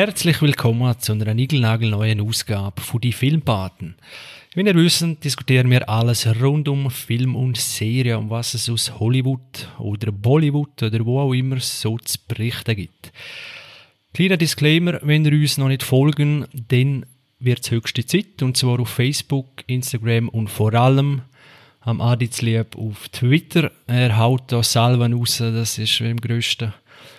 [0.00, 3.96] Herzlich willkommen zu einer niegelnagelneuen Ausgabe von die Filmpaten.
[4.54, 8.98] Wie ihr wisst, diskutieren wir alles rund um Film und Serie, um was es aus
[8.98, 13.12] Hollywood oder Bollywood oder wo auch immer so zu berichten gibt.
[14.14, 17.04] Kleiner Disclaimer, wenn ihr uns noch nicht folgen, dann
[17.38, 21.20] wird es höchste Zeit, und zwar auf Facebook, Instagram und vor allem
[21.82, 23.70] am Adizlieb auf Twitter.
[23.86, 26.72] Er haut da Salven raus, das ist wie im grössten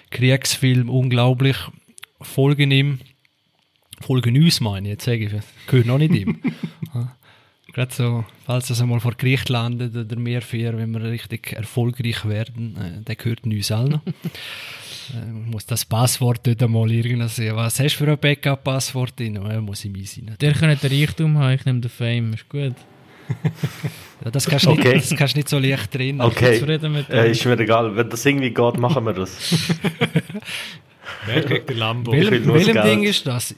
[0.10, 1.58] Kriegsfilm unglaublich.
[2.22, 3.00] Folgen ihm,
[4.00, 5.32] folgen uns meine ich, jetzt sage ich,
[5.68, 6.40] gehört noch nicht ihm.
[7.74, 12.26] Gerade so, falls es einmal vor Gericht landet oder mehr für, wenn wir richtig erfolgreich
[12.26, 14.02] werden, äh, der gehört uns allen.
[15.14, 17.56] äh, muss das Passwort dort einmal irgendwie sehen.
[17.56, 19.36] Was hast du für ein Backup-Passwort drin?
[19.36, 20.36] Ja, muss ich meins rein.
[20.42, 22.76] Der kann den Reichtum haben, ich nehme den Fame, ist gut.
[24.26, 24.96] ja, das, kannst okay.
[24.96, 26.20] nicht, das kannst du nicht so leicht drin.
[26.20, 26.60] Okay,
[27.10, 27.96] äh, ist mir egal.
[27.96, 29.56] Wenn das irgendwie geht, machen wir das.
[31.26, 32.12] Wer kriegt den Lambo?
[32.12, 33.56] Welchem, welchem Ding ist das?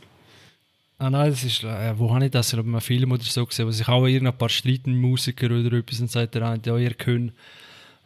[0.99, 2.53] Ah nein, das ist, äh, wo habe ich das?
[2.53, 5.99] Ich habe einen Film oder so gesehen, wo sich auch irgendein paar Streitenmusiker oder etwas
[5.99, 7.33] und sagt, der eine, ja, ihr könnt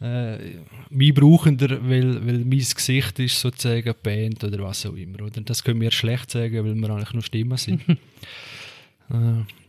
[0.02, 0.38] äh,
[0.90, 5.22] mich brauchen, weil, weil mein Gesicht ist sozusagen Band oder was auch immer.
[5.22, 5.42] Oder?
[5.42, 7.82] Das können wir schlecht sagen, weil wir eigentlich nur Stimmen sind.
[7.90, 7.96] äh,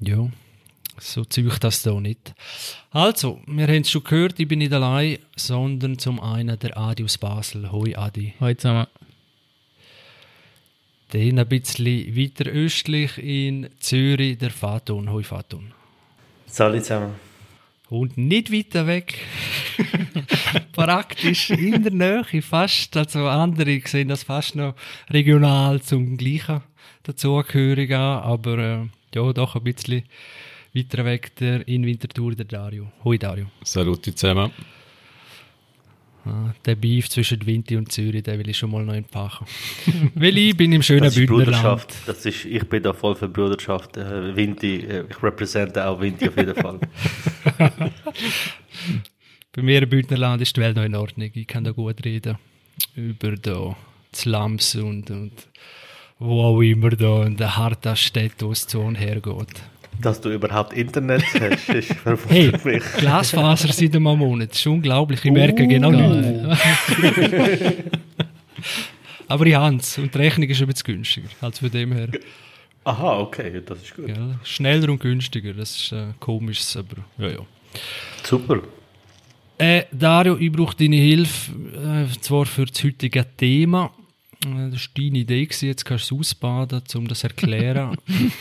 [0.00, 0.28] ja,
[0.98, 2.34] so ziehe das da nicht.
[2.90, 7.04] Also, wir haben es schon gehört, ich bin nicht allein, sondern zum einen der Adi
[7.04, 7.70] aus Basel.
[7.70, 8.34] Hoi Adi.
[8.40, 8.86] Hoi zusammen.
[11.10, 11.86] Dann ein bisschen
[12.16, 15.10] weiter östlich in Zürich der Faton.
[15.10, 15.72] Hoi Faton.
[16.46, 17.14] Salut zusammen.
[17.88, 19.14] Und nicht weiter weg,
[20.72, 24.74] praktisch in der Nähe, fast, also andere sehen das fast noch
[25.08, 26.60] regional zum gleichen
[27.04, 30.02] dazugehörig an, aber äh, ja, doch ein bisschen
[30.74, 32.92] weiter weg der in Winterthur, der Dario.
[33.04, 33.46] Hoi Dario.
[33.64, 34.52] Salut zusammen.
[36.28, 39.46] Ah, der Beef zwischen Winti und Zürich, den will ich schon mal noch entfachen.
[40.14, 41.86] Weil ich bin im schönen Bündnerland.
[42.06, 43.96] Das ist, ich bin da voll für Bruderschaft.
[43.96, 46.80] Äh, Winti, äh, ich repräsentiere auch Winti auf jeden Fall.
[49.52, 51.30] Bei mir im Bündnerland ist die Welt noch in Ordnung.
[51.32, 52.36] Ich kann da gut reden
[52.94, 53.74] über da
[54.14, 55.32] Slums und, und
[56.18, 59.62] wo auch immer da in der harten Städte, wo es zu und her geht.
[60.00, 61.94] Dass du überhaupt Internet hast, ist
[62.28, 62.52] Hey,
[62.98, 64.50] Glasfaser seit einem Monat.
[64.50, 65.24] Das ist unglaublich.
[65.24, 66.60] Ich merke uh, genau nichts.
[69.28, 69.98] Aber ich habe es.
[69.98, 71.28] Und die Rechnung ist ein bisschen günstiger.
[71.40, 72.08] Also von dem her.
[72.84, 73.60] Aha, okay.
[73.64, 74.08] Das ist gut.
[74.08, 75.52] Ja, schneller und günstiger.
[75.52, 77.40] Das ist äh, komisch, aber ja, ja.
[78.24, 78.62] Super.
[79.58, 81.52] Äh, Dario, ich brauche deine Hilfe.
[81.52, 83.90] Äh, zwar für das heutige Thema.
[84.70, 87.96] Das war deine Idee, jetzt kannst du es ausbaden, um das zu erklären,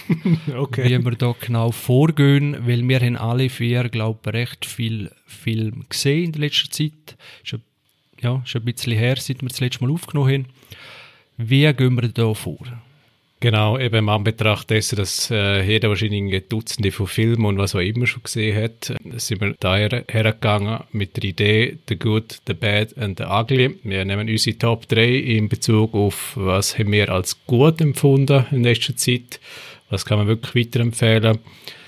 [0.55, 0.85] okay.
[0.85, 5.85] wie wir da genau vorgehen, weil wir haben alle vier, glaube ich, recht viel Film
[5.89, 7.17] gesehen in der letzten Zeit.
[7.43, 7.59] Ist
[8.21, 10.45] ja, ist ein bisschen her, seit wir das letzte Mal aufgenommen haben.
[11.37, 12.65] Wie gehen wir da vor?
[13.39, 17.79] Genau, eben im Anbetracht dessen, dass äh, jeder wahrscheinlich Dutzende von Filmen und was auch
[17.79, 22.97] immer schon gesehen hat, sind wir da hergegangen mit der Idee The Good, The Bad
[22.97, 23.79] and The Ugly.
[23.83, 28.63] Wir nehmen unsere Top 3 in Bezug auf, was haben wir als gut empfunden in
[28.63, 29.39] letzter Zeit,
[29.91, 31.37] was kann man wirklich weiterempfehlen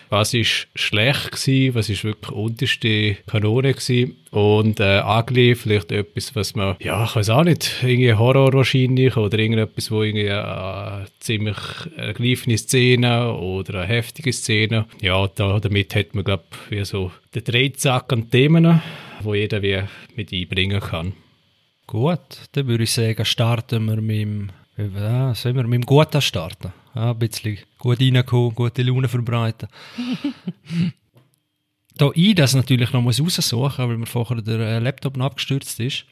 [0.10, 6.36] was ist schlecht gewesen, was ist wirklich unterste Kanone gewesen und äh, Ugly, vielleicht etwas,
[6.36, 11.06] was man, ja, ich weiß auch nicht, irgendwie Horror wahrscheinlich oder irgendetwas, wo irgendwie eine
[11.06, 11.58] äh, ziemlich
[11.96, 17.44] ergreifende Szene oder eine heftige Szene, ja, da, damit hat man, glaube ich, so den
[17.44, 18.82] Drehzack an Themen,
[19.22, 19.82] wo jeder wie
[20.16, 21.14] mit einbringen kann.
[21.88, 22.20] Gut,
[22.52, 26.72] dann würde ich sagen, starten wir mit dem, ja, sollen wir mit dem Guten starten?
[26.96, 29.68] Ja, ein bisschen gut reinkommen, gute Laune verbreiten.
[31.98, 35.80] da ich das natürlich noch muss raussuchen, weil mir vorher der äh, Laptop noch abgestürzt
[35.80, 36.06] ist,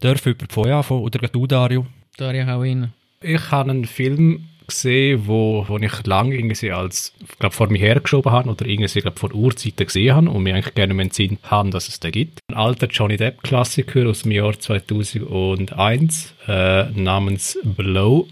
[0.00, 1.86] darf jemand von euch anfangen, oder du, Dario?
[2.16, 2.92] Dario, hau rein.
[3.20, 8.30] Ich habe einen Film gesehen, wo, wo ich lange irgendwie als, glaub, vor mir hergeschoben
[8.30, 11.70] habe oder irgendwie glaub, vor Urzeiten gesehen habe und mir eigentlich gerne im Sinn haben,
[11.70, 12.40] dass es da gibt.
[12.48, 18.28] Ein alter Johnny Depp Klassiker aus dem Jahr 2001 äh, namens Blow.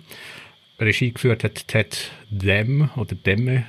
[0.78, 3.64] Regie geführt hat Ted Dem oder Demme.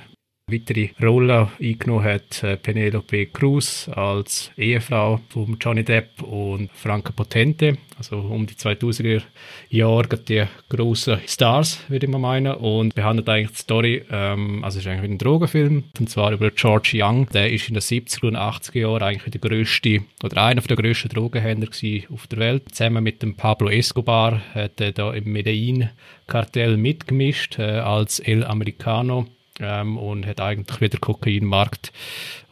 [0.50, 7.76] Weitere Rolle eingenommen hat äh, Penelope Cruz als Ehefrau von Johnny Depp und Franca Potente,
[7.98, 9.20] also um die 2000er
[9.68, 14.78] Jahre die grossen Stars, würde ich mal meinen, und behandelt eigentlich die Story, ähm, also
[14.78, 18.28] es ist eigentlich ein Drogenfilm, und zwar über George Young, der ist in den 70er
[18.28, 21.68] und 80er Jahren eigentlich der grösste oder einer der grössten Drogenhändler
[22.10, 22.74] auf der Welt.
[22.74, 29.26] Zusammen mit dem Pablo Escobar hat er da im Medellin-Kartell mitgemischt äh, als El Americano
[29.60, 31.92] ähm, und hat eigentlich wieder Kokainmarkt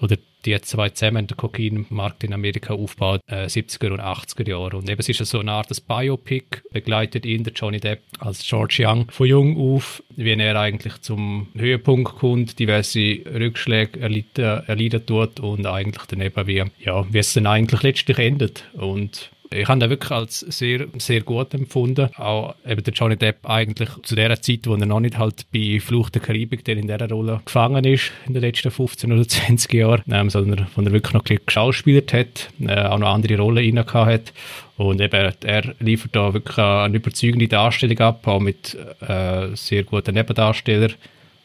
[0.01, 0.17] oder
[0.47, 4.77] die zwei zusammen den Kokainmarkt in Amerika aufgebaut, äh, 70er und 80er Jahre.
[4.77, 8.47] Und eben es ist so eine Art des Biopic, begleitet ihn der Johnny Depp als
[8.47, 15.05] George Young von jung auf, wie er eigentlich zum Höhepunkt kommt, diverse Rückschläge erleiden, erleiden
[15.05, 18.65] tut und eigentlich dann eben wie, ja, wie es dann eigentlich letztlich endet.
[18.75, 22.09] Und ich habe den wirklich als sehr, sehr gut empfunden.
[22.17, 25.79] Auch eben der Johnny Depp eigentlich zu der Zeit, wo er noch nicht halt bei
[25.81, 29.73] Flucht der Karibik der in dieser Rolle gefangen ist, in den letzten 15 oder 20
[29.73, 34.07] Jahren, ähm, sondern wo er wirklich noch geschauspielert hat, äh, auch noch andere Rollen rein
[34.07, 34.33] hat.
[34.77, 40.15] Und eben, er liefert da wirklich eine überzeugende Darstellung ab, auch mit äh, sehr guten
[40.15, 40.95] Nebendarstellern.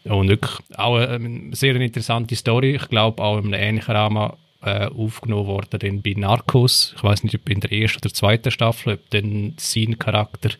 [0.03, 2.75] Und wirklich auch eine sehr interessante Story.
[2.75, 6.93] Ich glaube, auch in einem ähnlichen Rahmen äh, aufgenommen worden dann bei Narcos.
[6.95, 10.51] Ich weiß nicht, ob in der ersten oder zweiten Staffel, ob dann sein Charakter,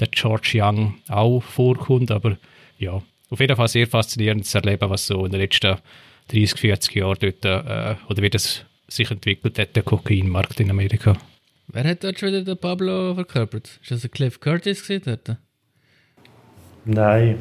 [0.00, 2.10] der George Young, auch vorkommt.
[2.10, 2.36] Aber
[2.78, 5.76] ja, auf jeden Fall sehr faszinierend zu erleben, was so in den letzten
[6.28, 11.16] 30, 40 Jahren dort, äh, oder wie das sich entwickelt hat, der Kokainmarkt in Amerika.
[11.68, 13.78] Wer hat dort schon wieder den Pablo verkörpert?
[13.82, 15.38] Ist das Cliff Curtis gewesen dort?
[16.86, 17.38] Nein,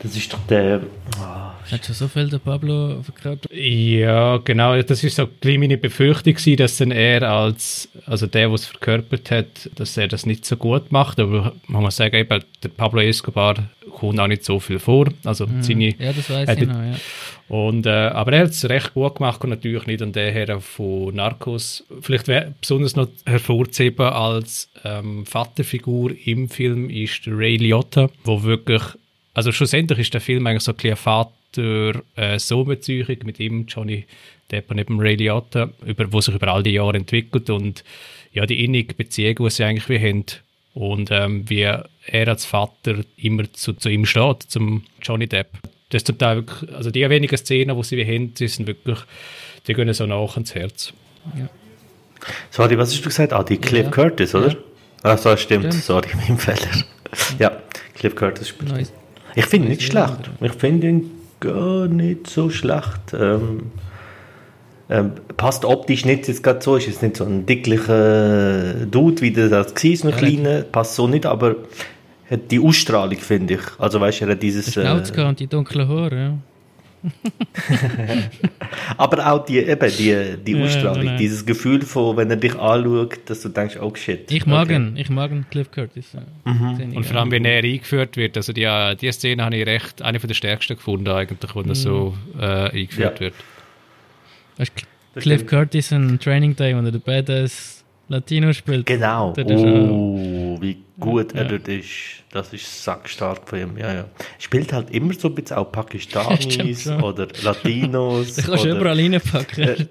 [0.00, 0.82] das ist doch der.
[1.20, 3.52] Oh, hat schon so viel der Pablo verkörpert?
[3.52, 4.80] Ja, genau.
[4.82, 9.30] Das ist so meine Befürchtung gewesen, dass dann er als, also der, der es verkörpert
[9.30, 11.20] hat, dass er das nicht so gut macht.
[11.20, 13.56] Aber man muss sagen, eben, der Pablo Escobar
[13.92, 15.08] kommt auch nicht so viel vor.
[15.24, 15.62] Also Mhm.
[15.62, 16.94] seine, Ja, das weiß äh, ich noch, ja.
[17.48, 20.60] und, äh, aber er hat es recht gut gemacht und natürlich nicht an der her
[20.60, 21.84] von Narcos.
[22.00, 22.26] Vielleicht
[22.60, 28.82] besonders noch hervorzuheben als ähm, Vaterfigur im Film ist Ray Liotta, wo wirklich,
[29.34, 30.96] also schlussendlich ist der Film eigentlich so ein bisschen
[31.56, 34.06] eine Vater-Sohn-Beziehung mit ihm, Johnny
[34.50, 37.84] Depp und eben Ray Liotta, über, wo sich über all die Jahre entwickelt und
[38.32, 40.24] ja, die innige Beziehung, die sie eigentlich wie haben
[40.74, 41.88] und ähm, wie er
[42.28, 45.48] als Vater immer zu, zu ihm steht, zum Johnny Depp.
[45.90, 48.66] Das ist zum Teil wirklich, also die wenigen Szenen, die sie wie haben, die sind
[48.66, 48.98] wirklich,
[49.66, 50.92] die gehen so nach ins Herz.
[52.50, 53.32] Sorry, was hast du gesagt?
[53.32, 53.90] Ah, die Cliff Ja.
[53.90, 54.48] Curtis, oder?
[54.48, 54.56] Ja.
[55.02, 55.66] Ah, so, stimmt.
[55.66, 55.82] Stimmt.
[55.84, 56.84] Sorry, mein Fehler.
[57.38, 57.60] ja,
[57.94, 58.70] Cliff Curtis spielt.
[58.70, 58.92] Neues.
[59.34, 60.30] Ich finde ihn nicht schlecht.
[60.40, 61.10] Ich finde ihn
[61.42, 63.12] gar nicht so schlecht.
[63.18, 63.72] Ähm,
[64.88, 66.76] ähm, passt optisch nicht jetzt gerade so.
[66.76, 70.62] Ist jetzt nicht so ein dicklicher Dude, wie der das war, so ein Ja, kleiner.
[70.62, 71.56] Passt so nicht, aber
[72.30, 73.60] hat die Ausstrahlung, finde ich.
[73.78, 74.66] Also weißt du, er hat dieses...
[74.72, 76.38] Der Schnauz gehabt und die dunklen Haare, ja.
[78.96, 81.18] aber auch die, eben, die, die Ja, Ausstrahlung, nein, nein.
[81.18, 84.30] dieses Gefühl von, wenn er dich anschaut, dass du denkst, oh shit.
[84.30, 84.76] Ich mag okay.
[84.76, 86.12] ihn, ich mag ihn, Cliff Curtis.
[86.14, 86.52] Ja.
[86.52, 86.96] Mhm.
[86.96, 88.66] Und vor allem, wenn er eingeführt wird, also die,
[89.00, 92.70] die Szene habe ich recht, eine von der stärksten gefunden eigentlich, wo das so äh,
[92.70, 93.20] eingeführt Ja.
[93.20, 93.34] wird.
[94.58, 94.72] Weißt,
[95.16, 95.46] Cliff.
[95.46, 98.86] Curtis in Training Day, wo er den Badass Latino spielt.
[98.86, 99.34] Genau.
[99.36, 101.48] Oh, wie gut er Ja.
[101.48, 101.88] dort ist.
[102.30, 103.76] Das ist sackstark von ihm.
[103.78, 104.04] Ja, ja.
[104.38, 108.36] Spielt halt immer so ein bisschen auch Pakistanis oder Latinos.
[108.36, 109.62] Den kannst du überall reinpacken.
[109.62, 109.86] Äh,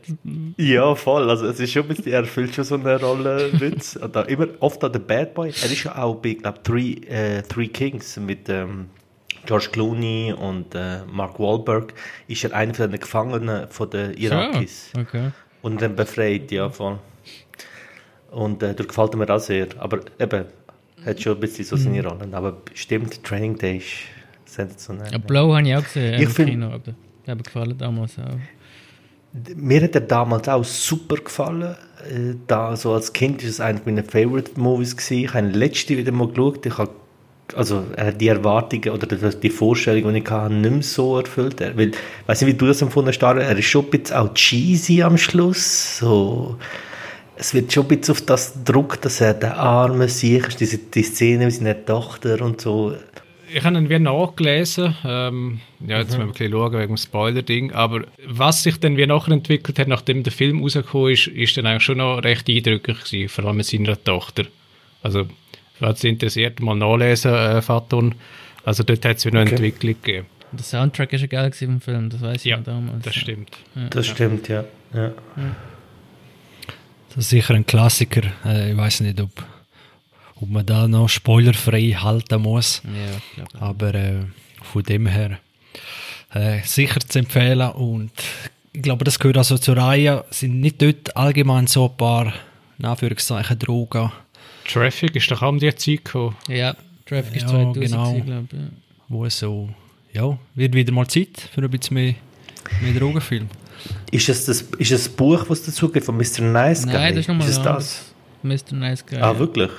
[0.57, 1.29] Ja, voll.
[1.29, 3.51] Also es ist schon ein bisschen, er erfüllt schon so eine Rolle.
[4.11, 5.49] Da immer oft an der Bad Boy.
[5.49, 8.87] Er ist ja auch bei, glaube Three, äh, Three Kings mit ähm,
[9.45, 11.93] George Clooney und äh, Mark Wahlberg.
[12.27, 14.91] Ist er einer von den Gefangenen von den Irakis.
[14.95, 15.31] So, okay.
[15.61, 16.97] Und dann befreit, ja, voll.
[18.31, 19.67] Und äh, dort gefällt mir das sehr.
[19.79, 20.45] Aber eben,
[21.05, 22.33] hat schon ein bisschen so seine Rollen.
[22.33, 23.85] Aber stimmt, Training Day ist
[24.45, 25.11] sensationell.
[25.11, 26.67] Ja, Blow habe ich auch gesehen Ich im find- Kino.
[26.67, 26.93] Aber der
[27.31, 28.37] hat mir gefallen damals auch.
[29.55, 31.75] Mir hat er damals auch super gefallen.
[32.09, 34.95] Äh, Da, so als Kind war es einer meiner Favorite Movies.
[34.97, 35.23] Gewesen.
[35.23, 36.65] Ich habe ihn letzte wieder mal geschaut.
[36.65, 36.91] Ich habe,
[37.55, 41.61] also, er die Erwartungen oder die Vorstellung, die ich hatte, nicht mehr so erfüllt.
[41.61, 44.17] Er, weil, ich weiß nicht, wie du das empfunden hast, er ist schon ein bisschen
[44.17, 45.99] auch cheesy am Schluss.
[45.99, 46.57] So,
[47.41, 50.77] es wird schon ein bisschen auf das Druck, dass er der arme Sieg ist, diese,
[50.77, 52.95] die Szene mit seiner Tochter und so.
[53.51, 54.95] Ich habe ihn wie nachgelesen.
[55.03, 57.71] Ähm, ja, jetzt müssen wir ein bisschen schauen wegen dem Spoiler-Ding.
[57.71, 61.65] Aber was sich dann wie nachher entwickelt hat, nachdem der Film rausgekommen ist, ist dann
[61.65, 64.43] eigentlich schon noch recht eindrücklich gewesen, vor allem mit seiner Tochter.
[65.01, 65.25] Also,
[65.79, 68.13] falls es interessiert, mal nachlesen, äh, Faton.
[68.63, 69.65] Also dort hat es wieder noch eine Okay.
[69.65, 70.27] Entwicklung gegeben.
[70.51, 73.03] Der Soundtrack ist ja geil im Film, das weiß ich Ja, damals.
[73.03, 73.49] Das stimmt.
[73.89, 74.63] Das stimmt, ja.
[74.93, 75.11] ja.
[77.15, 78.21] Das ist sicher ein Klassiker.
[78.45, 79.31] Äh, ich weiß nicht, ob,
[80.35, 82.81] ob man da noch spoilerfrei halten muss.
[82.85, 83.43] Ja.
[83.59, 84.21] Aber äh,
[84.61, 85.39] von dem her
[86.33, 87.69] äh, sicher zu empfehlen.
[87.71, 88.11] Und
[88.73, 90.23] ich glaube, das gehört also zur Reihe.
[90.29, 92.33] Sind nicht dort allgemein so ein paar,
[92.79, 94.11] in Anführungszeichen, Drogen,
[94.65, 96.35] Traffic ist doch auch um die Zeit gekommen.
[96.47, 96.75] Ja,
[97.05, 98.13] Traffic ist Ja, 2000 genau.
[98.21, 98.57] glaube ich.
[98.59, 98.65] Ja.
[99.09, 99.69] wo es so,
[100.13, 102.13] ja, wird wieder mal Zeit für ein bisschen mehr,
[102.81, 103.49] mehr Drogenfilm.
[104.11, 106.41] Ist es das, ist es das Buch, was dazu gibt von Mr.
[106.41, 106.93] Nice Guy?
[106.93, 108.13] Nein, das ist nochmal ein das?
[108.43, 108.75] Mr.
[108.75, 109.19] Nice Guy.
[109.19, 109.71] Ah, wirklich?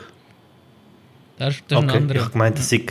[1.38, 2.21] Das ist, das ist ein Okay, ich anderer.
[2.23, 2.85] habe gemeint, das sei...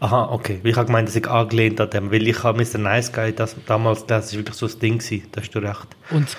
[0.00, 0.60] Aha, okay.
[0.64, 2.78] Ich habe gemeint, dass ich angelehnt an dem, weil ich habe Mr.
[2.78, 5.86] Nice Guy, das, damals, das ist wirklich so das Ding gewesen, da hast du recht.
[6.10, 6.36] Und,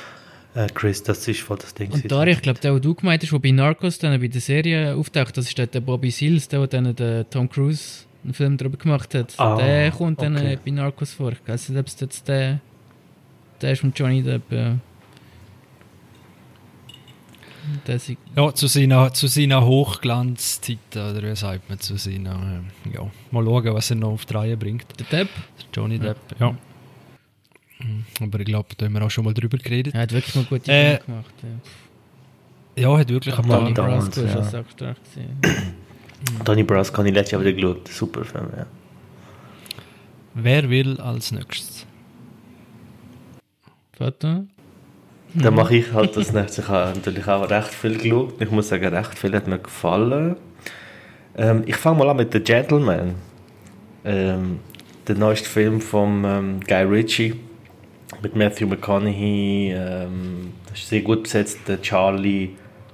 [0.55, 3.23] Äh, Chris, das ist voll das Ding und da, ich glaube, der, den du gemeint
[3.23, 6.47] hast, der bei Narcos dann bei der Serie auftaucht, das ist der, der Bobby Seals,
[6.47, 9.33] der, der dann den Tom Cruise einen Film darüber gemacht hat.
[9.37, 10.53] Ah, der kommt dann okay.
[10.53, 11.31] äh, bei Narcos vor.
[11.31, 12.59] Ich weiß nicht, ob es jetzt der,
[13.63, 14.43] der ist von Johnny Depp.
[14.51, 14.77] Ja.
[17.87, 17.99] Der
[18.35, 23.43] Ja, zu seiner, zu seiner Hochglanzzeit, oder wie sagt man, zu seiner, äh, ja, mal
[23.45, 24.85] schauen, was er noch auf die Reihe bringt.
[24.99, 25.29] der Depp,
[25.73, 26.55] Johnny Depp, ja.
[27.79, 29.93] Mhm, Aber ich glaube, da haben wir auch schon mal drüber geredet.
[29.95, 31.33] er hat wirklich mal gute Äh, Filme gemacht.
[32.75, 32.81] Ja.
[32.91, 33.59] Ja, hat wirklich ein Ja, paar.
[33.59, 34.39] Donnie Brasco ist ja.
[34.39, 35.75] auch sackstark gewesen.
[36.45, 37.87] Donnie Brasco habe ich letztes Jahr wieder geschaut.
[37.87, 38.65] Super Film, ja.
[40.33, 41.85] Wer will als nächstes?
[43.97, 44.45] Vater?
[45.35, 46.61] Dann mache ich halt das nächste.
[46.61, 48.39] Ich habe natürlich auch recht viel geschaut.
[48.39, 50.35] Ich muss sagen, recht viel hat mir gefallen.
[51.35, 53.15] Ähm, ich fange mal an mit The Gentleman.
[54.05, 54.59] Ähm,
[55.07, 57.33] der neueste Film von ähm, Guy Ritchie
[58.21, 59.73] mit Matthew McConaughey.
[59.75, 61.59] Ähm, das ist sehr gut besetzt.
[61.67, 62.49] Der Charlie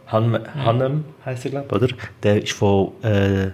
[0.08, 1.88] Han Hunnam heißt er, glaube ich, oder?
[2.24, 3.52] Der ist von äh,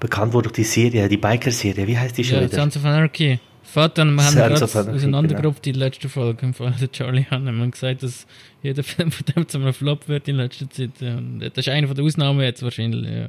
[0.00, 1.86] bekannt wurde durch die Serie, die Biker-Serie.
[1.86, 2.56] Wie heißt die schon Ja, wieder?
[2.56, 3.38] Sons of Anarchy.
[3.64, 7.26] Vater, wir haben gerade auseinandergerupft die letzte Folge der Charlie.
[7.28, 8.26] Wir haben gesagt, dass
[8.62, 10.90] jeder Film von dem zu einem Flop wird in letzter Zeit.
[11.00, 13.10] Und das ist eine von der Ausnahmen jetzt wahrscheinlich.
[13.10, 13.28] Ja.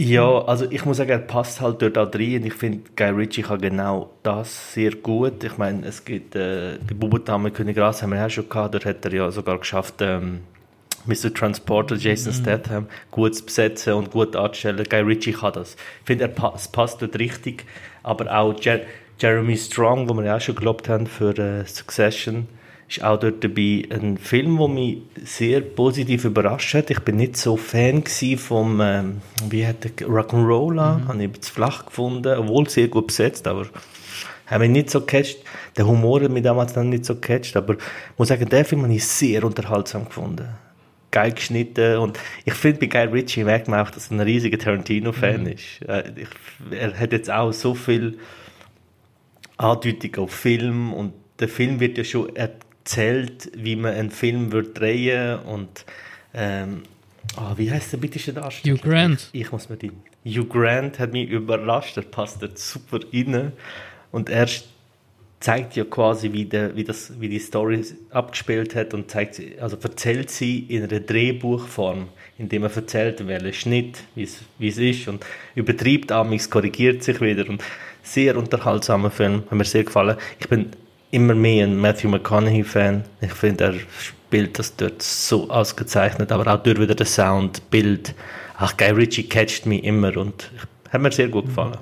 [0.00, 3.08] Ja, also ich muss sagen, er passt halt dort auch rein und ich finde, Guy
[3.08, 5.42] Ritchie kann genau das sehr gut.
[5.42, 8.84] Ich meine, es gibt äh, die Bubendame König Gras haben wir ja schon gehabt, dort
[8.84, 10.42] hat er ja sogar geschafft, ähm,
[11.06, 11.34] Mr.
[11.34, 14.84] Transporter Jason Statham gut zu besetzen und gut anzustellen.
[14.88, 15.74] Guy Ritchie kann das.
[15.74, 17.64] Ich finde, er pa es passt dort richtig,
[18.08, 18.80] aber auch Jer
[19.20, 22.46] Jeremy Strong, wo wir ja auch schon gelobt haben für äh, Succession,
[22.88, 23.82] ist auch dort dabei.
[23.90, 26.90] Ein Film, der mich sehr positiv überrascht hat.
[26.90, 28.04] Ich bin nicht so Fan
[28.36, 31.08] vom, ähm, wie hat Rock'n'Roller, mhm.
[31.08, 33.66] habe ich zu flach gefunden, obwohl sehr gut besetzt, aber
[34.46, 35.38] habe mich nicht so gecatcht.
[35.76, 37.80] Der Humor hat mich damals dann nicht so gecatcht, aber ich
[38.18, 40.48] muss sagen, den Film habe ich sehr unterhaltsam gefunden.
[41.10, 44.58] Geil geschnitten und ich finde bei Guy Ritchie merkt man auch, dass er ein riesiger
[44.58, 45.82] Tarantino-Fan ist.
[45.88, 46.28] Äh, ich,
[46.70, 48.18] er hat jetzt auch so viel
[49.56, 54.78] Andeutung auf Film und der Film wird ja schon erzählt, wie man einen Film wird
[54.78, 55.84] drehen und
[56.34, 56.82] ähm,
[57.36, 58.76] ah, wie heißt der britische Darsteller?
[58.76, 59.30] Hugh Grant.
[59.32, 59.94] Ich muss mit ihm.
[60.24, 63.52] Hugh Grant hat mich überrascht, er passt dort super rein
[64.12, 64.46] und er
[65.40, 69.58] zeigt ja quasi, wie, der, wie, das, wie die Story abgespielt hat und zeigt, sie-
[69.60, 75.24] also erzählt sie in einer Drehbuchform, indem er erzählt, welcher Schnitt, wie es, ist und
[75.54, 77.62] übertreibt amigs, korrigiert sich wieder und
[78.02, 80.16] sehr unterhaltsamer Film, hat mir sehr gefallen.
[80.40, 80.70] Ich bin
[81.10, 83.04] immer mehr ein Matthew McConaughey-Fan.
[83.20, 88.14] Ich finde, er spielt das dort so ausgezeichnet, aber auch durch wieder der Sound, Bild.
[88.56, 90.50] Ach, Guy Ritchie catcht mich immer und
[90.90, 91.78] hat mir sehr gut gefallen.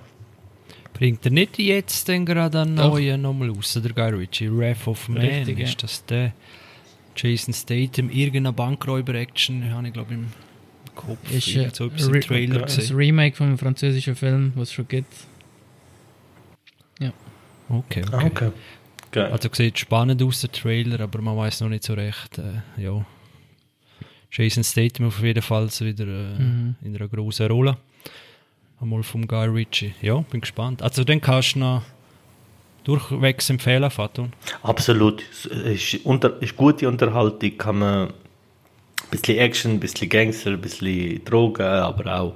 [0.99, 2.91] Bringt er nicht jetzt denn gerade einen Doch.
[2.95, 4.51] neuen nochmal raus, der Guy Ritchie?
[4.51, 5.65] Wrath of Man, Richtig, ja.
[5.65, 6.33] ist das der?
[7.15, 10.27] Jason Statham, irgendeine Bankräuber-Action, habe ich glaube im
[10.95, 11.19] Kopf.
[11.31, 12.97] Ist äh, Irgend so etwas im Re- Trailer das gesehen.
[12.97, 15.13] Remake vom französischen Film, was es schon gibt.
[17.69, 18.27] Okay, Ah, okay.
[18.27, 18.53] okay.
[19.11, 19.33] Geil.
[19.33, 23.05] Also sieht spannend aus, der Trailer, aber man weiß noch nicht so recht, äh, ja.
[24.31, 26.77] Jason Statham auf jeden Fall so wieder äh, Mhm.
[26.83, 27.77] in einer grossen Rolle.
[28.81, 29.95] Einmal vom Guy Ritchie.
[30.03, 30.83] Ja, bin gespannt.
[30.83, 31.83] Also den kannst du noch
[32.85, 34.33] durchwegs empfehlen, Faton.
[34.63, 35.23] Absolut.
[35.47, 38.13] Ist, unter, ist gute Unterhaltung, kann man ein
[39.11, 42.35] bisschen Action, ein bisschen Gangster, ein bisschen Drogen, aber auch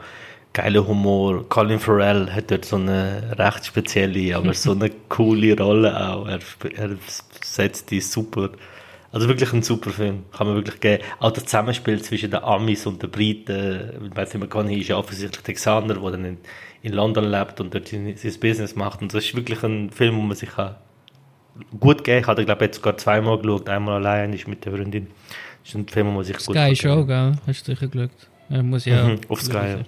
[0.52, 1.48] geiler Humor.
[1.48, 6.26] Colin Farrell hat dort so eine recht spezielle, aber so eine coole Rolle auch.
[6.26, 6.40] Er,
[6.74, 6.96] er
[7.44, 8.50] setzt die super.
[9.12, 11.02] Also wirklich ein super Film, kann man wirklich geben.
[11.18, 14.10] Auch das Zusammenspiel zwischen den Amis und den Briten.
[14.14, 16.38] Matthew McConaughey ist ja offensichtlich Texaner, der dann in,
[16.82, 19.02] in London lebt und dort sein, sein Business macht.
[19.02, 20.76] Und das ist wirklich ein Film, wo man sich kann
[21.78, 22.34] gut geben kann.
[22.34, 23.68] Ich habe, glaube jetzt sogar zweimal geschaut.
[23.68, 25.08] Einmal allein ist mit der Freundin.
[25.62, 27.32] Das ist ein Film, wo man sich gut Sky kann Show, gell?
[27.46, 28.10] Hast du sicher geschaut?
[28.48, 29.78] Ja, muss ja Mhm, auf Sky, ja.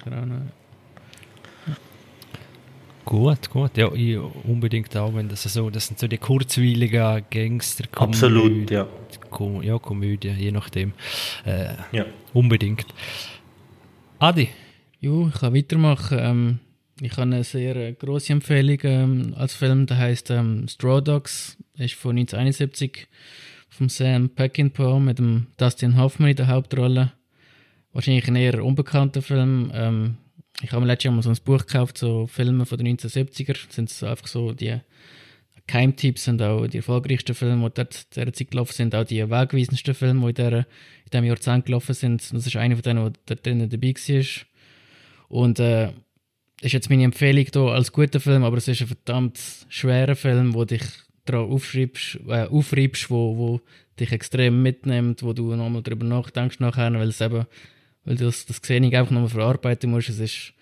[3.04, 3.76] Gut, gut.
[3.76, 8.86] Ja, ich unbedingt auch, wenn das so, das sind so die kurzweiligen gangster Absolut, ja.
[9.30, 10.92] Kom ja, Komödie, je nachdem.
[11.44, 12.06] Äh, ja.
[12.32, 12.86] unbedingt.
[14.18, 14.48] Adi,
[15.02, 16.18] Jo, ich kann weitermachen.
[16.20, 16.58] Ähm,
[17.00, 21.56] ich habe eine sehr äh, grosse Empfehlung ähm, als Film, der heißt ähm, Straw Dogs.
[21.76, 23.08] Er ist von 1971
[23.68, 27.10] von Sam Peckinpah mit dem Dustin Hoffman in der Hauptrolle.
[27.92, 29.72] Wahrscheinlich ein eher unbekannter Film.
[29.74, 30.18] Ähm,
[30.60, 33.52] ich habe mir letztes Jahr mal so ein Buch gekauft, so Filme von den 1970er.
[33.66, 34.80] Das sind so einfach so die
[35.66, 39.22] Keimtipps und auch die erfolgreichsten Filme, die dort in dieser Zeit gelaufen sind, auch die
[39.28, 40.64] wegweisendsten Filme, die in,
[41.12, 42.32] diesem Jahrzehnt gelaufen sind.
[42.32, 44.26] Das ist einer von denen, der dort drinnen dabei war.
[45.28, 45.92] Und äh,
[46.60, 50.54] ist jetzt meine Empfehlung hier als guter Film, aber es ist ein verdammt schwerer Film,
[50.54, 50.82] wo dich
[51.24, 53.60] daran aufschreibst, äh, aufreibst, wo, wo
[53.98, 57.46] dich extrem mitnimmt, wo du nochmal darüber nachdenkst nachher, weil es eben,
[58.04, 60.08] weil du das, das Gesehen einfach nochmal verarbeiten musst.
[60.08, 60.52] Es ist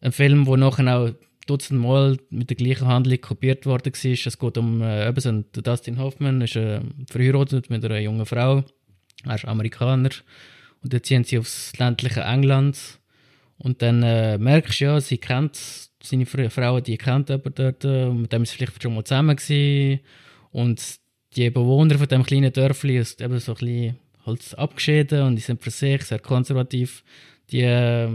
[0.00, 1.10] ein Film, wo nachher auch
[1.46, 4.10] Dutzend Mal mit der gleichen Handlung kopiert worden war.
[4.10, 8.64] Es geht um äh, eben Dustin Hoffman, ist äh, verheiratet mit einer jungen Frau.
[9.24, 10.10] Er ist Amerikaner.
[10.82, 12.98] Und dann ziehen sie aufs ländliche England.
[13.58, 15.58] Und dann äh, merkst du ja, sie kennt
[16.02, 17.84] seine Frau, die kennt jemanden dort.
[17.84, 20.00] Äh, mit dem ist vielleicht schon mal zusammen gewesen.
[20.50, 20.82] Und
[21.36, 25.42] die Bewohner von dem kleinen Dörfli ist eben so ein bisschen halt abgeschieden und die
[25.42, 27.04] sind für sich sehr konservativ.
[27.50, 28.08] Die äh,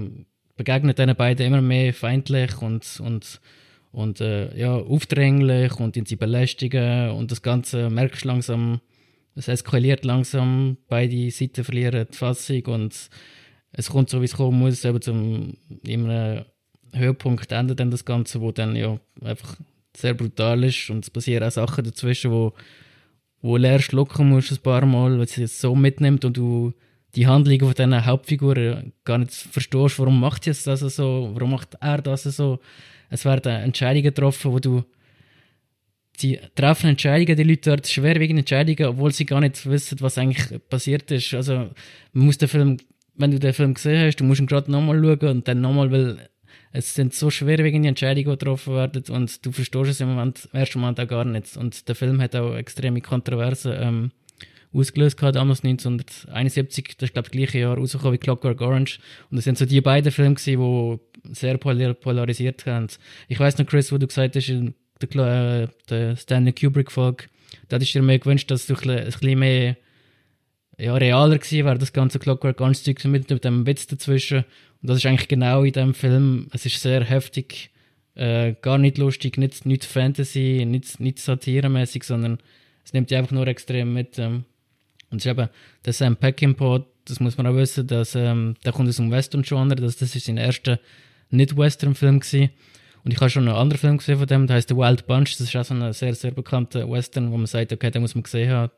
[0.55, 3.41] begegnen diesen beiden immer mehr feindlich und, und,
[3.91, 8.81] und äh, ja, aufdringlich und ihn sie belästigen und das Ganze merkst du langsam,
[9.35, 13.09] es eskaliert langsam, beide Seiten verlieren die Fassung und
[13.71, 16.45] es kommt so, wie es kommen muss, eben zum immer
[16.93, 19.55] Höhepunkt endet dann das Ganze, wo dann ja einfach
[19.95, 22.53] sehr brutal ist und es passieren auch Sachen dazwischen, wo
[23.41, 26.73] wo leer schlucken musst ein paar Mal, weil sie es so mitnimmt und du
[27.15, 31.75] die Handlungen von diesen Hauptfiguren gar nicht verstehst, warum macht jetzt das so, warum macht
[31.81, 32.59] er das so.
[33.09, 34.83] Es werden Entscheidungen getroffen, wo du
[36.17, 40.61] sie treffen Entscheidungen, die Leute dort schwerwiegende Entscheidungen, obwohl sie gar nicht wissen, was eigentlich
[40.69, 41.33] passiert ist.
[41.33, 41.71] Also
[42.13, 42.77] man muss den Film,
[43.15, 45.91] wenn du den Film gesehen hast, du musst ihn gerade nochmal schauen und dann nochmal,
[45.91, 46.29] weil
[46.73, 50.79] es sind so schwerwiegende Entscheidungen, die getroffen werden und du verstehst es im, Moment, ersten
[50.79, 51.57] Moment auch gar nicht.
[51.57, 54.11] Und der Film hat auch extreme Kontroversen ähm,
[54.73, 58.99] ausgelöst gehabt, damals 1971, das ist glaube ich das gleiche Jahr rausgekommen wie Clockwork Orange.
[59.29, 62.87] Und das sind so die beiden Filme gewesen, die sehr polarisiert haben.
[63.27, 67.25] Ich weiß noch, Chris, wo du gesagt hast, in der, äh, der Stanley Kubrick-Folge,
[67.67, 69.75] da hättest du dir mehr gewünscht, dass du ein bisschen mehr
[70.77, 74.45] ja, realer gewesen wäre, das ganze Clockwork Orange mit, mit dem Witz dazwischen.
[74.81, 76.47] Und das ist eigentlich genau in dem Film.
[76.53, 77.69] Es ist sehr heftig,
[78.15, 82.39] äh, gar nicht lustig, nicht, nicht Fantasy, nicht, nicht satiremäßig, sondern
[82.83, 84.17] es nimmt dich einfach nur extrem mit.
[84.17, 84.45] Ähm.
[85.09, 85.49] Und es ist eben
[85.85, 89.75] der Sam Peckinpah, das muss man auch wissen, dass, ähm, der kommt aus dem Western-Genre,
[89.75, 90.79] das, das ist sein erster
[91.29, 92.49] Nicht-Western-Film gewesen.
[93.03, 95.37] Und ich habe schon einen anderen Film gesehen von dem, der heißt The Wild Bunch.
[95.37, 98.15] Das ist auch so ein sehr, sehr bekannter Western, wo man sagt, okay, den muss
[98.15, 98.71] man gesehen haben.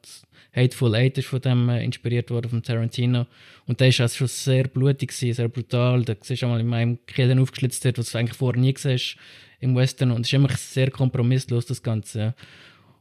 [0.55, 3.25] Hateful Eight ist von dem äh, inspiriert worden, von Tarantino.
[3.65, 6.03] Und der ist auch schon sehr blutig gewesen, sehr brutal.
[6.03, 9.17] Da siehst du einmal in meinem Kehle aufgeschlitzt was du eigentlich vorher nie gesehen hast
[9.59, 10.11] im Western.
[10.11, 12.35] Und es ist immer sehr kompromisslos, das Ganze.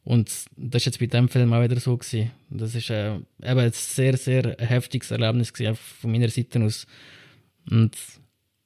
[0.04, 2.30] Und das ist jetzt bei dem Film auch wieder so gewesen.
[2.50, 6.86] Das ist äh, eben ein sehr, sehr heftiges Erlebnis gewesen, von meiner Seite aus.
[7.70, 7.96] Und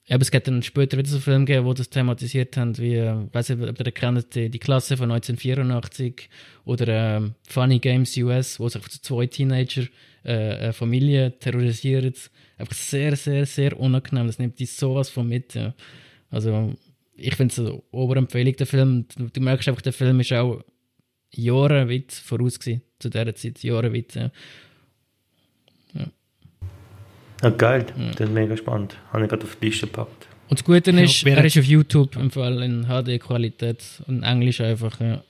[0.08, 3.26] Eben, es gibt dann später wieder so Filme gegeben, die das thematisiert haben, wie, äh,
[3.32, 6.28] weiß nicht, ob ihr kennt, die, die Klasse von 1984
[6.64, 9.82] oder äh, Funny Games US, wo sich zwei Teenager
[10.22, 12.14] äh, eine Familie terrorisieren.
[12.56, 14.28] Einfach sehr, sehr, sehr unangenehm.
[14.28, 15.54] Das nimmt die sowas von mit.
[15.54, 15.74] Ja.
[16.30, 16.74] Also,
[17.16, 19.06] ich finde es eine Oberempfehlung, der Film.
[19.16, 20.62] Du, du, merkst einfach, der Film ist auch
[21.32, 24.14] Jahre weit voraus gewesen, zu dieser Zeit, Jahre weit.
[24.14, 24.30] Ja.
[27.42, 28.10] Ja, geil, ja.
[28.12, 28.96] das ist mega spannend.
[29.12, 30.28] Habe ich gerade auf die Liste gepackt.
[30.48, 34.60] Und das Gute ist, ja, er ist auf YouTube im Fall in HD-Qualität und Englisch
[34.60, 35.00] einfach.
[35.00, 35.22] Ja.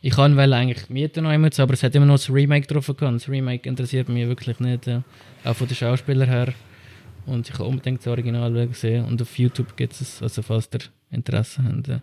[0.00, 2.86] Ich kann weil eigentlich mieten noch immer, aber es hat immer noch das Remake drauf
[2.86, 3.14] gehabt.
[3.14, 5.02] Das Remake interessiert mich wirklich nicht, ja.
[5.44, 6.54] auch von den Schauspielern her.
[7.26, 9.04] Und ich habe unbedingt das Original gesehen.
[9.04, 11.88] Und auf YouTube gibt es, also falls ihr Interesse habt.
[11.88, 12.00] Ja.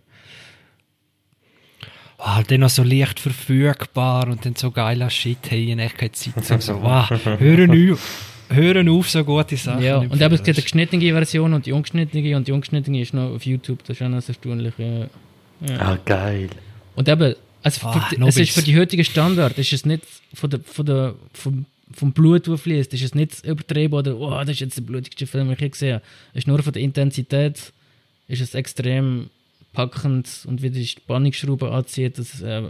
[2.17, 6.12] Oh, dann noch so leicht verfügbar und dann so geiler Shit, hey, in echt keine
[6.12, 6.62] Zeit.
[6.62, 9.84] So, wow, hören auf hören auf, so gute Sachen.
[9.84, 13.14] Ja, und eben, es gibt eine geschnittene Version und die ungeschnittene und die ungeschnittene ist
[13.14, 14.74] noch auf YouTube, das ist auch noch erstaunlich.
[14.78, 15.08] Ja.
[15.68, 15.80] ja.
[15.80, 16.50] Ah, geil.
[16.96, 20.50] Und eben, also ah, die, es ist für die heutigen Standard, ist es nicht von
[20.50, 24.50] der, von der, vom, vom Blut, das fließt, ist es nicht übertrieben oder, oh, das
[24.50, 26.04] ist jetzt der blutigste Film, den ich je gesehen habe.
[26.34, 27.74] Es ist nur von der Intensität,
[28.28, 29.30] ist es extrem
[29.74, 32.70] packend und wie die Spannungsschraube anzieht, das ist ein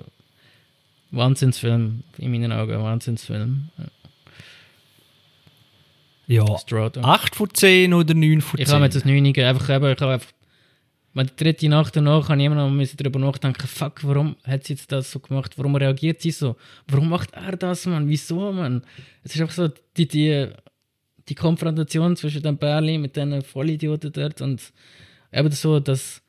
[1.12, 3.70] Wahnsinnsfilm, in meinen Augen, ein Wahnsinnsfilm.
[3.78, 3.86] Ja.
[6.30, 7.02] Ja, Strata.
[7.02, 8.64] 8 von 10 oder 9 von 10?
[8.64, 9.48] Ich habe jetzt das 9 gegeben.
[9.48, 10.32] Einfach, eben, ich habe einfach,
[11.16, 14.74] wenn die dritte Nacht danach habe ich immer noch darüber nachdenken, fuck, warum hat sie
[14.74, 15.58] jetzt das so gemacht?
[15.58, 16.56] Warum reagiert sie so?
[16.88, 18.08] Warum macht er das, man?
[18.08, 18.84] Wieso, man?
[19.24, 20.50] Es ist einfach so, die, die,
[21.28, 24.72] die Konfrontation zwischen dem Berlin mit diesen Vollidioten dort und
[25.34, 26.22] eben so, dass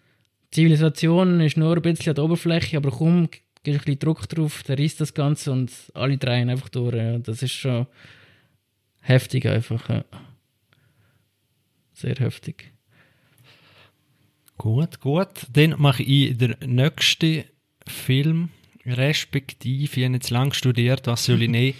[0.51, 4.63] Zivilisation ist nur ein bisschen an der Oberfläche, aber kaum gibt ein bisschen Druck drauf,
[4.63, 6.97] der reißt das Ganze und alle drehen einfach durch.
[6.97, 7.19] Ja.
[7.19, 7.87] Das ist schon
[9.01, 9.89] heftig einfach.
[9.89, 10.05] Ja.
[11.93, 12.73] Sehr heftig.
[14.57, 15.47] Gut, gut.
[15.53, 17.45] Dann mache ich den nächsten
[17.87, 18.51] Film,
[18.85, 21.77] respektive, ich habe jetzt lange studiert, was soll ich nehmen.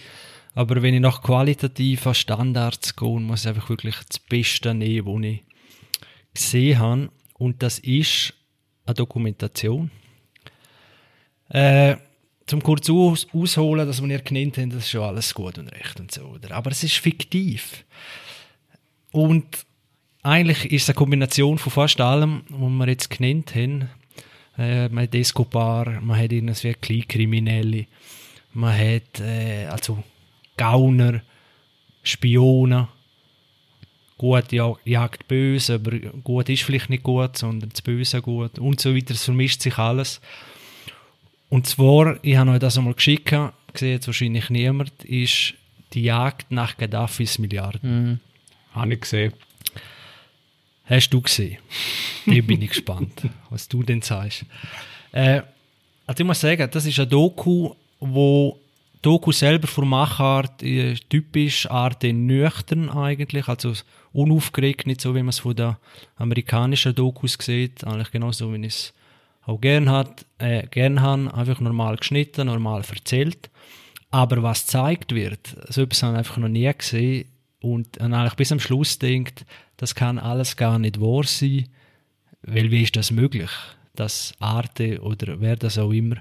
[0.53, 5.23] Aber wenn ich nach qualitativen Standards gehe, muss ich einfach wirklich das Beste nehmen, was
[5.23, 5.43] ich
[6.33, 7.09] gesehen habe.
[7.35, 8.33] und das ist
[8.85, 9.91] eine Dokumentation.
[11.49, 11.97] Äh,
[12.51, 15.69] zum kurz aus ausholen, das, was ihr genannt habt, das ist schon alles gut und
[15.69, 16.23] recht und so.
[16.23, 16.51] Oder?
[16.53, 17.85] Aber es ist fiktiv.
[19.13, 19.65] Und
[20.21, 23.89] eigentlich ist es eine Kombination von fast allem, was wir jetzt genannt haben.
[24.57, 27.85] Äh, man hat Escobar, man hat irgendwie Kleinkriminelle,
[28.51, 30.03] man hat äh, also
[30.57, 31.21] Gauner,
[32.03, 32.89] Spione,
[34.17, 38.93] gut jagt böse, aber gut ist vielleicht nicht gut, sondern das Böse gut und so
[38.93, 39.13] weiter.
[39.13, 40.19] Es vermischt sich alles.
[41.51, 43.25] Und zwar, ich habe euch das einmal geschickt,
[43.73, 45.53] gesehen jetzt wahrscheinlich niemand, ist
[45.91, 47.79] die Jagd nach Gaddafis Milliarden.
[47.83, 48.19] Mhm.
[48.73, 49.33] Habe ich gesehen.
[50.85, 51.57] Hast du gesehen?
[52.25, 54.45] da bin ich gespannt, was du denn sagst.
[55.11, 55.41] Äh,
[56.07, 58.57] also ich muss sagen, das ist ein Doku, wo
[59.01, 63.73] Doku selber von Machart äh, typisch Art nüchtern eigentlich, also
[64.13, 65.75] unaufgeregt, nicht so wie man es von den
[66.15, 68.93] amerikanischen Dokus sieht, eigentlich genauso wie ich es
[69.45, 73.49] auch gern hat, äh, gern habe, einfach normal geschnitten, normal erzählt.
[74.09, 77.25] Aber was gezeigt wird, so etwas habe ich einfach noch nie gesehen
[77.61, 79.45] und dann eigentlich bis am Schluss denkt,
[79.77, 81.69] das kann alles gar nicht wahr sein,
[82.43, 83.49] weil wie ist das möglich,
[83.95, 86.17] dass Arte oder wer das auch immer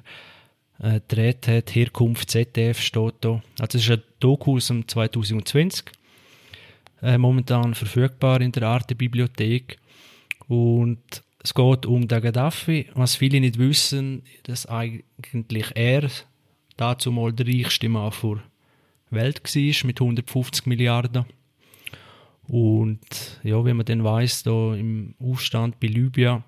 [0.83, 1.75] äh, gedreht hat.
[1.75, 3.43] Herkunft ZDF steht da.
[3.59, 5.85] Also es ist ein Doku aus dem 2020,
[7.03, 9.79] äh, momentan verfügbar in der Arte-Bibliothek.
[10.49, 12.87] Und es geht um den Gaddafi.
[12.95, 16.11] Was viele nicht wissen, dass eigentlich er
[16.77, 18.43] dazu mal der reichste Mann der
[19.11, 21.25] Welt war, mit 150 Milliarden.
[22.47, 26.43] Und ja, wie man dann weiß, da im Aufstand bei Libyen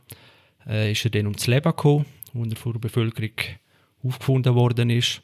[0.67, 3.31] äh, ist er dann ums Leben gekommen, wo er von der Bevölkerung
[4.03, 5.23] aufgefunden worden ist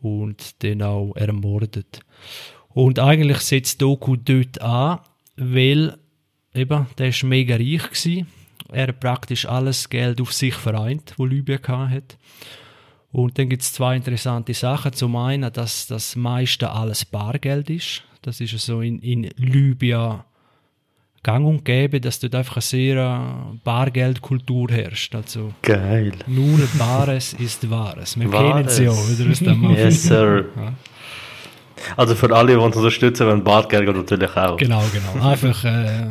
[0.00, 2.00] und dann auch ermordet.
[2.68, 5.00] Und eigentlich setzt Doku dort an,
[5.36, 5.96] weil
[6.54, 8.26] eben, der ist mega reich gewesen.
[8.72, 12.18] Er hat praktisch alles Geld auf sich vereint, wo Libyen hat.
[13.12, 14.92] Und dann gibt es zwei interessante Sachen.
[14.94, 18.04] Zum einen, dass das meiste alles Bargeld ist.
[18.22, 20.20] Das ist so in, in Libyen
[21.22, 25.14] gang und gäbe, dass dort einfach eine sehr äh, Bargeldkultur herrscht.
[25.14, 26.12] Also Geil.
[26.26, 28.18] Nur Bares ist Wahres.
[28.18, 29.54] Wir kennen es ja, oder?
[29.54, 29.78] Macht.
[29.78, 30.46] Yes, sir.
[30.56, 30.72] Ja.
[31.96, 34.56] Also für alle, die uns unterstützen, wenn Bargeld natürlich auch.
[34.56, 35.26] Genau, genau.
[35.26, 36.10] Einfach äh,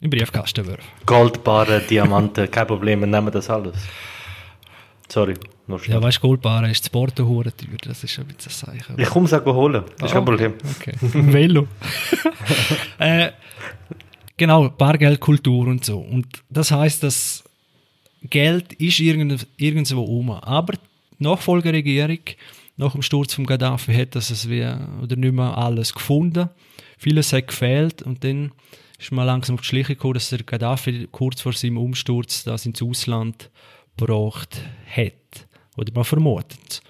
[0.00, 0.84] im Briefkasten werfen.
[1.06, 3.76] Goldbarren, Diamanten, kein Problem, wir nehmen das alles.
[5.08, 5.34] Sorry,
[5.66, 5.96] nur schnell.
[5.96, 9.00] Ja, weißt du, Goldbarren ist das Porto teuer, das ist ein bisschen ein Zeichen.
[9.00, 10.54] Ich komme es auch holen, das ist kein Problem.
[10.78, 11.66] Okay, Velo.
[12.98, 13.30] äh,
[14.38, 15.98] Genau, Bargeldkultur und so.
[15.98, 17.42] Und das heißt, dass
[18.22, 20.30] Geld ist irgend, irgendwo um.
[20.30, 22.20] Aber die Nachfolgeregierung
[22.76, 24.64] nach dem Sturz von Gaddafi hat das es wie,
[25.02, 26.48] oder nicht mehr alles gefunden.
[26.98, 28.52] Vieles hat gefehlt und dann
[28.98, 32.66] ist man langsam auf die Schliche gekommen, dass der Gaddafi kurz vor seinem Umsturz das
[32.66, 33.50] ins Ausland
[33.96, 35.46] gebracht hat.
[35.76, 36.82] Oder man vermutet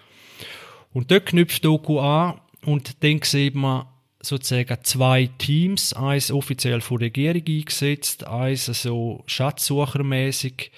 [0.93, 3.87] Und dort knüpft Doku an und dann sieht man,
[4.21, 10.71] sozusagen zwei Teams, eins offiziell von der Regierung eingesetzt, eins so schatzsuchermäßig,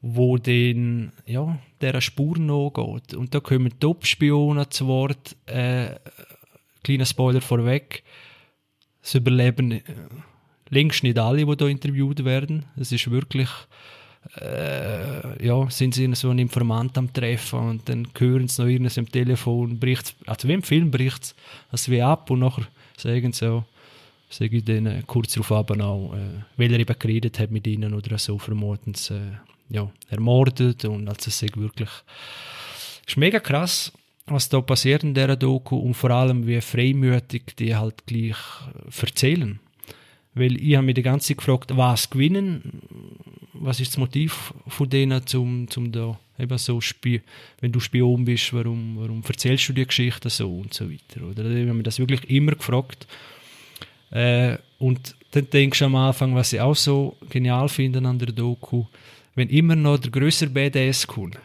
[0.00, 3.14] wo den ja der Spur nachgeht.
[3.14, 5.36] Und da kommen Top-Spione zu Wort.
[5.46, 5.96] Äh,
[6.82, 8.02] kleiner Spoiler vorweg:
[9.02, 9.82] Es überleben äh,
[10.74, 12.64] längst nicht alle, die da interviewt werden.
[12.76, 13.48] Es ist wirklich
[14.40, 18.98] äh, ja, sind sie so einen Informant am Treffen und dann hören sie noch irgendwas
[18.98, 21.34] am Telefon, bricht also wie im Film bricht
[21.72, 23.64] es wie ab und nachher sagen sie so,
[24.30, 28.18] sage ich dann kurz darauf auch, äh, weil er eben geredet hat mit ihnen oder
[28.18, 29.32] so, vermuten sie, äh,
[29.68, 31.90] ja, ermordet und also es ist wirklich,
[33.06, 33.92] ist mega krass,
[34.26, 38.36] was da passiert in dieser Doku und vor allem wie freimütig die halt gleich
[39.00, 39.60] erzählen.
[40.34, 42.82] Weil ich habe mich die ganze Zeit gefragt, was gewinnen,
[43.52, 47.22] was ist das Motiv von denen, zum, zum da eben so Spi
[47.60, 51.24] wenn du Spion bist, warum, warum erzählst du die Geschichte so und so weiter.
[51.24, 53.06] Oder ich habe mich das wirklich immer gefragt.
[54.10, 58.32] Äh, und dann denkst du am Anfang, was ich auch so genial finde an der
[58.32, 58.84] Doku,
[59.34, 61.38] wenn immer noch der größere BDS kommt.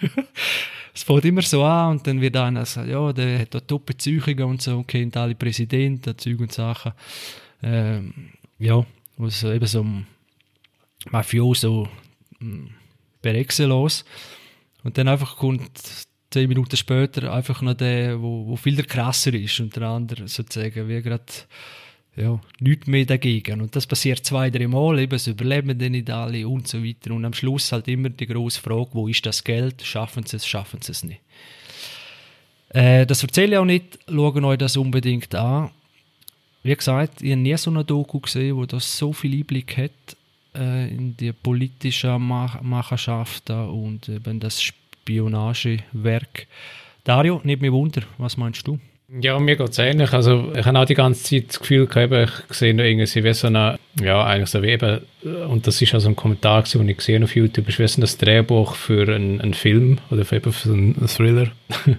[0.94, 4.44] es fängt immer so an und dann wird einer sagen, ja, der hat da Top-Bezeugungen
[4.44, 6.92] und so und kennt alle Präsidenten, Zeug und Sachen
[7.62, 8.84] ähm, ja,
[9.16, 10.06] was eben so ein
[11.10, 11.88] Mafioso
[12.38, 12.70] hm,
[13.22, 14.04] per excellence.
[14.82, 15.70] Und dann einfach kommt
[16.30, 20.88] zehn Minuten später einfach noch der, wo, wo viel krasser ist und der andere sozusagen
[20.88, 21.24] wie gerade
[22.16, 23.60] ja, nichts mehr dagegen.
[23.60, 27.12] Und das passiert zwei, drei Mal, eben, es überleben die nicht alle und so weiter.
[27.12, 29.82] Und am Schluss halt immer die große Frage, wo ist das Geld?
[29.82, 31.20] Schaffen sie es, schaffen sie es nicht?
[32.70, 35.70] Äh, das erzähle ich auch nicht, schauen euch das unbedingt an
[36.62, 40.16] wie gesagt, ich habe nie so eine Doku gesehen, wo das so viel Einblick hat.
[40.54, 46.46] äh, in die politische Mach Machenschaft und eben das Spionagewerk.
[47.04, 48.78] Dario, nicht mehr Wunder, was meinst du?
[49.20, 50.12] Ja, mir geht es ähnlich.
[50.12, 53.34] Also, ich habe auch die ganze Zeit das Gefühl gehabt, ich sehe noch irgendwie wie
[53.34, 55.00] so eine, ja, eigentlich so wie eben,
[55.48, 58.08] und das ist also ein Kommentar, den ich gesehen auf YouTube, ist wie so ein
[58.18, 61.50] Drehbuch für einen, einen Film oder für, eben für einen Thriller.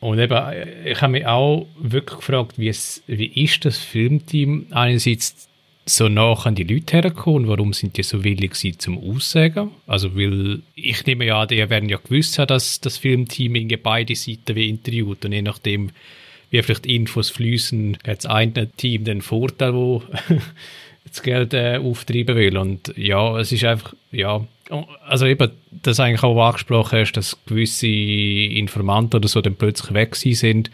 [0.00, 0.38] und eben,
[0.84, 5.48] ich habe mich auch wirklich gefragt, wie, es, wie ist das Filmteam einerseits
[5.84, 7.48] so nach an die Leute hergekommen?
[7.48, 9.72] Warum sind die so willig gewesen zum Aussagen?
[9.86, 13.68] Also, weil ich nehme ja an, die werden ja gewusst haben, dass das Filmteam in
[13.82, 15.90] beide Seiten wie interviewt und je nachdem,
[16.50, 20.02] wie vielleicht Infos fließen, hat das eine Team den Vorteil, wo
[21.04, 22.56] das Geld äh, auftreiben will.
[22.56, 24.46] Und ja, es ist einfach, ja,
[25.06, 30.16] also eben, das eigentlich auch angesprochen hast, dass gewisse Informanten oder so dann plötzlich weg
[30.16, 30.70] sind.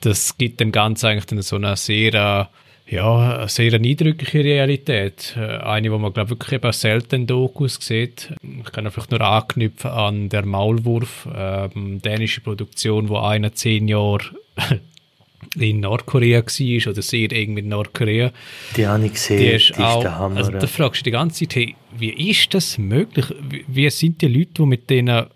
[0.00, 2.50] Das gibt dem Ganzen eigentlich dann so eine sehr,
[2.86, 5.34] ja, eine sehr eindrückliche Realität.
[5.36, 8.32] Äh, eine, wo man, glaube ich, wirklich eben selten Dokus sieht.
[8.42, 14.24] Ich kann einfach nur anknüpfen an «Der Maulwurf», ähm, dänische Produktion, wo einer zehn Jahre
[15.58, 18.32] in Nordkorea war oder sehr eng mit Nordkorea.
[18.76, 20.36] Die habe ich gesehen, die ist, die ist auch, der Hammer.
[20.38, 23.26] Also da fragst du die ganze Zeit, hey, wie ist das möglich?
[23.48, 25.26] Wie, wie sind die Leute, die mit denen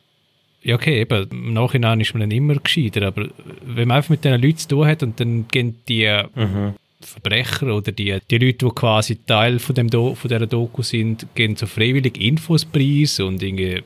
[0.62, 3.28] ja, okay, eben, im Nachhinein ist man dann immer gescheiter, aber
[3.64, 6.74] wenn man einfach mit diesen Leuten zu tun hat und dann gehen die mhm.
[7.00, 11.26] Verbrecher oder die, die Leute, die quasi Teil von, dem Do von dieser Doku sind,
[11.36, 13.82] gehen so freiwillig Infos preis und irgendwie äh,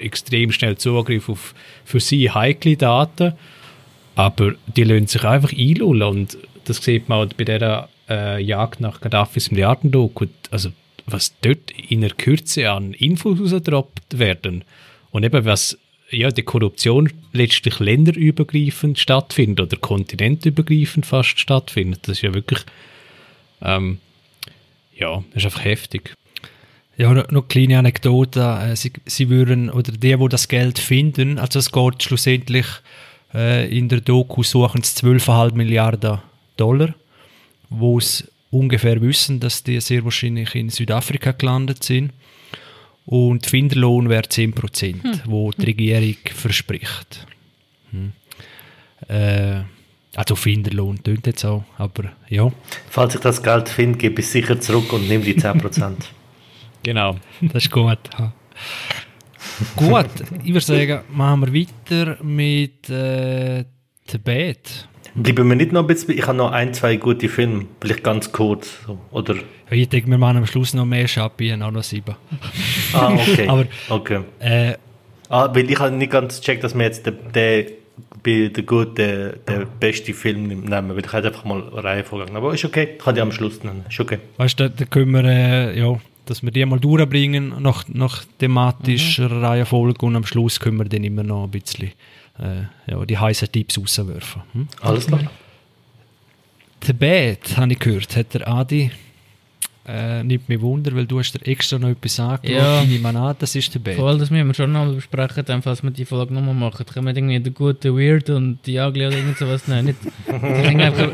[0.00, 3.34] extrem schnell Zugriff auf für sie heikle Daten
[4.14, 8.80] aber die lassen sich einfach einlullen und das sieht man auch bei dieser äh, Jagd
[8.80, 10.26] nach Gaddafis Milliardendoku.
[10.50, 10.70] Also
[11.06, 14.64] was dort in der Kürze an Infos rausgetroppt werden
[15.10, 15.78] und eben was
[16.10, 22.00] ja, die Korruption letztlich länderübergreifend stattfindet oder kontinentübergreifend fast stattfindet.
[22.02, 22.60] Das ist ja wirklich,
[23.62, 23.98] ähm,
[24.96, 26.14] ja, ist einfach heftig.
[26.96, 28.40] Ja, noch eine kleine Anekdote.
[28.40, 32.66] Äh, sie, sie würden, oder die, wo das Geld finden, also es geht schlussendlich
[33.34, 36.20] äh, in der Doku suchen es 12,5 Milliarden
[36.56, 36.94] Dollar,
[37.68, 42.12] wo es ungefähr wissen, dass die sehr wahrscheinlich in Südafrika gelandet sind.
[43.06, 45.20] Und Finderlohn wäre 10%, hm.
[45.26, 47.26] wo die Regierung verspricht.
[47.90, 48.12] Hm.
[49.08, 49.62] Äh,
[50.14, 52.50] also Finderlohn tönt jetzt auch, aber ja.
[52.88, 55.96] Falls ich das Geld finde, gebe ich es sicher zurück und nehme die 10%.
[56.82, 57.16] genau.
[57.40, 57.98] Das ist gut.
[59.76, 60.06] Gut,
[60.42, 63.64] ich würde sagen, machen wir weiter mit äh,
[64.06, 64.88] Tibet.
[65.14, 68.32] Bleiben wir nicht noch ein bisschen, ich habe noch ein, zwei gute Filme, vielleicht ganz
[68.32, 68.78] kurz,
[69.12, 69.36] oder?
[69.70, 72.16] Ich denke, wir machen am Schluss noch mehr Schappi, auch noch sieben.
[72.92, 73.48] ah, okay.
[73.48, 74.20] Aber, okay.
[74.40, 74.74] Äh,
[75.28, 77.66] ah, weil ich habe nicht ganz gecheckt, dass wir jetzt den, den
[78.24, 82.36] bei der gute, der beste Film nehmen, weil ich hätte einfach mal eine Reihe vorgegangen.
[82.36, 83.84] Aber ist okay, kann ich am Schluss nennen.
[83.88, 84.18] Ist okay.
[84.38, 89.28] Weißt du, da können wir, äh, ja, dass wir die mal durchbringen nach, nach thematischer
[89.28, 89.44] mhm.
[89.44, 91.92] Reihenfolge und am Schluss können wir dann immer noch ein bisschen
[92.38, 94.42] äh, ja, die heißen Tipps rauswerfen.
[94.52, 94.68] Hm?
[94.80, 95.30] Alles klar.
[96.80, 98.90] Tibet, habe ich gehört, hat der Adi
[99.86, 102.48] äh, nicht mehr Wunder, weil du hast dir extra noch etwas gesagt.
[102.48, 102.82] Ja.
[102.82, 103.96] Ich nehme an, das ist Tibet.
[103.96, 106.86] Voll, das müssen wir schon noch besprechen, dann, falls wir die Folge nochmal machen.
[106.86, 109.64] Können wir irgendwie den guten Weird und die Ugly oder irgend sowas?
[109.66, 109.98] Nein, nicht.
[110.26, 111.10] einfach,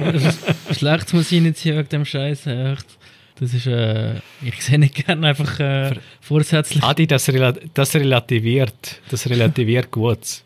[0.76, 2.46] schlecht muss ich nicht hier wegen dem Scheiß.
[2.46, 2.99] Echt.
[3.40, 6.84] Das ist, äh, ich sehe nicht gerne einfach äh, vorsätzlich.
[6.84, 9.00] Adi, das, rela das relativiert.
[9.08, 10.42] Das relativiert gut.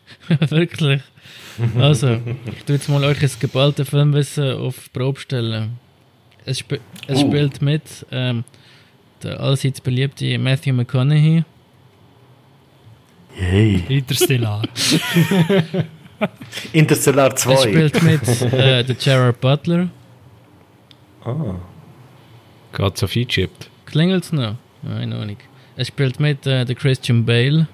[0.48, 1.02] Wirklich.
[1.76, 5.78] Also, ich tue jetzt mal euch ein geballtes Filmwissen auf Probe stellen.
[6.44, 6.78] Es, sp
[7.08, 7.26] es uh.
[7.26, 8.44] spielt mit ähm,
[9.24, 11.44] der allseits beliebte Matthew McConaughey.
[13.40, 13.82] Yay.
[13.88, 14.62] Interstellar.
[16.72, 17.54] Interstellar 2.
[17.54, 19.88] Es spielt mit äh, der Gerard Butler.
[21.24, 21.56] Ah.
[22.74, 23.70] Gods of Egypt.
[23.86, 24.56] Klingelt es noch?
[24.82, 25.40] Nein, noch nicht.
[25.76, 27.68] Es spielt mit äh, der Christian Bale.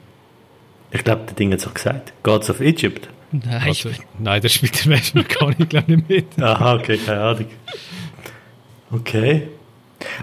[0.93, 2.13] Ich glaube, der Ding hat es gesagt.
[2.23, 3.09] Gods of Egypt.
[3.33, 6.43] Nein, also, nein, der spielt der Matthew McConaughey, glaube ich, nicht mit.
[6.45, 7.47] Aha, okay, keine Ahnung.
[8.91, 9.49] Okay.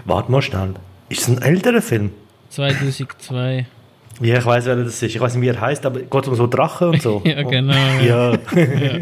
[0.04, 0.74] Warte mal schnell.
[1.08, 2.10] Ist es ein älterer Film?
[2.50, 3.66] 2002.
[4.20, 5.02] Ja, ich weiß, wer das ist.
[5.02, 7.22] Ich weiß nicht, wie er heißt, aber geht um so Drachen und so.
[7.24, 7.74] ja, genau.
[8.02, 8.32] Ja.
[8.54, 8.98] ja.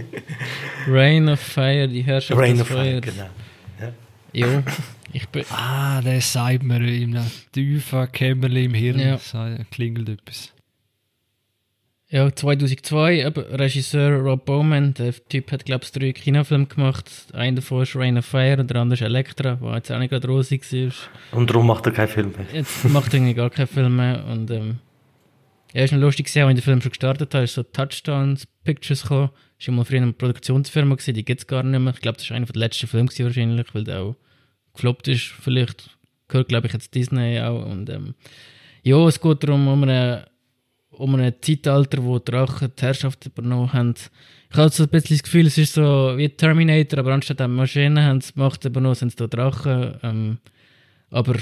[0.88, 3.26] Rain of Fire, die Herrschaft Rain of Fire, genau.
[3.80, 3.92] Ja.
[4.32, 4.62] Jo.
[5.16, 8.98] Ich bin ah, der sagt mir in einem tiefen Kämmerchen im Hirn.
[8.98, 9.18] Ja.
[9.70, 10.52] klingelt etwas.
[12.10, 17.10] Ja, 2002, aber Regisseur Rob Bowman, der Typ hat, glaube ich, drei Kinofilme gemacht.
[17.32, 20.10] Einer davon ist Rain of Fire und der andere ist Elektra, der jetzt auch nicht
[20.10, 20.92] gerade rosig war.
[21.38, 22.46] Und darum macht er keinen Film mehr.
[22.52, 24.22] Jetzt macht er irgendwie gar keinen Film mehr.
[24.26, 24.80] Und ähm,
[25.72, 29.00] ja, ist noch lustig gesehen, als der Film schon gestartet hat, ist so Touchdowns Pictures
[29.00, 29.30] gekommen.
[29.58, 31.94] Ist immer früher eine Produktionsfirma gewesen, die gibt es gar nicht mehr.
[31.94, 34.16] Ich glaube, das ist einer der letzten Filme wahrscheinlich, weil der auch
[34.76, 35.90] gefloppt ist, vielleicht.
[36.28, 37.64] gehört, glaube ich, jetzt Disney auch.
[37.64, 38.14] Und ähm,
[38.82, 40.24] ja, es geht darum, um ein,
[40.90, 43.94] um ein Zeitalter, wo Drachen die Herrschaft übernommen haben.
[44.50, 47.54] Ich habe so ein bisschen das Gefühl, es ist so wie Terminator, aber anstatt an
[47.54, 49.98] Maschinen haben sie Macht übernommen, sind es da Drachen.
[50.02, 50.38] Ähm,
[51.10, 51.36] aber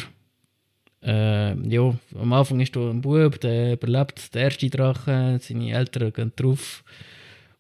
[1.03, 6.13] äh, ja, am Anfang ist da ein Bub, der überlebt, der erste Drache, seine Eltern
[6.13, 6.83] gehen drauf.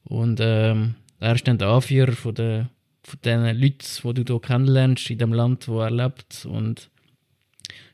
[0.04, 2.70] Und ähm, er ist dann der Anführer von, der,
[3.04, 6.46] von den Leuten, die du hier kennenlernst, in dem Land, wo er lebt.
[6.46, 6.90] Und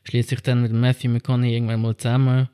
[0.05, 2.49] schließt sich dann mit Matthew McConaughey irgendwann mal zusammen.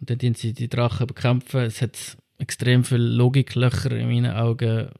[0.00, 1.60] Und dann sie die Drachen bekämpfen.
[1.60, 4.90] Es hat extrem viele Logiklöcher in meinen Augen.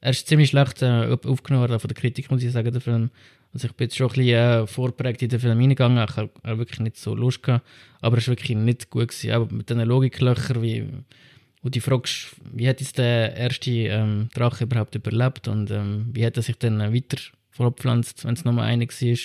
[0.00, 3.10] Er ist ziemlich schlecht äh, aufgenommen worden von der Kritik, muss ich sagen, der Film.
[3.52, 6.04] Also ich bin jetzt schon ein bisschen äh, vorprägt in den Film reingegangen.
[6.08, 7.64] Ich habe wirklich nicht so Lust gehabt.
[8.00, 9.08] Aber es war wirklich nicht gut.
[9.08, 9.30] Gewesen.
[9.30, 10.88] Aber mit diesen Logiklöchern, wie
[11.64, 16.24] wo du fragst, wie hat jetzt der erste ähm, Drache überhaupt überlebt und ähm, wie
[16.24, 17.16] hat er sich dann weiter
[17.50, 19.16] fortpflanzt, wenn es nur einer war.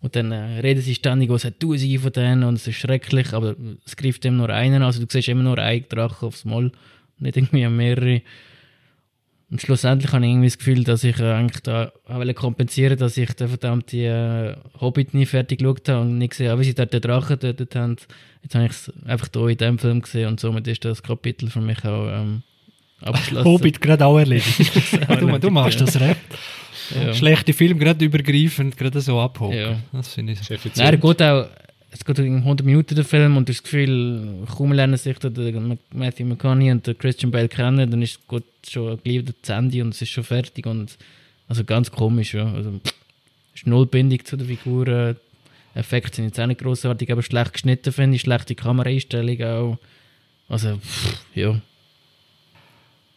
[0.00, 3.32] Und dann äh, reden sie ständig, es hat tausende von denen und es ist schrecklich,
[3.32, 6.70] aber es greift immer nur einen, also du siehst immer nur einen Drache aufs Mal,
[7.18, 8.22] nicht irgendwie mehrere.
[9.52, 11.92] Und schlussendlich habe ich irgendwie das Gefühl, dass ich äh, eigentlich da
[12.34, 16.62] kompensieren dass ich den verdammten äh, Hobbit nie fertig geschaut habe und nicht gesehen habe,
[16.62, 17.96] wie sie dort den Drachen getötet haben.
[18.42, 21.50] Jetzt habe ich es einfach hier in diesem Film gesehen und somit ist das Kapitel
[21.50, 22.42] für mich auch ähm,
[23.02, 23.44] abgeschlossen.
[23.52, 24.72] Hobbit gerade auch erledigt.
[25.20, 26.16] du, du machst das recht.
[26.94, 27.12] Ja.
[27.12, 29.58] Schlechte Film gerade übergreifend, gerade so abholen.
[29.58, 29.76] Ja.
[29.92, 30.78] Das finde ich effizient.
[30.78, 31.46] Nein, geht auch,
[31.92, 35.30] es geht in 100 Minuten der Film und das Gefühl, kaum lernen sich der
[35.92, 39.94] Matthew McConaughey und der Christian Bale kennen, dann ist es schon gleich das Ende und
[39.94, 40.96] es ist schon fertig und
[41.48, 42.50] also ganz komisch, ja.
[42.50, 42.80] Also,
[43.54, 45.16] ist null Bindung zu der Figur.
[45.74, 49.78] Effekte sind jetzt auch nicht grossartig, aber schlecht geschnitten finde ich, schlechte Kameraeinstellung auch.
[50.48, 51.60] Also, pff, ja.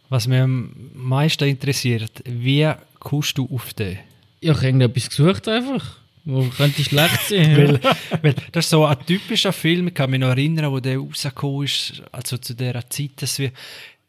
[0.09, 3.99] Was mich am meisten interessiert, wie kommst du auf den?
[4.41, 5.97] Ja, ich habe irgendetwas gesucht einfach.
[6.25, 7.57] Wo könnte schlecht sein?
[7.57, 7.79] weil,
[8.21, 11.65] weil, das ist so ein typischer Film, ich kann mich noch erinnern, wo der rausgekommen
[11.65, 13.51] ist, also zu dieser Zeit, dass wir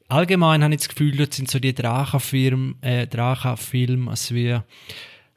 [0.08, 4.64] allgemein habe ich das Gefühl, dort sind so die Drachenfilme, äh, Drachenfilme, als wir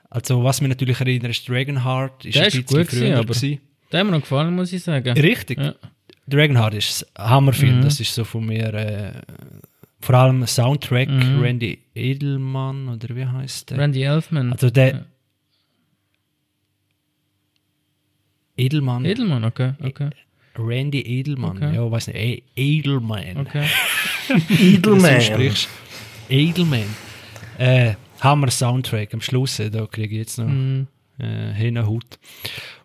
[0.09, 3.59] also was mir natürlich erinnert ist Dragonheart, ist der ein ist bisschen gut früher gewesen.
[3.91, 5.17] Der hat mir noch gefallen, muss ich sagen.
[5.17, 5.59] Richtig.
[5.59, 5.75] Ja.
[6.27, 7.81] Dragonheart ist ein Hammerfilm, mhm.
[7.83, 9.11] das ist so von mir äh,
[9.99, 11.41] vor allem Soundtrack, mhm.
[11.41, 13.77] Randy Edelman oder wie heißt der?
[13.79, 14.51] Randy Elfman.
[14.53, 15.05] Also der ja.
[18.59, 19.05] Edelmann.
[19.05, 20.09] Edelmann, okay, okay.
[20.57, 21.75] Randy Edelmann, okay.
[21.75, 23.37] ja, weiß nicht, e Edelman.
[23.37, 23.65] Okay.
[24.49, 25.21] Edelman.
[26.29, 26.95] Edelman.
[27.57, 30.87] Äh, Hammer Soundtrack am Schluss, äh, da kriege ich jetzt noch mm.
[31.19, 32.19] äh, Hut.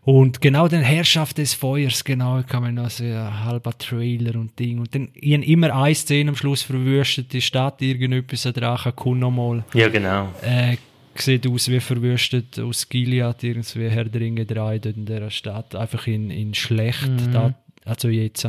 [0.02, 4.58] Und genau den Herrschaft des Feuers, genau, kann man noch so ein halber Trailer und
[4.58, 4.78] Ding.
[4.78, 9.20] Und dann ich immer eine Szene am Schluss verwüstet, die Stadt irgendetwas, ein Drache kommt
[9.20, 9.64] nochmal.
[9.72, 10.28] Ja, genau.
[10.42, 10.76] Äh,
[11.16, 15.74] sieht aus wie verwüstet aus Gilead, irgendwie Herr der Ringe 3 dort in dieser Stadt.
[15.74, 17.33] Einfach in, in schlecht, mhm.
[17.33, 18.48] da, also jetzt.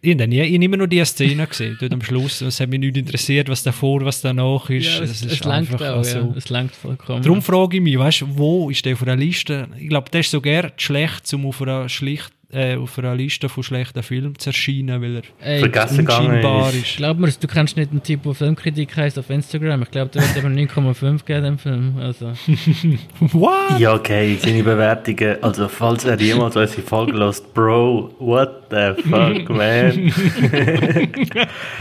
[0.00, 2.40] Ich habe immer nur die Szene gesehen, dort am Schluss.
[2.40, 4.86] Es hat mich nicht interessiert, was davor, was danach ist.
[4.86, 6.34] Ja, es, es, es langt auch, also, ja.
[6.36, 7.22] Es langt vollkommen.
[7.22, 9.68] Darum frage ich mich, weißt, wo ist der von der Liste?
[9.76, 13.48] Ich glaube, der ist so gern schlecht, um auf einer schlicht äh, auf einer Liste
[13.48, 16.96] von schlechten Filmen zu erscheinen, weil er unscheinbar ist.
[16.96, 19.82] Glaub mir, du kennst nicht einen Typ, der Filmkritik heißt auf Instagram.
[19.82, 21.98] Ich glaube, der wird eben 9,5 geben, dem Film.
[22.00, 22.32] Also.
[23.32, 23.78] what?
[23.78, 25.36] Ja, okay, seine Bewertungen.
[25.42, 30.12] Also, falls er jemals unsere Folge lässt, Bro, what the fuck, man?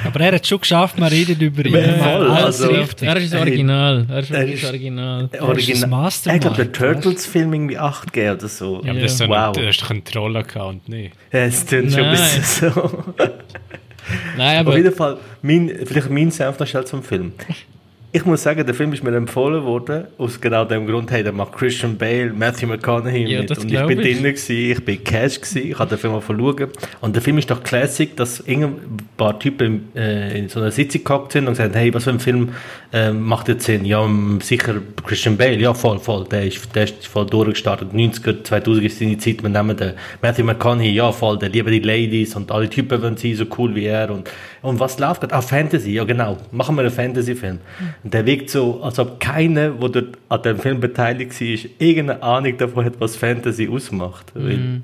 [0.06, 1.74] Aber er hat es schon geschafft, man redet über ihn.
[1.74, 4.06] Voll, also, er ist das Original.
[4.10, 5.30] Er ist das Original.
[5.40, 6.10] Original.
[6.10, 8.82] Ich glaube, der Turtles-Film irgendwie 8 g oder so.
[8.84, 9.56] Ja, aber das ist, so wow.
[9.56, 11.16] eine, Kontrolle Account, nicht.
[11.32, 13.04] Ja, es klingt schon ein bisschen so.
[14.38, 14.72] Nein, aber...
[14.72, 17.34] Auf jeden Fall, mein, vielleicht mein Senf noch schnell zum Film
[18.10, 21.34] ich muss sagen, der Film ist mir empfohlen worden, aus genau dem Grund, hey, da
[21.34, 23.52] macht Christian Bale, Matthew McConaughey ja, mit.
[23.58, 26.70] Und ich bin drin gewesen, ich bin Cash gewesen, ich habe den Film mal schauen.
[27.02, 31.04] Und der Film ist doch Classic, dass ein paar Typen äh, in so einer Sitzung
[31.04, 32.54] gehockt sind und gesagt hey, was für ein Film
[32.94, 33.84] äh, macht jetzt Sinn?
[33.84, 34.10] Ja,
[34.42, 37.92] sicher Christian Bale, ja, voll, voll, der ist, der ist voll durchgestartet.
[37.92, 41.80] 90er, 2000 ist seine Zeit, wir nehmen den Matthew McConaughey, ja, voll, der liebt die
[41.80, 44.12] Ladies und alle Typen wollen sein, so cool wie er.
[44.12, 44.30] Und,
[44.62, 45.34] und was läuft gerade?
[45.34, 47.60] Ah, Fantasy, ja genau, machen wir einen Fantasy-Film.
[48.04, 52.24] Und der wirkt so, als ob keiner, der dort an dem Film beteiligt war, irgendeine
[52.24, 54.36] Ahnung davon hat, was Fantasy ausmacht.
[54.36, 54.82] Mhm.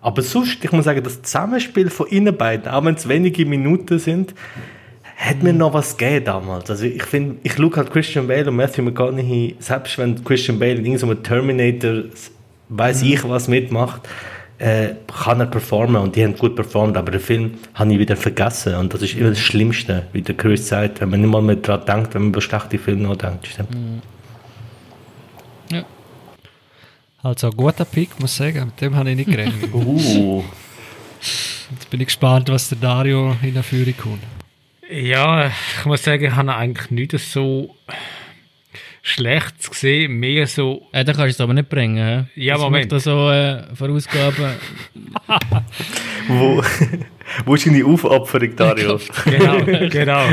[0.00, 3.98] Aber sonst, ich muss sagen, das Zusammenspiel von ihnen beiden, auch wenn es wenige Minuten
[3.98, 4.34] sind,
[5.16, 6.70] hat mir noch was gegeben damals.
[6.70, 10.74] Also ich finde, ich schaue halt Christian Bale und Matthew McConaughey, selbst wenn Christian Bale
[10.74, 12.04] in irgendeinem Terminator,
[12.68, 13.12] weiß mhm.
[13.12, 14.02] ich was mitmacht,
[14.58, 18.16] äh, kann er performen und die haben gut performt, aber den Film habe ich wieder
[18.16, 21.42] vergessen und das ist immer das Schlimmste, wie der Chris sagt, wenn man nicht mal
[21.42, 23.48] mehr daran denkt, wenn man über schlechte Filme nachdenkt.
[23.70, 24.00] Mhm.
[25.70, 25.84] Ja.
[27.22, 28.66] Also ein guter Pick, muss ich sagen.
[28.66, 29.70] Mit dem habe ich nicht gerechnet.
[29.74, 30.42] Uh.
[31.70, 34.22] Jetzt bin ich gespannt, was der Dario in der Führung kommt.
[34.88, 37.74] Ja, ich muss sagen, ich habe eigentlich nicht so
[39.06, 40.88] schlecht gesehen, mehr so.
[40.90, 42.26] Äh, da kannst du es aber nicht bringen.
[42.34, 42.46] He?
[42.46, 42.90] Ja, Das Moment.
[42.90, 44.54] Da so äh, Vorausgaben.
[46.28, 46.60] Wo,
[47.44, 48.98] wo ist deine Aufopferung, Dario?
[49.24, 50.24] Genau, genau.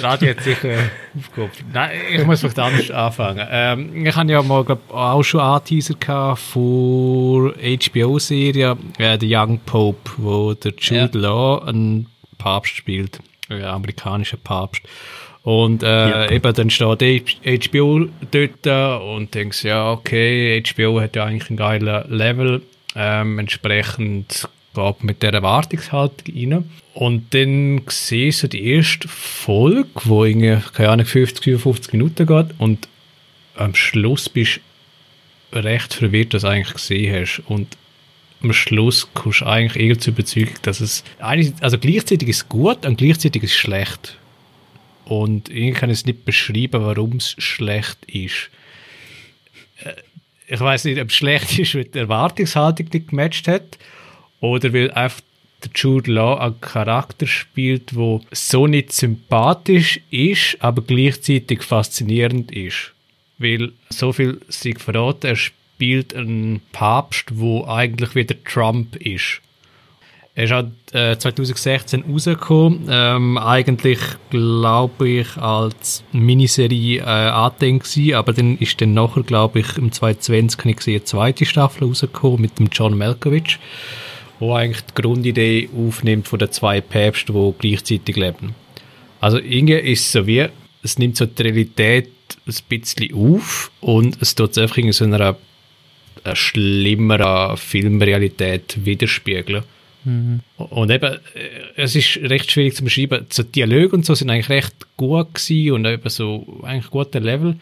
[0.00, 0.78] Radio hat sicher
[1.18, 1.52] aufgehoben.
[1.72, 3.46] Nein, ich muss vielleicht anders anfangen.
[3.50, 9.58] Ähm, ich habe ja mal glaub, auch schon Anteaser gehabt von HBO-Serie äh, The Young
[9.66, 12.06] Pope, wo der Jude Law einen
[12.38, 13.18] Papst spielt,
[13.48, 14.82] einen amerikanischen Papst.
[15.42, 16.30] Und äh, Ja.
[16.30, 18.66] eben dann steht HBO dort
[19.02, 22.62] und denkst, ja, okay, HBO hat ja eigentlich einen geilen Level.
[22.94, 26.70] Ähm, entsprechend geht mit der Erwartungshaltung rein.
[26.94, 32.46] Und dann siehst du die erste Folge, wo irgendwie, keine Ahnung, 50, 55 Minuten geht
[32.58, 32.88] und
[33.56, 34.60] am Schluss bist
[35.50, 37.42] du recht verwirrt, was du eigentlich gesehen hast.
[37.46, 37.76] Und
[38.42, 42.86] am Schluss kommst du eigentlich eher zur Überzeugung, dass es also gleichzeitig ist es gut
[42.86, 44.16] und gleichzeitig ist es schlecht.
[45.10, 48.48] Und ich kann es nicht beschreiben, warum es schlecht ist.
[49.82, 49.94] Äh,
[50.46, 53.76] Ich weiß nicht, ob es schlecht ist, weil die Erwartungshaltung nicht gematcht hat
[54.38, 55.20] oder weil einfach
[55.64, 62.92] der Jude Law einen Charakter spielt, wo so nicht sympathisch ist, aber gleichzeitig faszinierend ist.
[63.38, 69.40] Weil so viel sich verraten, er spielt einen Papst, wo eigentlich wieder Trump ist.
[70.34, 73.98] Er ist halt, äh, 2016 rausgekommen, ähm, eigentlich
[74.30, 80.58] glaube ich als Miniserie äh, angedenkt aber dann ist dann nachher, glaube ich, im 2020
[80.60, 83.58] habe ich gesehen, eine zweite Staffel rausgekommen mit dem John Malkovich,
[84.38, 88.54] wo eigentlich die Grundidee aufnimmt von den zwei Päpsten, die gleichzeitig leben.
[89.20, 90.46] Also irgendwie ist so wie,
[90.82, 92.08] es nimmt so die Realität
[92.46, 95.36] ein bisschen auf und es tut es einfach in so einer,
[96.24, 99.64] einer schlimmeren Filmrealität widerspiegeln.
[100.04, 101.18] Und eben, äh,
[101.76, 103.26] es ist recht schwierig zu beschreiben.
[103.30, 107.56] So Dialoge und so sind eigentlich recht gut gewesen und eben so eigentlich guter Level.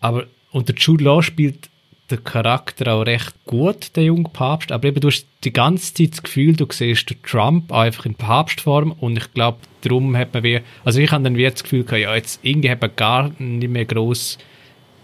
[0.00, 1.68] Aber unter Jude Law spielt
[2.10, 4.72] der Charakter auch recht gut, der junge Papst.
[4.72, 8.14] Aber eben, du hast die ganze Zeit das Gefühl, du siehst den Trump einfach in
[8.14, 11.84] Papstform und ich glaube, darum hat man wie, also ich habe dann wie das Gefühl
[11.84, 14.38] gehabt, ja, jetzt irgendwie hat man gar nicht mehr gross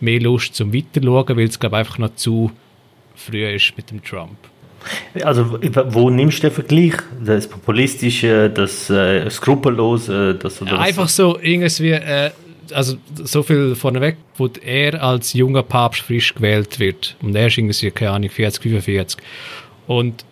[0.01, 2.51] mehr Lust zum Weiterschauen, weil es glaube einfach noch zu
[3.14, 4.37] früh ist mit dem Trump.
[5.22, 5.59] Also,
[5.89, 6.95] wo nimmst du den Vergleich?
[7.24, 12.31] Das Populistische, das äh, Skrupellose, das oder Einfach so irgendwie, äh,
[12.72, 17.16] also so viel vorneweg, wo er als junger Papst frisch gewählt wird.
[17.22, 19.18] Und er ist irgendwie, keine Ahnung, 40, 45.
[19.87, 20.24] Und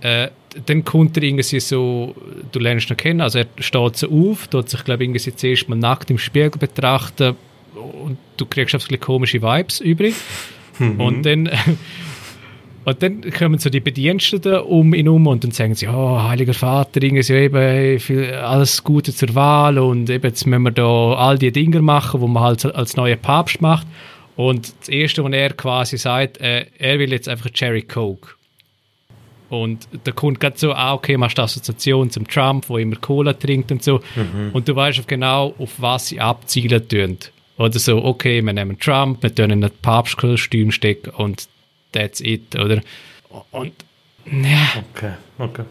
[0.00, 0.28] äh,
[0.66, 2.14] dann kommt er irgendwie so,
[2.52, 5.68] du lernst ihn kennen, also er steht so auf, tut sich, glaube ich, irgendwie zuerst
[5.68, 7.36] mal nackt im Spiegel betrachten
[7.74, 10.14] und du kriegst einfach so ein bisschen komische Vibes übrig.
[10.78, 11.50] Und dann...
[12.84, 16.54] Und dann kommen so die Bediensteten um ihn um und dann sagen sie, oh, Heiliger
[16.54, 21.12] Vater, irgendwie so eben viel, alles Gute zur Wahl und eben jetzt müssen wir da
[21.14, 23.86] all die Dinge machen, wo man halt als neuer Papst macht.
[24.36, 28.30] Und das Erste, was er quasi sagt, äh, er will jetzt einfach Cherry Coke.
[29.50, 33.32] Und da kommt gerade so, ah, okay, machst du Assoziation zum Trump, wo immer Cola
[33.32, 34.00] trinkt und so.
[34.52, 37.18] Und du weißt genau, auf was sie abzielen tun.
[37.58, 41.48] Oder so, okay, wir nehmen Trump, wir tun in ein Papstkostüm stecken und
[41.92, 42.80] that's it, oder?
[43.50, 43.72] Und
[44.26, 45.64] ja, Okay, okay.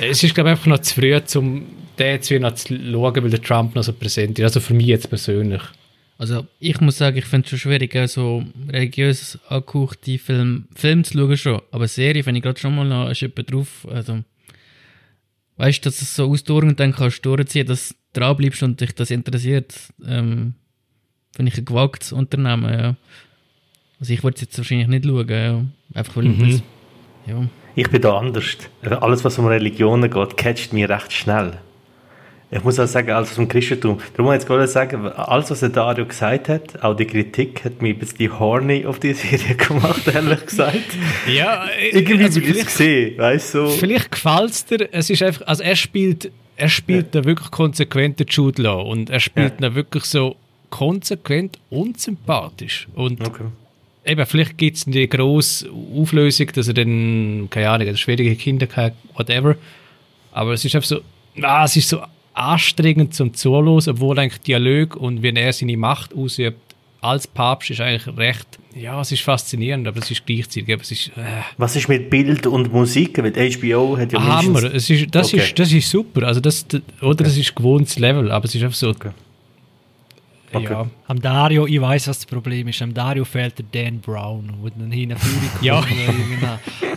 [0.00, 1.66] es ist, glaube ich, einfach noch zu früh, um
[1.98, 4.44] den jetzt wieder noch zu schauen, weil der Trump noch so präsent ist.
[4.44, 5.62] Also für mich jetzt persönlich.
[6.18, 11.04] Also ich muss sagen, ich finde es schon schwierig, auch so religiös angehauchte Film, Film
[11.04, 11.62] zu schauen schon.
[11.70, 14.22] Aber Serie, wenn ich gerade schon mal noch ist jemand drauf, also
[15.56, 18.62] weißt du, dass es so ausdauern und dann kannst du durchziehen, dass du dran bleibst
[18.62, 19.74] und dich das interessiert,
[20.06, 20.54] ähm,
[21.34, 22.96] finde ich ein gewagtes Unternehmen, ja.
[24.02, 25.62] Also ich würde es jetzt wahrscheinlich nicht schauen, ja.
[25.94, 26.44] Einfach weil Mhm.
[26.48, 26.62] es-
[27.28, 27.46] ja.
[27.76, 28.56] Ich bin da anders.
[28.82, 31.52] Alles, was um Religionen geht, catcht mich recht schnell.
[32.50, 33.98] Ich muss auch sagen, alles vom Christentum.
[34.14, 37.64] Darum muss ich jetzt gerade sagen, alles, was der Dario gesagt hat, auch die Kritik,
[37.64, 40.80] hat mich ein bisschen horny auf die Serie gemacht, ehrlich gesagt.
[41.32, 43.66] Ja, Irgendwie also will ich es sehen, weißt du?
[43.68, 43.76] So.
[43.76, 48.18] Vielleicht gefällt es dir, es ist einfach, also er spielt, er spielt da wirklich konsequent
[48.18, 49.68] den Jude Law und er spielt Ja.
[49.68, 50.34] da wirklich so
[50.70, 52.88] konsequent und sympathisch.
[52.94, 53.44] Und Okay.
[54.04, 58.94] Eben, vielleicht gibt es eine grosse Auflösung, dass er dann, keine Ahnung, schwierige Kinder hat,
[59.14, 59.56] whatever.
[60.32, 61.00] Aber es ist einfach so,
[61.42, 62.00] ah, es ist so
[62.34, 66.56] anstrengend zum Zuhören, obwohl eigentlich Dialog und wenn er seine Macht ausübt
[67.02, 68.46] als Papst ist eigentlich recht,
[68.76, 72.08] ja, es ist faszinierend, aber es ist gleichzeitig, eben, es ist, äh, Was ist mit
[72.08, 73.18] Bild und Musik?
[73.22, 74.42] Weil HBO hat ja Hammer.
[74.60, 74.74] mindestens...
[74.74, 75.42] Es ist, das, Okay.
[75.42, 76.22] ist, das ist super.
[76.28, 76.64] Also das,
[77.02, 78.90] oder das ist gewohntes Level, aber es ist einfach so.
[78.90, 79.10] Okay.
[80.60, 80.86] Ja.
[81.06, 82.80] Am Dario, ich weiß, was das Problem ist.
[82.82, 85.62] Am Dario fehlt der Dan Brown, wo dann kommt.
[85.62, 85.82] Ja.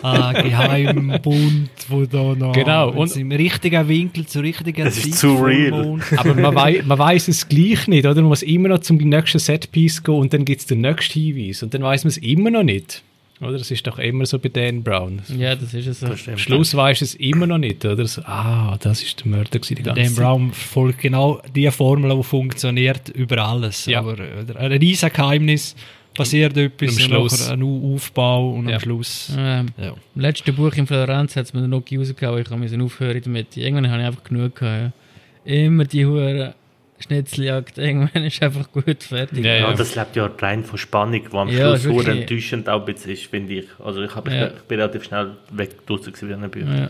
[0.02, 5.14] Ah, Geheimbund, wo da noch Genau, und im richtigen Winkel zur richtigen Das ist Zeit
[5.20, 6.00] zu real.
[6.18, 8.16] Aber man, wei man weiß es gleich nicht, oder?
[8.16, 11.64] Man muss immer noch zum nächsten Setpiece gehen und dann gibt es den nächsten Hinweis.
[11.64, 13.04] Und dann weiß man es immer noch nicht.
[13.42, 13.58] Oder?
[13.58, 15.22] Das ist doch immer so bei Dan Brown.
[15.38, 16.08] Ja, das ist es so.
[16.08, 18.06] Am Schluss weiß es immer noch nicht, oder?
[18.08, 20.16] So, ah, das ist der Mörder gewesen, die ganze Dan Zeit.
[20.24, 23.86] Brown folgt genau die Formel, die funktioniert über alles.
[23.88, 24.00] Ja.
[24.00, 25.76] Aber äh, ein riesen Geheimnis,
[26.14, 27.50] passiert etwas, Am und Schluss.
[27.50, 28.76] ein Aufbau und Ja.
[28.76, 29.34] am Schluss.
[29.38, 29.94] Ähm, Ja.
[30.16, 33.58] Im letzten Buch in Florenz hat es mir noch rausgehauen, ich musste aufhören damit.
[33.58, 34.94] Irgendwann habe ich einfach genug gehabt.
[35.46, 35.54] Ja.
[35.66, 36.56] Immer die hure
[37.00, 39.44] Schnitzeljagd, irgendwann ist einfach gut fertig.
[39.44, 39.74] Ja, Ja, ja.
[39.74, 43.12] das lebt ja rein von Spannung, die am Ja, Schluss sehr enttäuschend auch ein bisschen
[43.12, 43.66] ist, finde ich.
[43.84, 44.48] Also ich, hab, Ja.
[44.48, 46.78] ich bin relativ schnell weg draussen gewesen bei diesen Büchern.
[46.84, 46.90] Ja.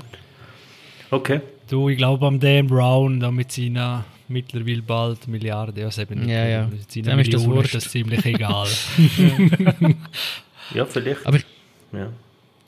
[1.11, 1.41] Okay.
[1.69, 6.45] Du, ich glaube am Dan Brown, da mit seiner mittlerweile bald Milliarden, ja, eben Ja,
[6.45, 6.69] ja.
[6.95, 7.75] Dem ist das wurscht.
[7.75, 8.67] ist das ziemlich egal.
[10.73, 11.25] Ja, vielleicht.
[11.25, 11.45] Aber ich,
[11.93, 12.07] ja.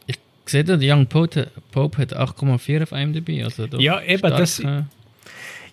[0.06, 3.44] ich sehe da, der Young Pope, Pope hat 8,4 auf IMDb.
[3.44, 4.84] Also doch Ja, eben, stark, das- äh,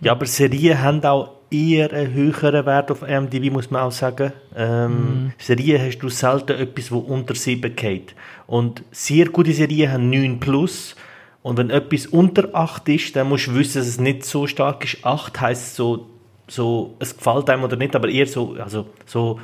[0.01, 4.33] ja, aber Serien haben auch eher einen höheren Wert auf IMDb, muss man auch sagen.
[4.57, 8.15] Ähm, Serien hast du selten etwas, wo unter 7 geht.
[8.47, 10.97] Und sehr gute Serien haben 9 plus.
[11.43, 14.85] Und wenn etwas unter 8 ist, dann musst du wissen, dass es nicht so stark
[14.85, 15.05] ist.
[15.05, 16.07] 8 heisst so,
[16.49, 19.41] so es gefällt einem oder nicht, aber eher so, also so,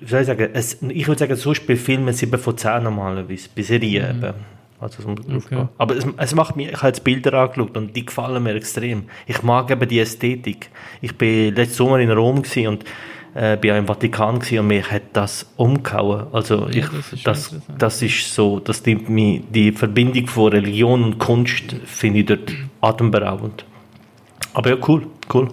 [0.00, 3.48] wie soll ich sagen, es, ich würde sagen, sonst bei Filmen 7 von 10 normalerweise,
[3.54, 4.55] bei Serien eben.
[4.78, 5.66] Also, drauf Okay.
[5.78, 9.04] Aber es, es macht mir, ich habe jetzt Bilder angeschaut und die gefallen mir extrem.
[9.26, 10.70] Ich mag eben die Ästhetik.
[11.00, 12.84] Ich bin letzten Sommer in Rom und
[13.34, 16.26] äh, bin auch im Vatikan gewesen und mich hat das umgehauen.
[16.32, 21.04] Also ich, das ist das, das ist so, das nimmt mich, die Verbindung von Religion
[21.04, 23.64] und Kunst finde ich dort atemberaubend.
[24.54, 25.48] Aber ja, cool, cool.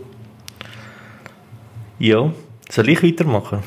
[2.00, 2.32] Ja,
[2.70, 3.60] soll ich weitermachen?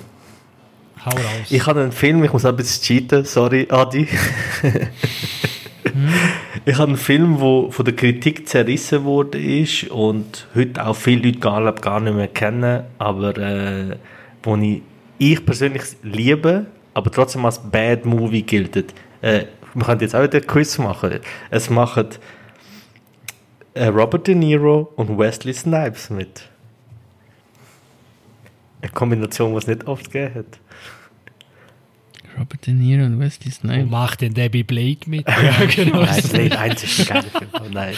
[1.07, 1.51] Hau raus.
[1.51, 4.09] Ich habe einen Film, ich muss ein bisschen cheaten, sorry, Adi.
[6.65, 11.29] ich habe einen Film, der von der Kritik zerrissen wurde ist und heute auch viele
[11.29, 13.97] Leute gar, gar nicht mehr kennen, aber äh,
[14.43, 14.83] wo ich,
[15.19, 18.77] ich persönlich liebe, aber trotzdem als Bad Movie gilt.
[19.23, 19.45] Äh,
[19.75, 21.21] wir können jetzt auch wieder einen Quiz machen.
[21.51, 22.09] Es machen
[23.75, 26.49] äh, Robert De Niro und Wesley Snipes mit.
[28.83, 30.66] Eine Kombination, die es nicht oft gegeben hat.
[32.39, 33.91] Robert De Niro und Wesley Und Snipes.
[33.91, 35.26] macht den Debbie Blake mit.
[35.28, 36.03] ja, genau.
[36.03, 37.51] Nein, Blade 1 ist ein geiler Film.
[37.55, 37.95] Oh nein.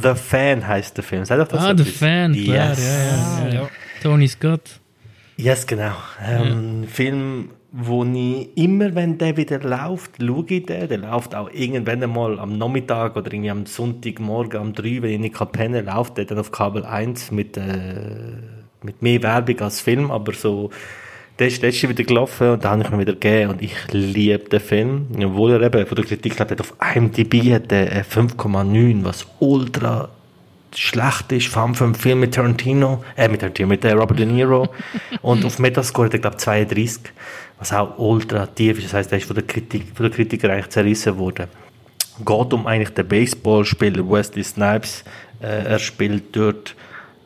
[0.00, 1.24] The Fan heißt der Film.
[1.24, 1.84] Sag doch das Ah, The.
[1.84, 2.78] Fan, klar, Yes.
[2.78, 3.54] ja, ja, ja.
[3.62, 3.68] ja.
[4.02, 4.80] Tony Scott.
[5.36, 5.92] Yes, genau.
[6.24, 10.88] Ähm, Film, wo ich immer, wenn der wieder läuft, schaue ich den.
[10.88, 15.18] Der läuft auch irgendwann einmal am Nachmittag oder irgendwie am Sonntagmorgen um 3, wenn ich
[15.20, 17.62] nicht kann pennen kann, läuft der dann auf Kabel 1 mit, äh,
[18.82, 20.70] mit mehr Werbung als Film, aber so,
[21.38, 24.48] der ist letztes wieder gelaufen und da habe ich mir wieder gegeben und ich liebe
[24.48, 25.06] den Film.
[25.24, 30.10] Obwohl er eben von der Kritik hat, auf IMDb hat er äh, 5,9, was ultra
[30.74, 34.18] schlecht ist, vor allem für einen Film mit Tarantino, äh, mit Tarantino, mit äh, Robert
[34.18, 34.68] De Niro.
[35.22, 37.12] und auf Metascore hat er, glaube 32,
[37.58, 38.86] was auch ultra tief ist.
[38.86, 41.46] Das heißt, er ist von der Kritik, von der Kritiker eigentlich zerrissen worden.
[42.24, 45.04] Geht um eigentlich den Baseballspieler Wesley Snipes.
[45.40, 46.74] Äh, er spielt dort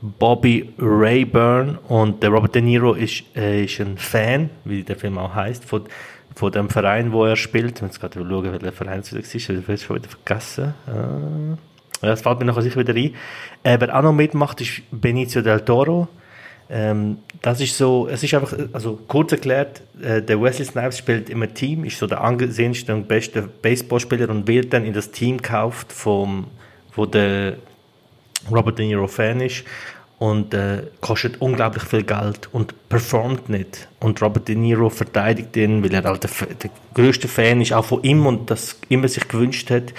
[0.00, 5.18] Bobby Rayburn und der Robert De Niro ist, äh, ist ein Fan, wie der Film
[5.18, 5.84] auch heißt, von,
[6.34, 7.76] von dem Verein, wo er spielt.
[7.76, 10.74] Ich muss gerade schauen, welcher Verein es wieder ist, ich habe schon wieder vergessen.
[12.02, 13.14] Ja, das fällt mir nachher sicher wieder ein.
[13.62, 16.08] Äh, wer auch noch mitmacht, ist Benicio del Toro.
[16.68, 21.30] Ähm, das ist so, es ist einfach, also kurz erklärt, äh, der Wesley Snipes spielt
[21.30, 25.38] im Team, ist so der angesehenste und beste Baseballspieler und wird dann in das Team
[25.38, 26.48] gekauft vom,
[26.94, 27.56] wo der
[28.50, 29.64] Robert De Niro Fan ist
[30.18, 33.88] und äh, kostet unglaublich viel Geld und performt nicht.
[34.00, 37.84] Und Robert De Niro verteidigt ihn, weil er halt der, der größte Fan ist, auch
[37.84, 39.92] von ihm und das immer sich gewünscht hat,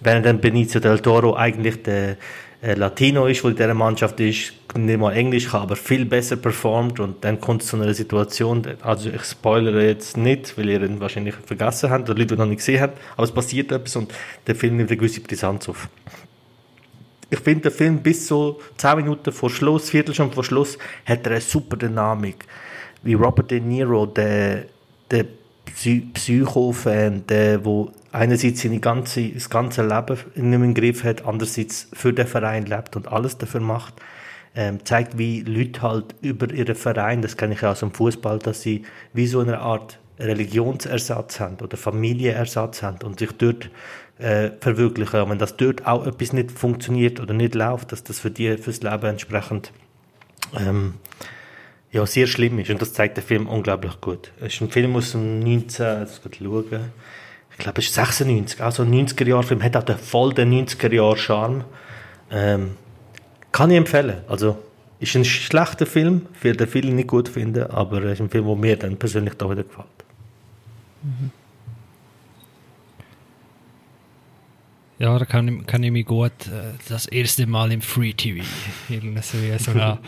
[0.00, 2.16] während dann Benicio del Toro eigentlich der
[2.62, 6.36] äh, Latino ist, der in dieser Mannschaft ist, nicht mal Englisch kann, aber viel besser
[6.36, 10.82] performt und dann kommt es zu einer Situation, also ich spoilere jetzt nicht, weil ihr
[10.82, 14.12] ihn wahrscheinlich vergessen habt oder Leute, noch nicht gesehen haben, aber es passiert etwas und
[14.46, 15.88] der Film nimmt eine gewisse Brisanz auf
[17.34, 21.32] ich finde, der Film bis so 10 Minuten vor Schluss, Viertelstunde vor Schluss, hat er
[21.32, 22.46] eine super Dynamik.
[23.02, 24.64] Wie Robert De Niro, der,
[25.10, 25.26] der
[25.66, 31.88] Psy Psycho-Fan, der wo einerseits seine ganze, das ganze Leben in im Griff hat, andererseits
[31.92, 33.94] für den Verein lebt und alles dafür macht,
[34.54, 38.38] ähm, zeigt, wie Leute halt über ihren Verein, das kenne ich ja aus dem Fußball,
[38.38, 38.82] dass sie
[39.12, 43.68] wie so eine Art Religionsersatz haben oder Familienersatz haben und sich dort
[44.18, 45.20] äh, verwirklichen.
[45.22, 48.56] Und wenn das dort auch etwas nicht funktioniert oder nicht läuft, dass das für die
[48.56, 49.72] fürs Leben entsprechend
[50.56, 50.94] ähm,
[51.92, 52.70] ja, sehr schlimm ist.
[52.70, 54.32] Und das zeigt der Film unglaublich gut.
[54.40, 56.92] Es ist ein Film aus dem 19, jetzt schauen.
[57.52, 61.64] Ich glaube, es ist 96, also ein 90er-Jahr-Film, hat auch den voll den 90er-Jahr-Charme.
[62.32, 62.72] Ähm,
[63.52, 64.16] kann ich empfehlen.
[64.26, 64.58] Also,
[64.98, 68.56] ist ein schlechter Film, den viele nicht gut finden, aber es ist ein Film, der
[68.56, 69.86] mir dann persönlich da wieder gefällt.
[75.04, 78.42] Ja, da kann ich, kann ich mich gut äh, das erste Mal im Free TV,
[78.88, 79.98] irgendwie so wie so eine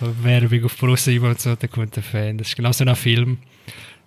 [0.22, 2.38] Werbung auf ProSieben und so, da kommt der Fan.
[2.38, 3.36] Das ist genau so ein Film,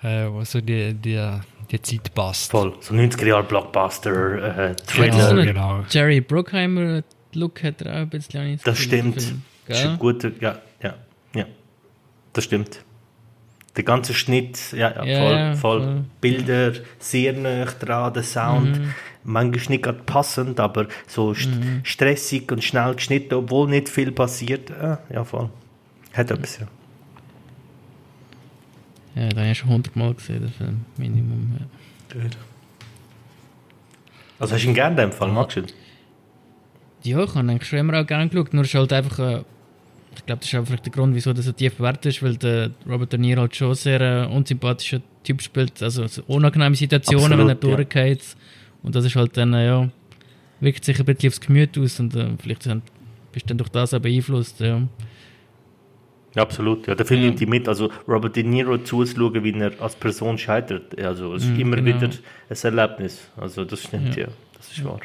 [0.02, 1.22] äh, wo so die, die,
[1.70, 2.50] die Zeit passt.
[2.50, 5.30] Voll, so 90er-Jahre-Blockbuster, äh, Ja, das ist so Thriller.
[5.38, 5.86] ein genau.
[5.92, 8.60] Jerry Bruckheimer-Look hat er auch ein bisschen.
[8.64, 9.22] Das stimmt.
[9.22, 9.44] Film.
[9.68, 10.96] Das ist guter, ja, ja,
[11.36, 11.46] ja.
[12.34, 12.84] Das stimmt.
[13.76, 15.82] Der ganze Schnitt, ja, ja, Ja, voll, ja, voll.
[15.82, 16.04] voll.
[16.22, 18.80] Bilder, sehr nah dran, der Sound.
[18.80, 18.94] Mhm.
[19.24, 21.80] Manchmal nicht gerade passend, aber so st Mhm.
[21.84, 24.70] stressig und schnell geschnitten, obwohl nicht viel passiert.
[24.70, 25.50] Ja, ja voll.
[26.14, 26.68] Hat etwas, ja.
[29.16, 30.86] Ja, den habe ich schon hundertmal gesehen, den Film.
[30.98, 31.58] Minimum.
[32.16, 32.22] Ja.
[34.40, 35.68] Also hast du ihn gerne in dem Fall, magst du ihn?
[37.04, 38.54] Ja, ich habe eigentlich schon immer auch gerne geschaut.
[38.54, 39.44] Nur ist halt einfach, äh,
[40.16, 42.72] ich glaube, das ist einfach der Grund, wieso das so tief wert ist, weil der
[42.88, 45.82] Robert De Niro halt schon sehr äh, unsympathischer Typ spielt.
[45.82, 47.86] Also so unangenehme Situationen, wenn er Absolut, ja.
[47.86, 48.36] durchgeht.
[48.84, 49.90] Und das ist halt dann, äh, ja,
[50.60, 52.84] wirkt sich ein bisschen aufs Gemüt aus und äh, vielleicht sind,
[53.32, 54.60] bist du dann durch das auch beeinflusst.
[54.60, 54.82] Ja.
[56.36, 56.88] Absolut.
[56.88, 57.68] Ja, der Film nimmt die mit.
[57.68, 60.98] Also Robert De Niro zuzuschauen, wie er als Person scheitert.
[61.00, 62.02] Also es ist Mhm, immer genau.
[62.02, 62.10] wieder
[62.50, 63.30] ein Erlebnis.
[63.38, 64.24] Also das stimmt, ja.
[64.24, 64.30] Ja.
[64.58, 65.00] Das ist wahr.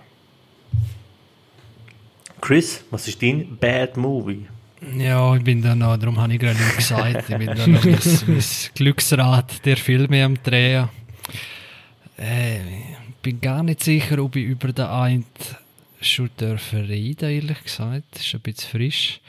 [2.40, 4.46] Chris, was ist dein Bad Movie?
[4.96, 7.84] Ja, ich bin da noch, darum habe ich gerade nicht gesagt, ich bin da noch
[7.84, 10.88] mein, mein Glücksrad der Filme am Drehen.
[12.16, 15.26] Äh, ich bin gar nicht sicher, ob ich über den einen
[16.00, 18.16] schon dürfen reden, ehrlich gesagt.
[18.16, 19.20] Ist ein bisschen frisch.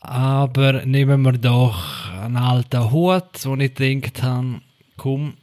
[0.00, 4.60] Aber nehmen wir doch einen alten Hut, wo ich gedacht habe,
[4.96, 5.34] komm,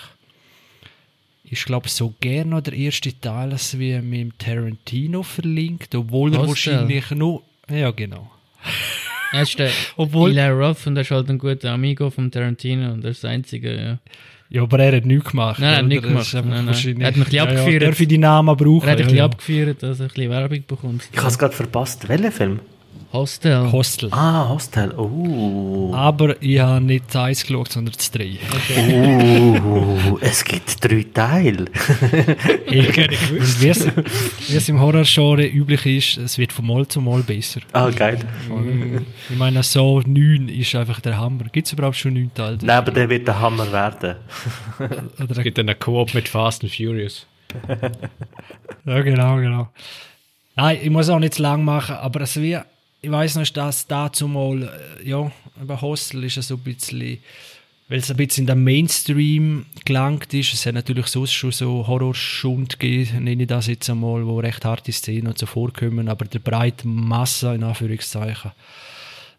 [1.44, 6.34] ich glaube so gerne noch der erste Teil, als wie mit dem Tarantino verlinkt, obwohl
[6.34, 6.74] er Hostel.
[6.74, 7.44] wahrscheinlich nur...
[7.70, 8.32] Ja, genau.
[9.32, 12.92] Er ist der Obwohl- Eli Roth und er ist halt ein guter Amigo vom Tarantino
[12.92, 14.00] und das ist das Einzige, ja.
[14.50, 15.60] Ja, aber er hat nichts gemacht.
[15.60, 16.34] Nein, er hat nichts gemacht.
[16.34, 16.68] Nein, nein.
[16.68, 17.84] Er hat mich ein bisschen Ja, ja, abgeführt.
[17.84, 18.88] Darf ich die Namen brauchen?
[18.88, 19.26] Er hat ein ja, bisschen ja.
[19.26, 21.10] abgeführt, dass er ein bisschen Werbung bekommt.
[21.12, 22.08] Ich habe es gerade verpasst.
[22.08, 22.60] Welcher Film?
[23.16, 23.72] Hostel.
[23.72, 24.10] Hostel.
[24.12, 24.94] Ah, Hostel.
[24.98, 25.94] Oh.
[25.94, 28.38] Aber ich habe nicht das eins geschaut, sondern das drei.
[28.78, 31.66] Oh, es gibt drei Teile.
[31.66, 37.22] Und wie es, wie es im Horrorgenre üblich ist, es wird von Mal zu Mal
[37.22, 37.62] besser.
[37.72, 38.20] Ah, geil.
[39.30, 41.46] Ich meine, so neun ist einfach der Hammer.
[41.52, 42.58] Gibt es überhaupt schon neun Teile?
[42.62, 44.18] Nein, aber der wird der Hammer werden.
[44.78, 47.26] Oder Es gibt dann einen Koop mit Fast and Furious.
[48.86, 49.70] Ja, genau, genau.
[50.58, 52.58] Nein, ich muss auch nicht zu lang machen, aber es wie,
[53.06, 55.32] ich weiß noch, ist das dazu mal, äh, ja,
[55.64, 57.20] bei Hostel ist es so ein bisschen,
[57.88, 60.54] weil es ein bisschen in den Mainstream gelangt ist.
[60.54, 64.66] Es hat natürlich sonst schon so Horrorschund gegeben, nenne ich das jetzt einmal, wo recht
[64.66, 68.52] harte Szenen und so vorkommen, aber der breite Masse, in Anführungszeichen,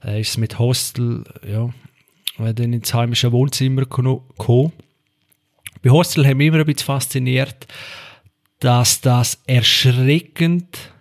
[0.04, 1.68] äh, ist es mit Hostel, ja,
[2.38, 4.72] äh, dann ins heimische Wohnzimmer gekommen.
[5.82, 7.66] Bei Hostel haben mich immer ein bisschen fasziniert,
[8.60, 10.92] dass das erschreckend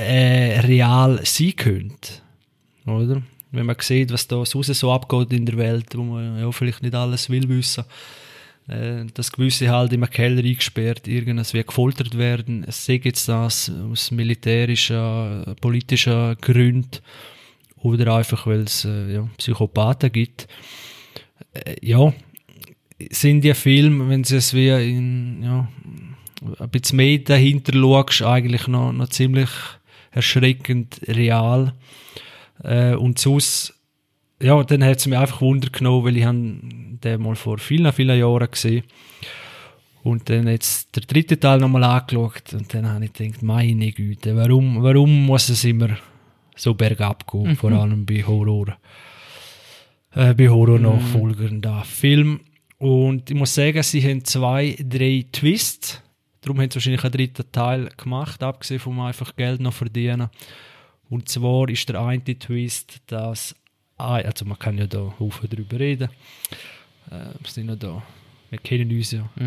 [0.00, 2.12] äh, real sein könnte.
[2.86, 3.22] Oder?
[3.52, 6.82] Wenn man sieht, was da sonst so abgeht in der Welt, wo man ja vielleicht
[6.82, 7.84] nicht alles will wissen.
[8.68, 12.64] Äh, dass gewisse halt einem Keller eingesperrt, irgendwas wie gefoltert werden.
[12.68, 17.00] Sei jetzt das aus militärischen, politischen Gründen
[17.78, 20.46] oder einfach, weil es äh, ja, Psychopathen gibt.
[21.52, 22.12] Äh, ja,
[23.10, 25.68] sind die Filme, wenn sie es wie in, ja,
[26.58, 29.50] ein bisschen mehr dahinter schaust, eigentlich noch, noch ziemlich
[30.10, 31.74] erschreckend real.
[32.62, 33.74] Äh, und sonst,
[34.42, 38.18] ja, dann hat es mich einfach Wunder genommen, weil ich den mal vor vielen, vielen
[38.18, 38.84] Jahren gesehen
[40.02, 44.34] und dann jetzt der dritte Teil nochmal angeschaut und dann habe ich gedacht, meine Güte,
[44.36, 45.96] warum, warum muss es immer
[46.56, 48.76] so bergab gehen, vor allem bei Horror,
[50.14, 52.40] äh, bei Horror-Nachfolgern da Film.
[52.78, 56.02] Und ich muss sagen, sie haben zwei, drei Twists.
[56.40, 60.30] Darum haben sie wahrscheinlich einen dritten Teil gemacht, abgesehen vom einfach Geld noch verdienen.
[61.08, 63.54] Und zwar ist der eine Twist, dass,
[63.98, 66.08] ah, also man kann ja da Haufen drüber reden.
[67.10, 68.02] Äh, wir sind noch da.
[68.48, 69.28] Wir kennen uns ja.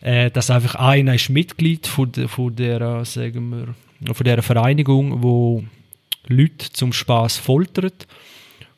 [0.00, 5.22] äh, dass einfach einer ist Mitglied von, der, von der, sagen wir, von der Vereinigung,
[5.22, 5.64] wo
[6.26, 8.06] Leute zum Spaß foltert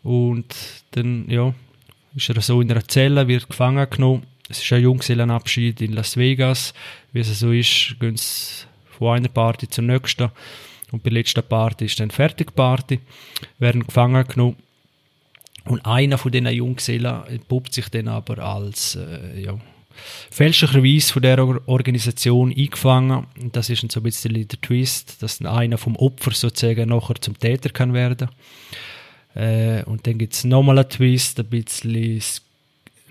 [0.03, 0.55] und
[0.93, 1.55] dann ja
[2.15, 4.27] ist er so in einer Zelle, wird gefangen genommen.
[4.51, 6.75] Es ist ein Junggesellenabschied in Las Vegas,
[7.13, 8.67] wie es so ist, gehen sie
[8.99, 10.29] von einer Party zur nächsten
[10.91, 12.99] und bei der letzten Party ist dann Fertigparty,
[13.61, 14.57] werden gefangen genommen
[15.67, 19.57] und einer von diesen Junggesellen entpuppt sich dann aber als äh, ja,
[20.31, 23.27] fälschlicherweise von der Organisation eingefangen.
[23.41, 26.89] Und das ist dann so ein bisschen der Twist, dass dann einer vom Opfer sozusagen
[26.89, 28.31] nachher zum Täter kann werden.
[29.35, 32.23] Äh, und dann gibt es nochmal einen Twist, ein bisschen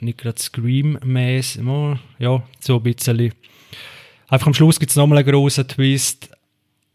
[0.01, 1.61] nicht gerade Scream-mäßig,
[2.19, 3.33] ja, so ein bisschen.
[4.27, 6.29] Einfach am Schluss gibt es nochmal einen großen Twist,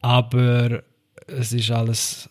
[0.00, 0.82] aber
[1.26, 2.28] es ist alles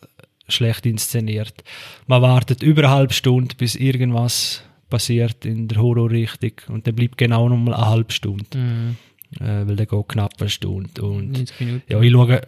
[0.48, 1.64] schlecht inszeniert.
[2.06, 7.18] Man wartet über eine halbe Stunde, bis irgendwas passiert in der Horrorrichtung und dann bleibt
[7.18, 8.56] genau noch mal eine halbe Stunde.
[8.56, 8.96] Mhm.
[9.40, 11.02] Äh, weil der geht knapp eine Stunde.
[11.02, 11.52] Und
[11.88, 12.42] ja, ich schaue,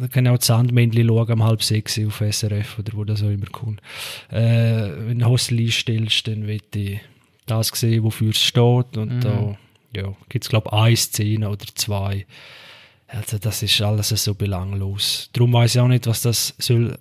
[0.00, 3.22] da kann ich auch die Sandmännchen schauen um halb sechs auf SRF oder wo das
[3.22, 3.80] auch immer kommt.
[4.30, 7.00] Äh, wenn du Hostel einstellst, dann wird ich
[7.46, 9.20] das sehen, wofür es steht und mhm.
[9.20, 9.58] da
[9.94, 12.26] ja, gibt es glaube ich eine Szene oder zwei.
[13.06, 15.30] Also das ist alles so belanglos.
[15.32, 16.98] Darum weiß ich auch nicht, was das soll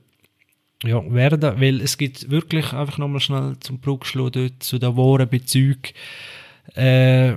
[0.83, 5.27] ja, werden, weil es gibt wirklich einfach nochmal schnell zum Bruchschluss dort zu den wahren
[5.27, 5.91] Bezügen,
[6.75, 7.33] äh,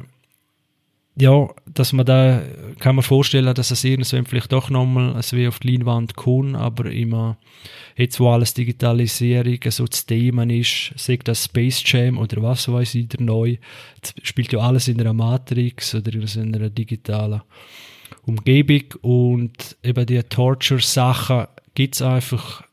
[1.17, 2.43] ja, dass man da,
[2.79, 6.57] kann man vorstellen, dass es irgendwann vielleicht doch nochmal es wie auf die Leinwand kommt,
[6.57, 7.39] aber immer,
[7.97, 12.95] jetzt wo alles Digitalisierung so das Thema ist, sagt das Space Jam oder was weiß
[12.97, 13.57] ich, der neu,
[14.23, 17.43] spielt ja alles in einer Matrix oder in einer digitalen
[18.27, 22.65] Umgebung und eben die Torture-Sachen gibt es einfach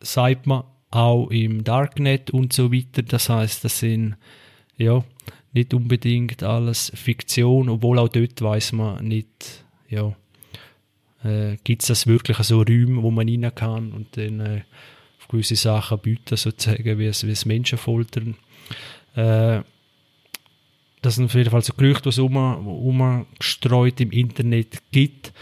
[0.00, 3.02] sagt man auch im Darknet und so weiter.
[3.02, 4.16] Das heißt, das sind
[4.76, 5.04] ja
[5.52, 10.14] nicht unbedingt alles Fiktion, obwohl auch dort weiß man nicht, ja,
[11.24, 14.62] äh, gibt es das wirklich so Räume, wo man rein kann und dann äh,
[15.20, 18.36] auf gewisse Sachen bieten, sozusagen, wie es, Menschen foltern.
[19.14, 19.62] Äh,
[21.00, 25.32] das sind auf jeden Fall so Gerüchte, die es umgestreut im Internet gibt.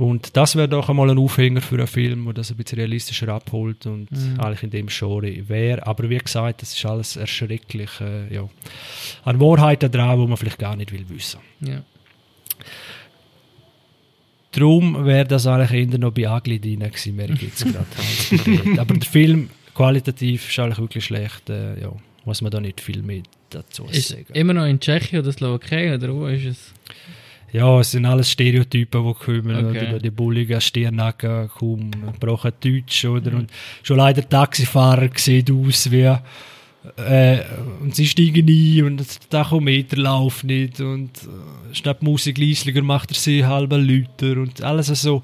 [0.00, 3.28] Und das wäre doch einmal ein Aufhänger für einen Film, der das ein bisschen realistischer
[3.28, 4.40] abholt und mhm.
[4.40, 5.86] eigentlich in dem Genre wäre.
[5.86, 7.90] Aber wie gesagt, das ist alles erschrecklich.
[8.00, 8.48] Äh, ja.
[9.24, 11.40] An Wahrheiten dran, die man vielleicht gar nicht will wissen.
[11.60, 11.82] Ja.
[14.52, 18.80] Darum wäre das eigentlich eher noch bei Agli drin gewesen, ich jetzt gerade.
[18.80, 21.50] Aber der Film, qualitativ, ist eigentlich wirklich schlecht.
[21.50, 21.92] Äh, ja,
[22.24, 24.32] muss man da nicht viel mehr dazu ist sagen.
[24.32, 26.72] Immer noch in Tschechien oder Slowakei oder wo ist es?
[27.52, 29.66] Ja, es sind alles Stereotypen, die kommen.
[29.66, 29.88] Okay.
[29.88, 33.04] Oder die bulligen Stirnacken, kaum brauchen Deutsch.
[33.04, 33.32] Oder?
[33.34, 33.50] Und
[33.82, 36.16] schon leider Taxifahrer sieht aus wie.
[36.96, 37.40] Äh,
[37.80, 43.10] und sie steigen ein und der Tachometer läuft nicht und äh, statt Musik leislicher macht
[43.10, 45.22] er sie halber Lüter und alles so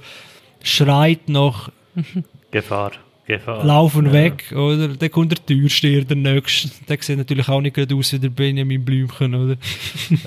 [0.63, 1.71] schreit nach
[2.51, 2.93] Gefahr.
[3.27, 3.65] Gefahr.
[3.65, 4.13] Laufen ja.
[4.13, 4.89] weg, oder?
[4.89, 6.71] Dann kommt der Türsteher, der Nächste.
[6.89, 9.57] Der sieht natürlich auch nicht gerade aus wie der Benjamin Blümchen, oder?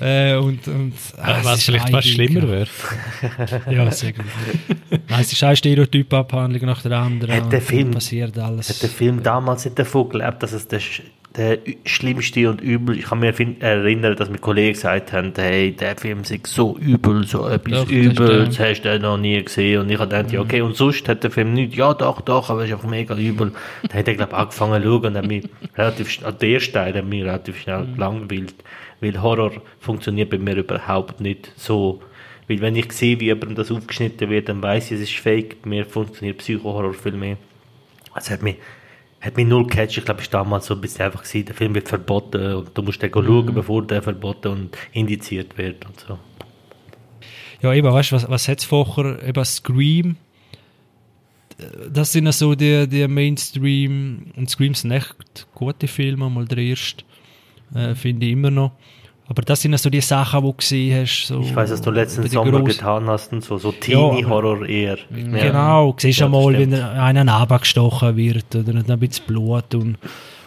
[0.00, 2.68] äh, und, und, äh, Was vielleicht fast schlimmer wäre.
[3.70, 4.26] ja, sehr gut.
[5.08, 7.34] Nein, es ist eine Stereotypabhandlung nach der anderen.
[7.34, 8.68] Hat der Film, passiert alles.
[8.68, 10.82] Hat der Film damals nicht davon gelebt, dass es das
[11.36, 12.98] der schlimmste und übel.
[12.98, 17.24] Ich kann mich erinnern, dass mir Kollegen gesagt haben, hey, der Film ist so übel,
[17.24, 19.82] so etwas doch, übel, das, hast du noch nie gesehen.
[19.82, 22.50] Und ich habe gedacht, ja, okay, und sonst hat der Film nicht, ja, doch, doch,
[22.50, 23.52] aber es ist einfach mega übel.
[23.88, 26.98] Dann hat er, glaube ich, angefangen zu schauen und hat mich relativ, an der Stelle
[26.98, 27.94] hat mich relativ schnell mhm.
[27.94, 28.54] gelangweilt.
[29.00, 32.02] Weil Horror funktioniert bei mir überhaupt nicht so.
[32.48, 35.62] Weil wenn ich sehe, wie jemandem das aufgeschnitten wird, dann weiß ich, es ist fake.
[35.62, 37.36] Bei mir funktioniert Psycho-Horror viel mehr.
[38.16, 38.56] Es hat mich
[39.20, 39.98] hat mich null catch.
[39.98, 42.76] Ich glaube, es war damals so ein bisschen einfach gewesen, der Film wird verboten und
[42.76, 43.26] du musst den mhm.
[43.26, 46.18] schauen, bevor der verboten und indiziert wird und so.
[47.62, 50.16] Ja, eben, weißt du, was, was hat es vorher, eben Scream,
[51.90, 57.04] das sind so die, die Mainstream, und Scream sind echt gute Filme, mal der erste,
[57.74, 58.72] äh, finde ich immer noch.
[59.30, 61.28] Aber das sind ja so die Sachen, die du gesehen hast.
[61.28, 62.76] So ich weiß, was du letzten Sommer gross...
[62.76, 64.98] getan hast und so, so Teenie-Horror eher.
[65.08, 69.98] Ja, genau, du siehst ja, mal, wenn einer abgestochen wird oder ein bisschen Blut und,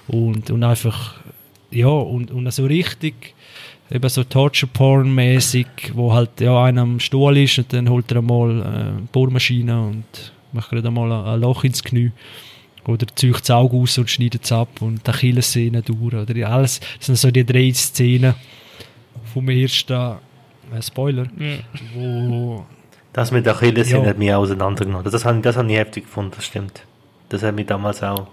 [0.10, 1.16] und, und einfach,
[1.72, 3.34] ja, und, und so richtig
[3.90, 8.50] eben so Torture-Porn-mäßig, wo halt ja, einer am Stuhl ist und dann holt er mal
[8.64, 12.12] eine Bohrmaschine und macht gerade mal ein Loch ins Knie
[12.86, 16.82] oder zieht das Auge aus und schneidet es ab und die Achillessehne durch oder alles,
[16.98, 18.34] das sind so die drei Szenen,
[19.34, 20.18] vom ersten
[20.74, 21.58] äh, Spoiler, ja.
[21.96, 22.66] wo...
[23.12, 24.04] Das mit Achilles ja.
[24.04, 25.10] hat mich auseinandergenommen.
[25.10, 26.84] Das habe das hab ich heftig gefunden, das stimmt.
[27.30, 28.28] Das hat mich damals auch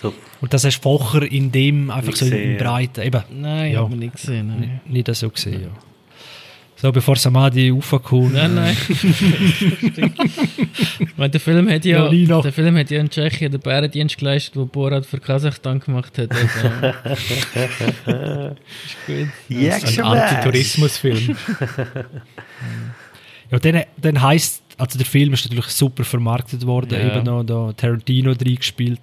[0.00, 0.12] so...
[0.40, 3.22] Und das hast du vorher in dem, einfach so gesehen, in Breite, eben.
[3.30, 3.80] Nein, ja.
[3.80, 4.48] habe ich nicht gesehen.
[4.48, 4.80] Nein.
[4.86, 5.68] Nicht so gesehen, ja.
[6.84, 8.34] So, bevor Samadi raufkommt.
[8.34, 8.76] Nein, nein.
[11.16, 14.54] meine, der Film hat ja, Ja, der Film hat ja in Tschechien den Bärendienst geleistet,
[14.56, 16.30] wo Borat für Kasachstan gemacht hat.
[16.30, 16.46] Also,
[18.84, 19.28] ist gut.
[19.48, 21.34] Ja, Ein Antitourismusfilm.
[23.50, 27.14] Ja, dann, dann heisst, also der Film ist natürlich super vermarktet worden, Ja.
[27.14, 29.00] eben noch da Tarantino reingespielt.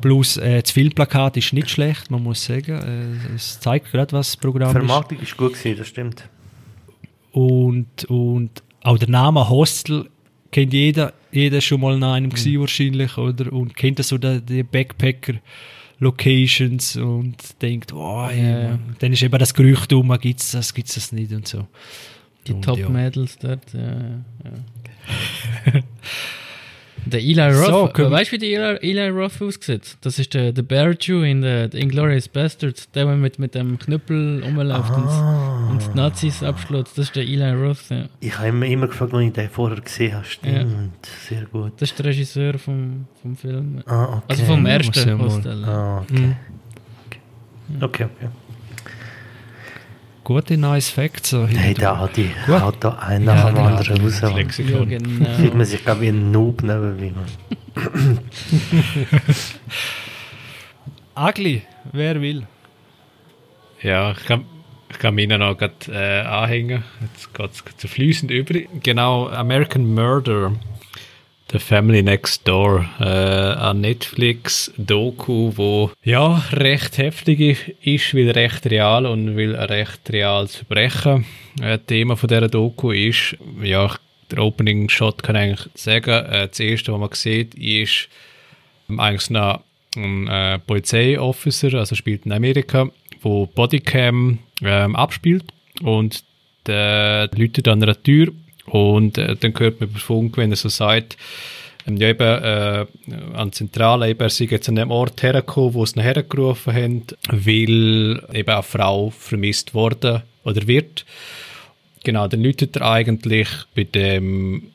[0.00, 3.18] Plus äh, das Filmplakat ist nicht schlecht, man muss sagen.
[3.28, 4.76] Äh, es zeigt gerade, was das Programm ist.
[4.76, 6.24] Vermarktung ist gut gewesen, das stimmt.
[7.32, 8.50] Und, und
[8.82, 10.10] auch der Name Hostel
[10.50, 12.14] kennt jeder, jeder schon mal nach Mhm.
[12.14, 13.52] einem gewesen wahrscheinlich, oder?
[13.52, 19.92] Und kennt so die, die Backpacker-Locations und denkt, oh, Ja, dann ist eben das Gerücht
[19.92, 21.66] um, gibt's das, gibt's das nicht und so.
[22.46, 22.74] Die Und ja.
[22.74, 23.72] Top-Mädels dort.
[23.74, 24.12] Ja, ja.
[27.06, 29.96] der Eli Roth, So, weißt du, wie der Eli, Eli Roth aussieht?
[30.02, 33.54] Das ist der, der Bear Jew in der the Inglourious Bastards, der der mit, mit
[33.54, 35.68] dem Knüppel rumläuft Ah.
[35.68, 36.88] und, und die Nazis abschlägt.
[36.96, 38.04] Das ist der Eli Roth, ja.
[38.20, 40.24] Ich habe immer, immer gefragt, wenn ich den vorher gesehen habe.
[40.24, 41.72] Stimmt, sehr gut.
[41.78, 43.82] Das ist der Regisseur vom, vom Film.
[43.86, 44.22] Ah, okay.
[44.28, 45.64] Also vom ja ersten Hostel.
[45.64, 46.20] Ah, okay.
[46.20, 46.36] Mhm.
[47.82, 48.28] Okay, okay.
[50.30, 51.30] Gute nice Facts.
[51.30, 52.60] So Hey, da hat die Gut.
[52.60, 53.66] haut da einen nach Ja, dem genau.
[53.66, 54.20] anderen raus.
[54.20, 54.88] Ja, Lexikon.
[54.88, 55.54] Fühlt genau.
[55.56, 57.12] man sich, glaube ich, wie ein Noob neben mir.
[61.16, 62.46] Agli, wer will?
[63.82, 64.44] Ja, ich kann,
[64.88, 66.84] ich kann mich noch gerade äh, anhängen.
[67.00, 68.54] Jetzt geht es zu fließend über.
[68.84, 70.52] Genau, American Murder.
[71.52, 72.88] The Family Next Door.
[73.00, 80.10] Äh, an Netflix Doku, wo ja recht heftig ist, weil recht real und weil recht
[80.10, 81.24] reales Verbrechen
[81.60, 83.36] äh, Thema von dieser Doku ist.
[83.62, 83.96] Ja,
[84.30, 86.10] der Opening Shot kann ich eigentlich sagen.
[86.10, 88.08] Äh, das erste, was man sieht, ist
[88.88, 89.62] eigentlich noch
[89.96, 92.88] ein äh, Polizeiofficer, also spielt in Amerika,
[93.22, 96.22] wo Bodycam ähm, abspielt und
[96.66, 98.28] der läutet an einer Tür
[98.70, 101.16] und äh, dann hört man über Funk, wenn er so sagt,
[101.86, 102.86] ähm, ja eben äh,
[103.34, 107.02] an Zentrale, eben, er sei jetzt an dem Ort hergekommen, wo sie ihn hergerufen haben,
[107.30, 111.04] weil eben eine Frau vermisst worden oder wird.
[112.04, 114.70] Genau, dann läutet er eigentlich bei dem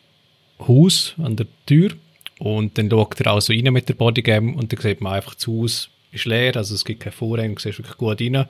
[0.60, 1.92] Haus an der Tür
[2.40, 5.36] und dann schaut er auch so rein mit der Bodycam und dann sieht man einfach,
[5.36, 8.46] das Haus ist leer, also es gibt kein Vorhang, du siehst wirklich gut rein.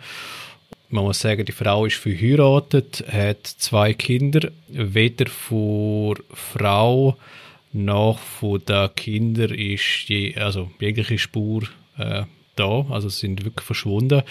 [0.90, 7.18] Man muss sagen, die Frau ist verheiratet, hat zwei Kinder, weder von Frau
[7.74, 11.64] noch von den Kindern ist je, also jegliche Spur
[11.98, 12.24] äh,
[12.56, 14.22] da, also sie sind wirklich verschwunden.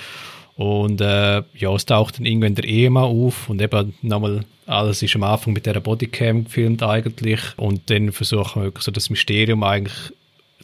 [0.56, 5.16] Und äh, ja, es taucht dann irgendwann der Ehemann auf und eben nochmal, alles ist
[5.16, 9.62] am Anfang mit der Bodycam gefilmt eigentlich und dann versuchen wir wirklich so das Mysterium
[9.64, 10.12] eigentlich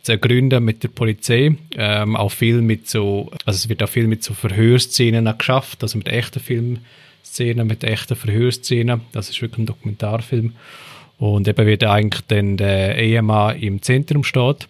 [0.03, 1.57] zu ergründen mit der Polizei.
[1.77, 5.99] Ähm, auch viel mit so, also es wird auch viel mit so Verhörszenen geschafft, also
[5.99, 9.03] mit echten Filmszenen, mit echten Verhörszenen.
[9.13, 10.55] Das ist wirklich ein Dokumentarfilm.
[11.19, 14.69] Und eben wird eigentlich dann der Ehemann im Zentrum steht.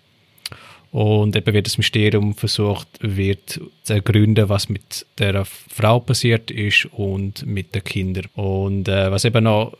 [0.91, 6.87] Und eben wird das Mysterium versucht, wird zu ergründen, was mit der Frau passiert ist
[6.87, 8.27] und mit den Kindern.
[8.35, 9.77] Und äh, was eben noch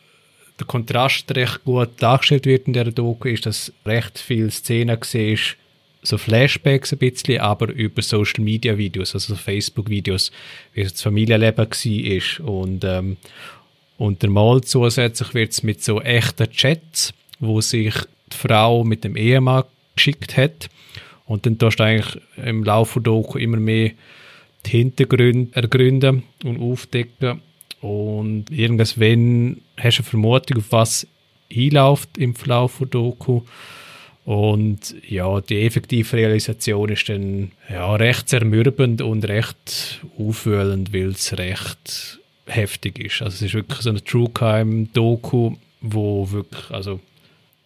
[0.61, 5.57] der Kontrast recht gut dargestellt wird in der Doku, ist, dass recht viele Szenen siehst,
[6.03, 10.31] so Flashbacks ein bisschen, aber über Social Media Videos, also so Facebook Videos,
[10.73, 12.49] wie das Familienleben war.
[12.49, 13.17] Und, ähm,
[13.99, 17.95] und der Mal zusätzlich wird es mit so echten Chats, wo sich
[18.33, 20.71] die Frau mit dem Ehemann geschickt hat.
[21.27, 23.93] Und dann tust du eigentlich im Laufe der Doku immer mehr
[24.67, 27.43] die Hintergründe ergründen und aufdecken.
[27.81, 31.07] Und irgendwann hast du eine Vermutung, auf was
[31.49, 33.43] hinläuft im Verlauf der Doku.
[34.25, 41.37] Und ja, die effektive Realisation ist dann ja, recht zermürbend und recht aufwühlend, weil es
[41.37, 43.23] recht heftig ist.
[43.23, 47.01] Also es ist wirklich so eine True Crime Doku, wo wirklich also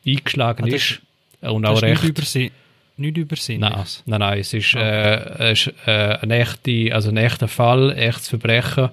[0.07, 1.01] eingeschlagen Ah, ist
[1.41, 2.53] und auch ist recht nicht übersehen.
[2.97, 3.61] Nicht übersehen.
[3.61, 7.91] Nein, nein, nein, es ist, äh, es ist äh, ein, echte, also ein echter Fall,
[7.91, 8.91] ein echtes Verbrechen.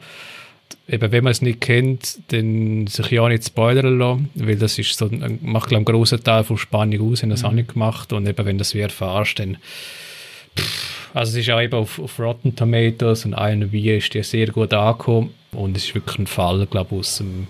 [0.89, 4.97] Eben, wenn man es nicht kennt, dann sich ja nicht spoilern lassen, weil das ist
[4.97, 8.11] so, ein- macht glaub, einen grossen Teil von Spannung aus, haben das auch nicht gemacht
[8.13, 9.57] und eben, wenn das wie erfährst, dann
[10.57, 14.47] pff, also es ist auch eben auf, auf Rotten Tomatoes und IMDb ist die sehr
[14.47, 17.47] gut angekommen und es ist wirklich ein Fall, glaube aus dem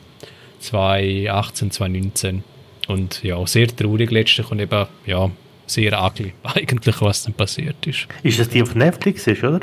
[0.59, 2.43] 2018, 2019
[2.87, 5.31] und ja, sehr traurig letztlich und eben, ja,
[5.67, 8.07] sehr ugly eigentlich, was dann passiert ist.
[8.23, 9.61] Ist das die auf Netflix, ist, oder?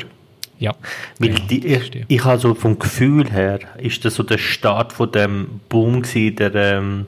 [0.59, 0.73] Ja.
[1.19, 4.93] Weil Genau, die, ich, ich habe so vom Gefühl her, ist das so der Start
[4.93, 7.05] von dem Boom gewesen, der, ähm,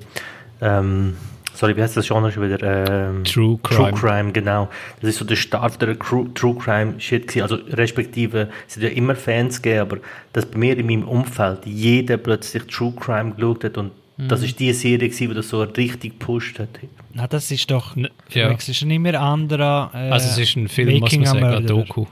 [0.61, 1.17] ähm,
[1.53, 2.61] sorry, wie heißt das Genre schon wieder?
[3.09, 3.91] Ähm, True Crime.
[3.91, 4.69] True Crime, genau.
[5.01, 7.41] Das ist so der Start der True Crime Shit gewesen.
[7.43, 9.97] Also respektive, es hat ja immer Fans gegeben, aber
[10.33, 14.59] dass bei mir in meinem Umfeld jeder plötzlich True Crime geschaut hat und das ist
[14.59, 16.69] die Serie gewesen, die das so richtig gepusht hat.
[17.13, 17.95] Na, das ist doch.
[18.29, 18.51] Ja.
[18.51, 19.89] Es ist nicht mehr anderer.
[19.95, 21.77] Äh, Also es ist ein Film, muss Making man a sagen, ein Murderer.
[21.85, 22.05] Doku.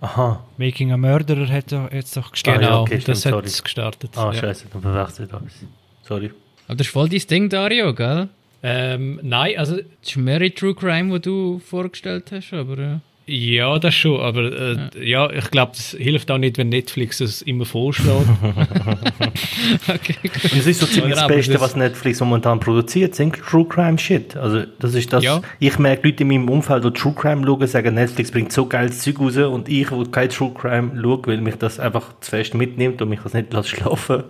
[0.00, 0.42] Aha.
[0.56, 2.62] Making a Murderer hat doch jetzt doch gestartet.
[2.62, 3.62] ja, Genau, okay, das stimmt, hat sorry.
[3.62, 4.10] gestartet.
[4.16, 4.40] Ah, ja.
[4.40, 5.64] scheiße, dann verwechselt ich alles.
[6.02, 6.30] Sorry.
[6.66, 8.28] Aber das ist voll dein Ding, Dario, gell?
[8.62, 12.98] Ähm, nein, also Das ist mehrere True Crime, die du vorgestellt hast, aber äh,
[13.32, 15.30] ja, das schon, aber äh, ja.
[15.30, 18.26] ich glaube, das hilft auch nicht, wenn Netflix es immer vorschlägt.
[19.88, 23.98] okay, es ist so ziemlich das Beste, das- was Netflix momentan produziert, sind True Crime
[23.98, 24.36] Shit.
[24.36, 25.40] Also das ist das, Ja.
[25.58, 29.00] ich merke Leute in meinem Umfeld, die True Crime schauen, sagen, Netflix bringt so geiles
[29.00, 32.54] Zeug raus und ich, wo kein True Crime schaue, weil mich das einfach zu fest
[32.54, 34.24] mitnimmt und mich das nicht lässt schlafen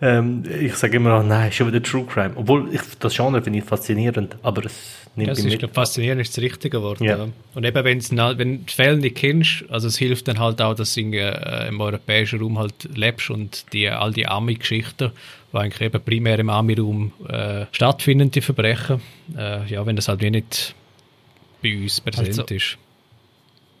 [0.00, 2.32] ähm, ich sage immer noch, nein, schon wieder True Crime.
[2.36, 4.74] Obwohl, ich, das Genre finde ich faszinierend, aber es
[5.16, 5.58] nimmt Das mich ist mit.
[5.60, 7.00] glaub, faszinierend, ist das richtige Wort.
[7.00, 7.18] Ja.
[7.18, 7.28] Ja.
[7.54, 10.74] Und eben, wenn's, wenn du die Fälle nicht kennst, also es hilft dann halt auch,
[10.74, 15.10] dass du in, äh, im europäischen Raum halt lebst und die, all die Ami-Geschichten,
[15.52, 19.00] die eigentlich eben primär im Ami-Raum äh, stattfinden, die Verbrechen,
[19.36, 20.74] äh, ja, wenn das halt wie nicht
[21.62, 22.78] bei uns präsent Also- ist.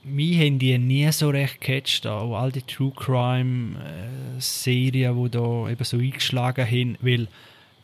[0.04, 5.30] Mich haben die nie so recht gecatcht, auch all die True Crime äh, Serien, die
[5.30, 7.28] da eben so eingeschlagen haben, weil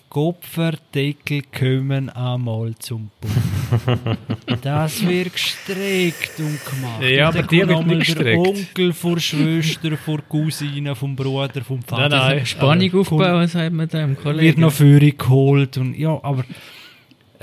[0.08, 4.18] Kopferdeckel kommen einmal zum Punkt.
[4.62, 7.02] das wird gestreckt und gemacht.
[7.02, 8.46] Ja, und aber die wird nicht der gestreckt.
[8.46, 12.08] Onkel, vor Schwester, vor Cousine, vom Bruder, vom Vater.
[12.10, 12.46] Nein, nein.
[12.46, 14.46] Spannung Aber- aufbauen, sagt man dem Kollegen.
[14.46, 16.44] wird noch Führung geholt und ja, aber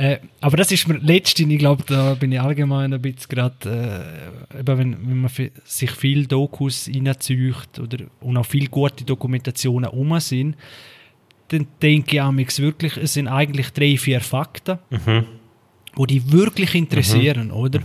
[0.02, 4.34] äh, aber das ist mir letztens, ich glaube, da bin ich allgemein ein bisschen gerade,
[4.50, 5.32] äh, wenn, wenn man
[5.64, 10.56] sich viel Dokus reinzieht oder und auch viele gute Dokumentationen um sind,
[11.50, 15.26] dann denke ich amigs wirklich, es sind eigentlich drei, vier Fakten, Mhm.
[16.00, 17.80] die die wirklich interessieren, oder?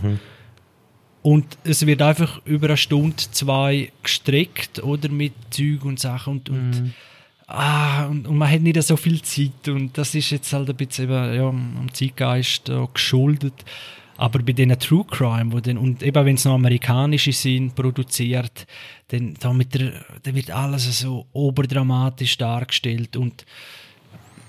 [1.21, 5.09] Und es wird einfach über eine Stunde, zwei gestreckt, oder?
[5.09, 6.93] Mit Zeug und Sachen und, und
[7.49, 10.75] Ah, und, und man hat nicht so viel Zeit und das ist jetzt halt ein
[10.75, 13.63] bisschen eben, ja, am Zeitgeist äh, geschuldet.
[14.17, 18.67] Aber bei diesen True Crime, wo dann, und eben wenn es noch amerikanische sind, produziert,
[19.09, 19.93] dann, da mit der,
[20.23, 23.45] dann wird alles so oberdramatisch dargestellt und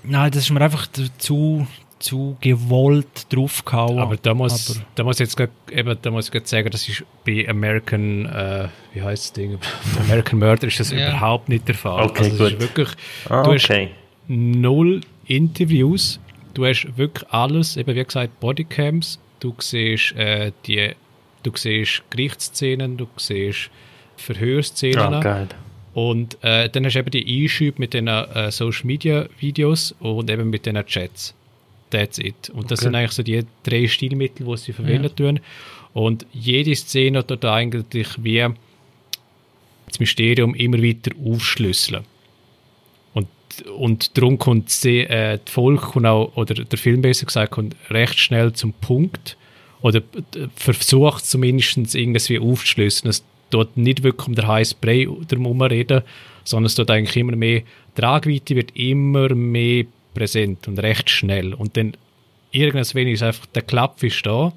[0.03, 0.87] nein, das ist mir einfach
[1.19, 1.67] zu,
[1.99, 3.99] zu gewollt draufgehauen.
[3.99, 6.69] Aber da muss, Aber- da muss ich jetzt grad, eben, da muss ich grad sagen,
[6.71, 9.57] das ist bei American, äh, wie heißt das Ding?
[9.99, 11.09] American Murder ist das Ja.
[11.09, 12.05] überhaupt nicht der Fall.
[12.05, 12.53] Okay, also gut.
[12.53, 12.89] ist wirklich,
[13.29, 13.89] Ah, du hast okay.
[14.27, 16.19] null Interviews,
[16.53, 20.91] du hast wirklich alles, eben wie gesagt, Bodycams, du siehst äh, die,
[21.43, 23.69] du siehst Gerichtsszenen, du siehst
[24.17, 25.13] Verhörszenen.
[25.15, 25.47] Ah, geil.
[25.93, 30.29] Und äh, dann hast du eben die Einschübe mit den äh, Social Media Videos und
[30.29, 31.33] eben mit den Chats.
[31.89, 32.49] That's it.
[32.51, 32.85] Und das Okay.
[32.85, 35.39] sind eigentlich so die drei Stilmittel, die sie verwenden tun.
[35.93, 38.47] Und jede Szene dort eigentlich wie
[39.87, 42.03] das Mysterium immer weiter aufschlüsseln.
[43.13, 43.27] Und,
[43.75, 47.75] und darum kommt sie, äh, die Folge kommt auch, oder der Film besser gesagt, kommt
[47.89, 49.35] recht schnell zum Punkt.
[49.81, 50.01] Oder
[50.55, 53.09] versucht zumindest irgendwie aufzuschlüsseln.
[53.09, 56.03] Es dort nicht wirklich um den heißen Brei drum reden,
[56.43, 59.85] sondern es dort eigentlich immer mehr, die Tragweite wird immer mehr
[60.19, 61.53] präsent und recht schnell.
[61.53, 61.93] Und dann
[62.51, 64.51] irgendwas ist einfach, der Klapp ist da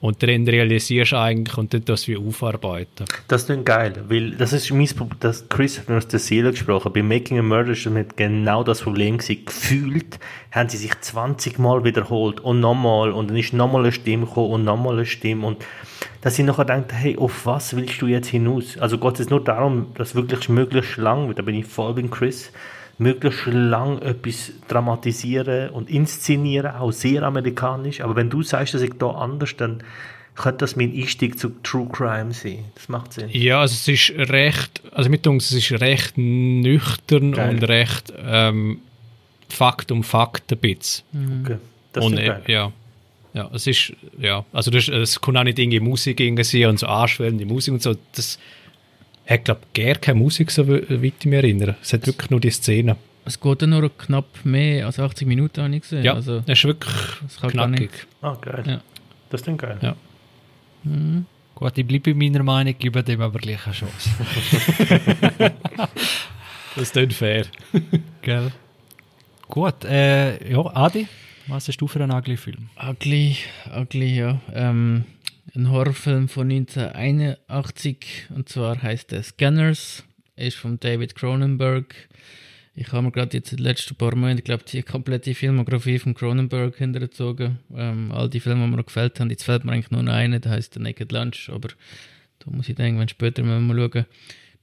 [0.00, 3.04] und dann realisierst du eigentlich und dann das wie aufarbeiten.
[3.26, 6.52] Das ist geil, weil das ist mein Problem, das Chris hat mir aus der Seele
[6.52, 6.92] gesprochen.
[6.92, 9.44] Bei Making a Murder ist damit genau das Problem gewesen.
[9.44, 10.20] Gefühlt
[10.52, 14.52] haben sie sich 20 Mal wiederholt und nochmal und dann ist nochmal eine Stimme gekommen
[14.52, 15.64] und nochmal eine Stimme und
[16.20, 18.78] dass ich nachher denke, hey, auf was willst du jetzt hinaus?
[18.78, 22.52] Also geht es nur darum, dass wirklich möglichst lang, da bin ich voll beim Chris,
[22.98, 28.00] möglichst lang etwas dramatisieren und inszenieren, auch sehr amerikanisch.
[28.00, 29.82] Aber wenn du sagst, dass ich da anders, dann
[30.34, 32.64] könnte das mein Einstieg zu True Crime sein.
[32.74, 33.28] Das macht Sinn.
[33.30, 37.50] Ja, also es ist recht, also mit uns, es ist recht nüchtern Geil.
[37.50, 38.78] und recht ähm,
[39.48, 41.04] Fakt um Fakt ein bisschen.
[41.42, 41.56] Okay.
[41.92, 42.42] Das und ist äh, geil.
[42.46, 42.72] ja.
[43.34, 46.78] Ja, es ist, ja, also das, es kann auch nicht irgendwie Musik irgendwie sein und
[46.78, 47.94] so anschwellende Musik und so.
[48.14, 48.38] Das
[49.28, 51.76] hat, glaube ich, gar keine Musik, so weit ich mich erinnere.
[51.82, 52.96] Es hat wirklich nur die Szene.
[53.24, 56.02] Es geht dann nur knapp mehr als 80 Minuten, habe ich gesehen.
[56.02, 56.94] Ja, Also, es ist wirklich
[57.52, 57.80] knackig.
[57.80, 58.06] nicht.
[58.22, 58.64] Ah, geil.
[58.66, 58.80] Ja.
[59.28, 59.78] Das ist geil.
[59.82, 59.94] Ja.
[61.54, 64.10] Gut, ich bleibe bei meiner Meinung, gebe dem aber gleich eine Chance.
[66.74, 67.44] Das ist nicht fair.
[68.22, 68.52] Gell?
[69.48, 71.08] Gut, äh, ja, Adi,
[71.48, 72.68] was hast du für einen Ugly-Film?
[72.88, 73.36] Ugly,
[73.76, 74.40] ugly, ja.
[74.54, 75.04] Ähm,
[75.54, 80.04] ein Horrorfilm von 1981 und zwar heißt er Scanners.
[80.36, 81.94] Er ist von David Cronenberg.
[82.74, 86.14] Ich habe mir gerade jetzt in den letzten paar Monaten, glaube die komplette Filmografie von
[86.14, 87.58] Cronenberg hintergezogen.
[87.74, 89.30] Ähm, all die Filme, die mir noch gefällt haben.
[89.30, 91.70] Jetzt fällt mir eigentlich nur noch einer, der heißt The Naked Lunch, aber
[92.38, 94.06] da muss ich dann irgendwann später mal schauen.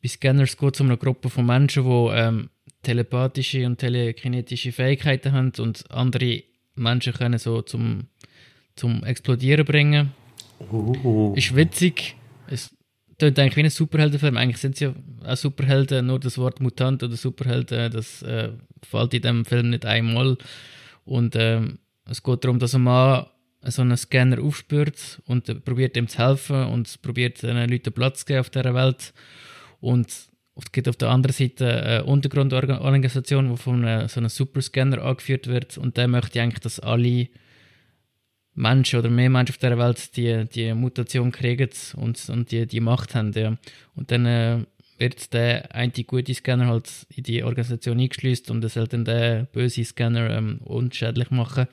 [0.02, 2.50] Bei Scanners geht es um eine Gruppe von Menschen, die ähm,
[2.84, 6.44] telepathische und telekinetische Fähigkeiten haben und andere
[6.76, 8.08] Menschen können so zum,
[8.76, 10.12] zum Explodieren bringen.
[10.60, 11.34] Uh.
[11.36, 12.16] Ist witzig.
[12.47, 12.76] Es
[13.18, 14.38] klingt eigentlich wie ein Superheldenfilm.
[14.38, 14.93] Eigentlich sind es ja
[15.26, 18.49] auch Superhelden, nur das Wort Mutant oder Superhelden, das äh,
[18.84, 20.38] fällt in dem Film nicht einmal.
[21.06, 21.80] Und ähm,
[22.10, 23.26] es geht darum, dass ein Mann
[23.64, 28.20] so einen Scanner aufspürt und äh, probiert ihm zu helfen und probiert den Leuten Platz
[28.20, 29.14] zu geben auf dieser Welt.
[29.80, 35.01] Und es gibt auf der anderen Seite eine Untergrundorganisation, die von einem, so einem Superscanner
[35.03, 37.28] angeführt wird und der möchte eigentlich, dass alle
[38.56, 42.80] Menschen oder mehr Menschen auf der Welt die, die Mutation kriegen und, und die, die
[42.80, 43.32] Macht haben.
[43.34, 43.58] Ja.
[43.95, 44.60] Und dann äh,
[44.97, 49.47] wird der eine gute Scanner halt in die Organisation eingeschleust und er soll dann den
[49.51, 51.68] böse Scanner ähm, unschädlich machen.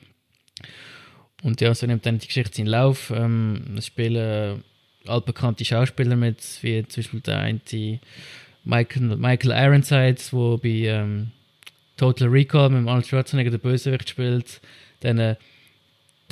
[1.42, 3.12] Und ja, so nimmt dann die Geschichte seinen Lauf.
[3.14, 4.62] Ähm, es spielen
[5.06, 7.60] altbekannte Schauspieler mit, wie zum Beispiel der eine
[8.64, 11.30] Michael, Michael Ironsides, der bei ähm,
[11.96, 14.60] Total Recall mit Arnold Schwarzenegger den Bösewicht spielt.
[15.00, 15.36] Dann äh,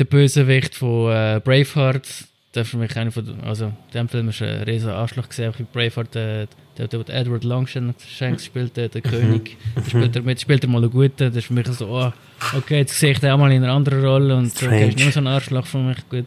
[0.00, 2.08] der Bösewicht von äh, Braveheart,
[2.54, 5.66] der für mich einer von, also dem Film ist ein riesen Anschlag gesehen, auch in
[5.66, 6.46] Braveheart, äh,
[6.78, 10.82] der, der, der Edward Longshanks spielt, der, der König, der spielt, er, spielt er mal
[10.82, 12.12] einen guten, das ist für mich so, oh,
[12.56, 14.98] okay, jetzt sehe ich den auch mal in einer anderen Rolle und so, okay, ist
[14.98, 16.26] mehr so ein Arschloch für mich, gut,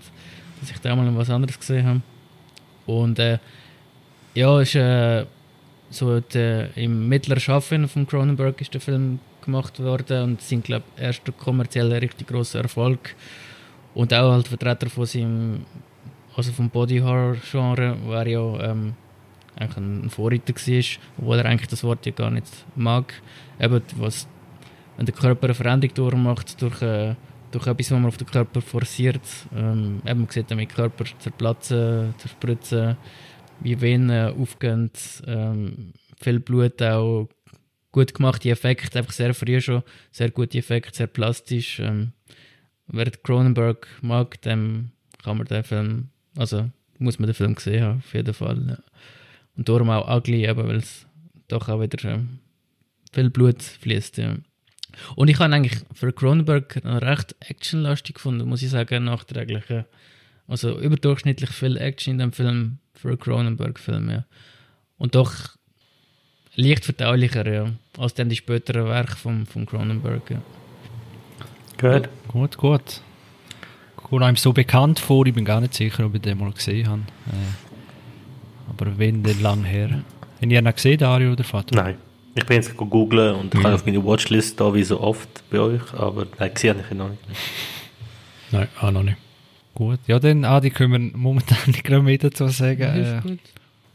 [0.61, 2.01] dass ich da mal in was anderes gesehen habe.
[2.85, 3.39] Und äh,
[4.35, 5.25] ja, ist äh,
[5.89, 10.85] so der, im mittleren Schaffen von Cronenberg ist der Film gemacht worden und sind glaube
[10.97, 13.15] erster kommerzieller richtig großer Erfolg
[13.93, 15.65] und auch halt Vertreter von seinem
[16.35, 18.93] also vom Body Horror Genre war ja ähm,
[19.55, 23.13] eigentlich ein Vorreiter war, obwohl er eigentlich das Wort ja gar nicht mag.
[23.59, 24.27] Eben, was,
[24.97, 27.15] wenn der Körper eine Veränderung durchmacht durch, äh,
[27.51, 29.21] durch etwas, was man auf den Körper forciert,
[29.55, 32.97] ähm, eben, man sieht dann mit Körper zerplatzen, zerspritzen,
[33.59, 34.89] wie Venen aufgehen,
[35.27, 37.29] ähm, viel Blut auch,
[37.91, 41.79] gut gemachte Effekte, einfach sehr früh schon, sehr gute Effekte, sehr plastisch.
[41.79, 42.13] Ähm,
[42.87, 44.91] wer Cronenberg mag, dem
[45.23, 46.69] kann man den Film, also
[46.99, 48.83] muss man den Film gesehen haben, auf jeden Fall.
[49.55, 51.05] Und darum auch ugly, weil es
[51.47, 52.39] doch auch wieder ähm,
[53.11, 54.17] viel Blut fließt.
[54.17, 54.35] Ja.
[55.15, 59.63] Und ich habe eigentlich für Cronenberg recht actionlastig gefunden, muss ich sagen, nachträglich.
[60.47, 64.25] Also überdurchschnittlich viel Action in dem Film für Cronenberg-Film, ja.
[64.97, 65.33] Und doch
[66.55, 70.41] leicht verdaulicher, ja, als dann die späteren Werke von vom Cronenberg, ja.
[71.91, 72.09] Gut.
[72.27, 73.01] Gut, gut.
[73.95, 76.87] Kommt einem so bekannt vor, ich bin gar nicht sicher, ob ich den mal gesehen
[76.87, 77.01] habe.
[77.27, 79.89] Äh, aber wenn, denn lang her.
[80.41, 81.75] Haben ihr noch gesehen, Dario oder Vater?
[81.75, 81.97] Nein.
[82.35, 83.65] Ich bin jetzt googeln und ich Ja.
[83.65, 86.91] habe auf meine Watchlist da wie so oft bei euch, aber nein, gesehen habe ich
[86.91, 87.21] ihn noch nicht.
[88.51, 89.17] Nein, auch noch nicht.
[89.75, 89.99] Gut.
[90.07, 92.81] Ja, dann, Adi, können wir momentan nicht gerade mehr dazu sagen.
[92.81, 93.25] ist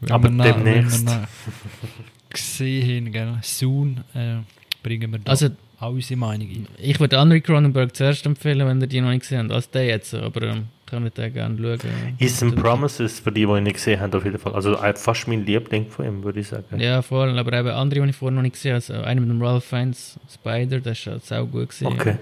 [0.07, 1.05] Äh, Aber wir demnächst.
[2.29, 3.37] gesehen gell?
[3.41, 4.37] Soon äh,
[4.83, 5.49] bringen wir da Also,
[5.79, 6.67] auch unsere Meinung ein.
[6.77, 9.85] ich würde andere Cronenberg zuerst empfehlen, wenn ihr die noch nicht gesehen habt, als der
[9.85, 12.15] jetzt, aber ähm, könnt ihr gerne schauen.
[12.19, 14.53] Eastern Promises, für die, die ihn nicht gesehen haben, auf jeden Fall.
[14.53, 16.79] Also äh, fast mein Liebling von ihm, würde ich sagen.
[16.79, 19.29] Ja, voll, aber eben andere, die ich vorher noch nicht gesehen habe, also einer mit
[19.29, 21.87] dem Ralph Fiennes, Spider, das ist halt sau gut gesehen.
[21.87, 22.17] Okay.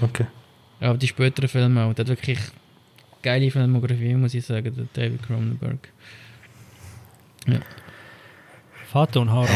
[0.00, 0.26] Okay.
[0.80, 2.38] Ja, aber die späteren Filme auch, der hat wirklich
[3.22, 5.88] geile Filmografie, muss ich sagen, der David Cronenberg.
[8.92, 9.48] Vater und Hau raus.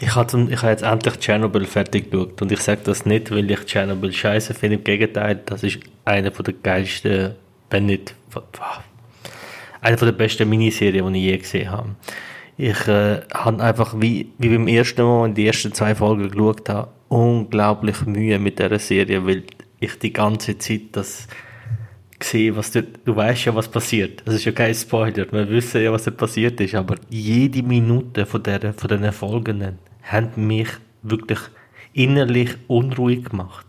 [0.00, 3.64] Ich habe ich jetzt endlich Chernobyl fertig geschaut und ich sage das nicht, weil ich
[3.64, 4.76] Chernobyl scheiße finde.
[4.76, 7.34] Im Gegenteil, das ist eine von der geilsten,
[7.70, 8.14] wenn nicht,
[9.80, 11.90] eine von der besten Miniserien, die ich je gesehen habe.
[12.56, 16.68] Ich äh, habe einfach, wie, wie beim ersten Mal in die ersten zwei Folgen geschaut
[16.68, 19.44] habe, unglaublich Mühe mit dieser Serie, weil
[19.80, 21.28] ich die ganze Zeit das
[22.22, 24.22] sehe, was dort, du weißt ja, was passiert.
[24.24, 25.30] Das ist ja kein Spoiler.
[25.30, 29.78] Wir wissen ja, was dort passiert ist, aber jede Minute von, der, von den Folgen
[30.02, 30.68] haben mich
[31.02, 31.40] wirklich
[31.92, 33.66] innerlich unruhig gemacht.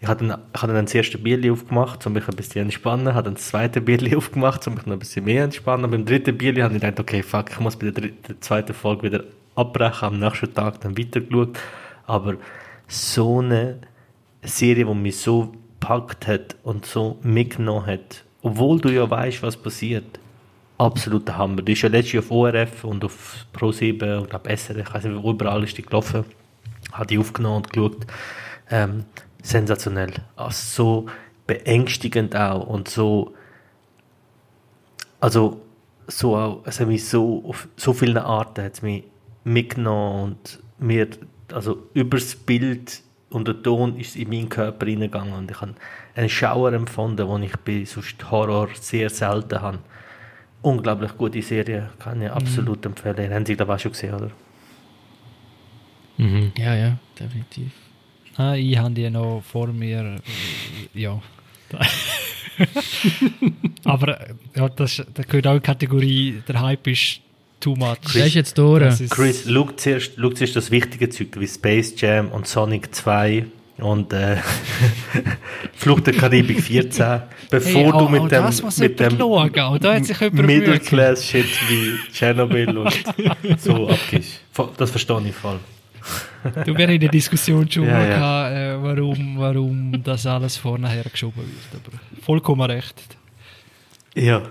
[0.00, 3.24] Ich habe dann, habe dann das erste Bierli aufgemacht, um mich ein bisschen entspannen, habe
[3.24, 5.90] dann das zweite Bierli aufgemacht, um mich noch ein bisschen mehr entspannen.
[5.90, 8.74] Beim dritten Bierli habe ich gedacht, okay, fuck, ich muss bei der, dritten, der zweiten
[8.74, 9.24] Folge wieder
[9.54, 11.56] abbrechen, am nächsten Tag dann weitergeschaut.
[12.06, 12.34] Aber
[12.88, 13.78] so eine
[14.42, 19.56] Serie, die mich so gepackt hat und so mitgenommen hat, obwohl du ja weißt, was
[19.56, 20.20] passiert.
[20.78, 21.62] Absoluter Hammer.
[21.62, 25.04] Die ist ja letztes Jahr auf ORF und auf Pro7 und auf SRF, ich weiß
[25.04, 26.24] nicht, überall ist die gelaufen.
[26.92, 28.06] Habe die aufgenommen und geschaut.
[28.70, 29.04] Ähm,
[29.42, 30.12] sensationell.
[30.36, 31.06] Also so
[31.46, 33.34] beängstigend auch und so
[35.20, 35.60] also
[36.08, 39.04] so auch, es hat mich so auf so vielen Arten hat mich
[39.44, 41.08] mitgenommen und mir
[41.52, 43.02] also übers Bild
[43.32, 45.74] und der Ton ist in meinen Körper reingegangen und ich habe
[46.14, 49.78] einen Schauer empfunden, den ich bei sonst Horror sehr selten habe.
[50.62, 53.32] Unglaublich gute Serie, kann ich absolut empfehlen.
[53.34, 54.30] Haben Sie ich auch schon gesehen, oder?
[56.18, 56.52] Mhm.
[56.56, 57.72] Ja, ja, definitiv.
[58.36, 60.16] Ah, ich habe die noch vor mir.
[60.94, 61.20] äh, Ja.
[63.84, 67.20] Aber äh, ja, das, das gehört auch in die Kategorie, der Hype ist
[67.62, 67.96] too much.
[68.14, 68.82] Der ist jetzt durch.
[68.82, 72.94] Das ist- Chris, schau zuerst, schau zuerst das wichtige Zeug wie Space Jam und Sonic
[72.94, 73.46] 2
[73.78, 74.36] und äh,
[75.74, 79.58] Flucht der Karibik 14, bevor Hey, du auch- mit auch dem, das mit dem schauen,
[79.60, 82.92] auch da hat sich jemand Mühe Middle Class Shit wie Chernobyl und
[83.58, 84.40] so abgehst.
[84.76, 85.58] Das verstehe ich voll.
[86.66, 88.14] Du wärst in der Diskussion schon Ja, mal ja.
[88.16, 91.82] gehabt, äh, warum, warum das alles vorne geschoben wird.
[91.86, 93.00] Aber vollkommen recht.
[94.14, 94.42] Ja.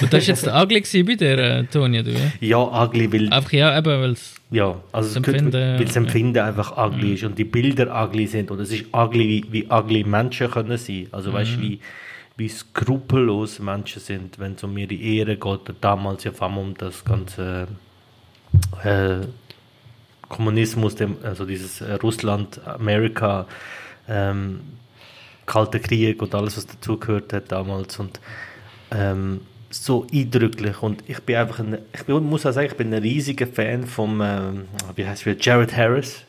[0.00, 2.12] Und das war jetzt der gewesen bei dir, äh, Toni, du?
[2.12, 2.32] Ja?
[2.40, 4.34] Ja, ugly, weil, Einfach ja, eben, weil es.
[4.50, 6.00] ja, also Das Empfinden, weil das ja.
[6.00, 9.66] Empfinden einfach ugly ist und die Bilder ugly sind und es ist ugly, wie, wie
[9.68, 11.08] ugly Menschen können sein.
[11.10, 11.80] Also weißt du, wie,
[12.36, 15.74] wie skrupellos Menschen sind, wenn es um ihre Ehre geht.
[15.80, 17.66] Damals ja vor allem um das ganze
[18.84, 19.26] äh,
[20.28, 23.46] Kommunismus, dem, also dieses äh, Russland, Amerika,
[24.08, 24.60] ähm,
[25.46, 27.98] Kalter Krieg und alles, was dazugehört hat damals.
[27.98, 28.20] Und
[28.90, 29.40] ähm,
[29.70, 30.82] so eindrücklich.
[30.82, 33.84] Und ich bin einfach, ein, ich bin, muss auch sagen, ich bin ein riesiger Fan
[33.86, 34.62] von, ähm,
[34.96, 36.24] wie heißt er, Jared Harris.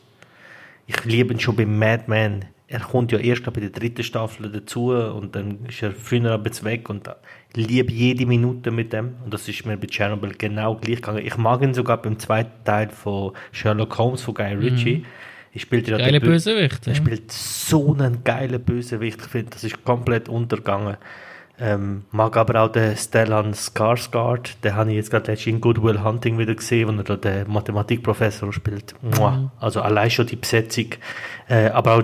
[0.86, 2.44] Ich liebe ihn schon bei Mad Men.
[2.66, 6.42] Er kommt ja erst bei der dritten Staffel dazu und dann ist er früher ein
[6.42, 7.08] bisschen weg und
[7.56, 9.14] ich liebe jede Minute mit dem.
[9.24, 11.26] Und das ist mir bei Chernobyl genau gleich gegangen.
[11.26, 15.04] Ich mag ihn sogar beim zweiten Teil von Sherlock Holmes von Guy Ritchie.
[15.52, 16.86] Ich spielte ja Geile Bö- Bösewicht.
[16.86, 16.96] er Ja.
[16.96, 19.18] spielt so einen geilen Bösewicht.
[19.20, 20.96] Ich finde, das ist komplett untergegangen.
[21.60, 24.60] Ähm, mag aber auch den Stellan Skarsgård.
[24.64, 27.16] Den habe ich jetzt gerade letztens in Good Will Hunting wieder gesehen, wo er da
[27.16, 28.94] den Mathematikprofessor spielt.
[29.02, 29.52] Mua.
[29.60, 30.86] Also allein schon die Besetzung.
[31.48, 32.02] Äh, aber auch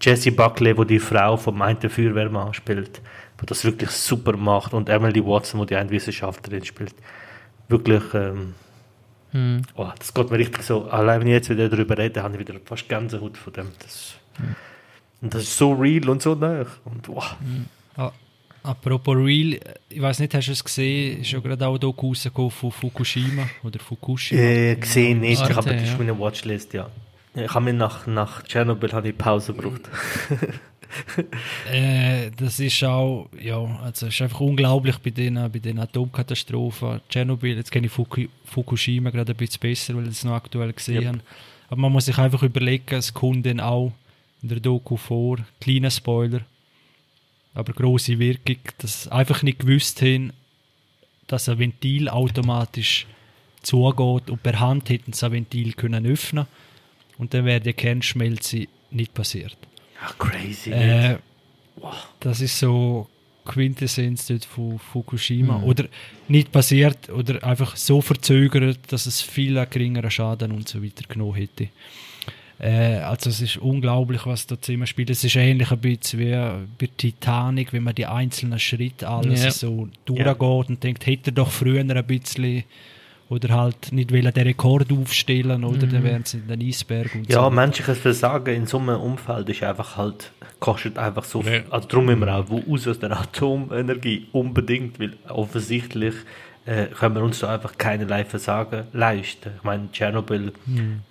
[0.00, 3.02] Jessie Buckley, wo die Frau vom einen Feuerwehrmann spielt,
[3.38, 4.72] wo das wirklich super macht.
[4.72, 6.94] Und Emily Watson, wo die eine Wissenschaftlerin spielt.
[7.68, 8.54] Wirklich, ähm,
[9.34, 9.62] Hm.
[9.74, 10.84] oh, das geht mir richtig so.
[10.84, 13.66] Allein wenn ich jetzt wieder darüber rede, habe ich wieder fast Gänsehaut von dem.
[13.80, 14.14] Das,
[15.20, 16.64] Und das ist so real und so nah.
[16.84, 17.24] Und wow.
[17.24, 17.36] Ah,
[18.64, 19.58] apropos Real,
[19.88, 21.20] ich weiß nicht, hast du es gesehen?
[21.20, 24.40] Ist ja gerade auch ein Doku rausgekommen von Fukushima oder Fukushima.
[24.40, 25.98] Äh, gesehen nicht, Arte, aber das ist ja.
[25.98, 26.90] meine Watchlist, ja.
[27.34, 29.82] Ich habe mir nach, nach Tschernobyl habe ich Pause gebraucht.
[31.68, 37.00] Äh, das ist auch, ja, also es ist einfach unglaublich bei den, bei den Atomkatastrophen.
[37.08, 40.72] Tschernobyl, jetzt kenne ich Fuku, Fukushima gerade ein bisschen besser, weil ich es noch aktuell
[40.72, 41.06] gesehen Yep.
[41.06, 41.20] habe.
[41.68, 43.92] Aber man muss sich einfach überlegen, es kommt dann auch
[44.42, 46.42] in der Doku vor, kleiner Spoiler,
[47.54, 50.32] aber große Wirkung, dass einfach nicht gewusst haben,
[51.26, 53.06] dass ein Ventil automatisch
[53.62, 56.46] zugeht und per Hand hätten sie ein Ventil können öffnen
[57.16, 59.56] und dann wäre die Kernschmelze nicht passiert.
[60.02, 60.70] Ach, crazy.
[60.70, 61.18] Äh,
[62.20, 63.08] das ist so
[63.44, 65.62] Quintessenz dort von Fukushima.
[65.62, 65.86] Oder
[66.28, 71.34] nicht passiert oder einfach so verzögert, dass es viel geringeren Schaden und so weiter genommen
[71.34, 71.68] hätte.
[72.58, 75.10] Äh, also es ist unglaublich, was da zusammen spielt.
[75.10, 76.32] Es ist ähnlich ein bisschen wie
[76.78, 79.50] bei Titanic, wenn man die einzelnen Schritte alles Ja.
[79.50, 82.64] so durchgeht und denkt, hätte er doch früher ein bisschen
[83.30, 87.28] oder halt nicht wollen den Rekord aufstellen oder dann wären sie in den Eisberg und
[87.28, 87.50] Ja, so.
[87.50, 91.54] menschliches Versagen in so einem Umfeld ist einfach halt, kostet einfach so viel.
[91.54, 91.62] Ja.
[91.70, 96.14] Also darum müssen wir auch wo aus aus der Atomenergie unbedingt, weil offensichtlich
[96.66, 99.52] äh, können wir uns da einfach keinerlei Versagen leisten.
[99.56, 100.52] Ich meine, Tschernobyl,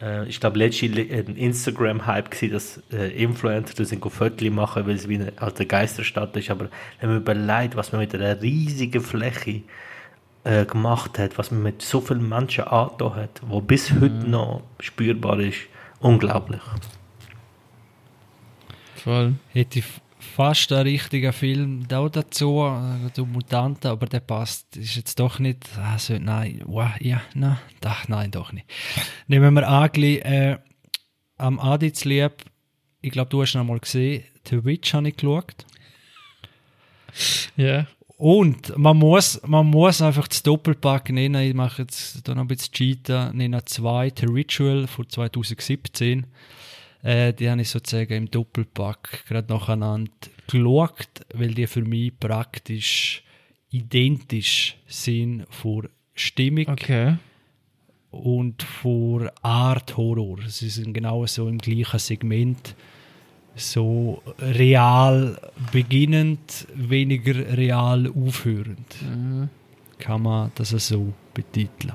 [0.01, 4.95] äh, ich glaube, letztens ein Instagram-Hype gewesen, dass äh, Influencer das sind Fotos machen, weil
[4.95, 6.69] es wie eine alte Geisterstadt ist, aber
[6.99, 9.61] wenn man überlegt, was man mit einer riesigen Fläche
[10.43, 14.63] äh, gemacht hat, was man mit so vielen Menschen angetan hat, wo bis heute noch
[14.80, 15.59] spürbar ist,
[15.99, 16.61] unglaublich.
[18.95, 19.34] Voll.
[19.51, 19.85] hätte ich
[20.35, 25.39] fast einen richtigen Film da dazu, äh, du Mutanten, aber der passt, ist jetzt doch
[25.39, 28.65] nicht, also nein, wow, ja, nein, ach, nein, doch nicht.
[29.27, 30.57] Nehmen wir an, äh,
[31.37, 32.31] am Aditzlieb,
[33.01, 35.65] ich glaube, du hast ihn einmal gesehen, The Witch habe ich geschaut.
[37.55, 37.87] Ja.
[38.17, 41.41] Und man muss, man muss einfach das Doppelpack nennen.
[41.43, 43.33] Ich mache jetzt da noch ein bisschen Cheater.
[43.33, 44.11] Nenne zwei.
[44.17, 46.27] The Ritual von 2017.
[47.03, 50.11] Äh, die habe ich sozusagen im Doppelpack gerade nacheinander
[50.47, 53.23] geschaut, weil die für mich praktisch
[53.69, 57.17] identisch sind vor Stimmung Okay.
[58.11, 60.38] und vor Art Horror.
[60.47, 62.75] Sie sind genau so im gleichen Segment.
[63.55, 65.38] So real
[65.71, 68.95] beginnend, weniger real aufhörend.
[69.99, 71.93] Kann man das so betiteln.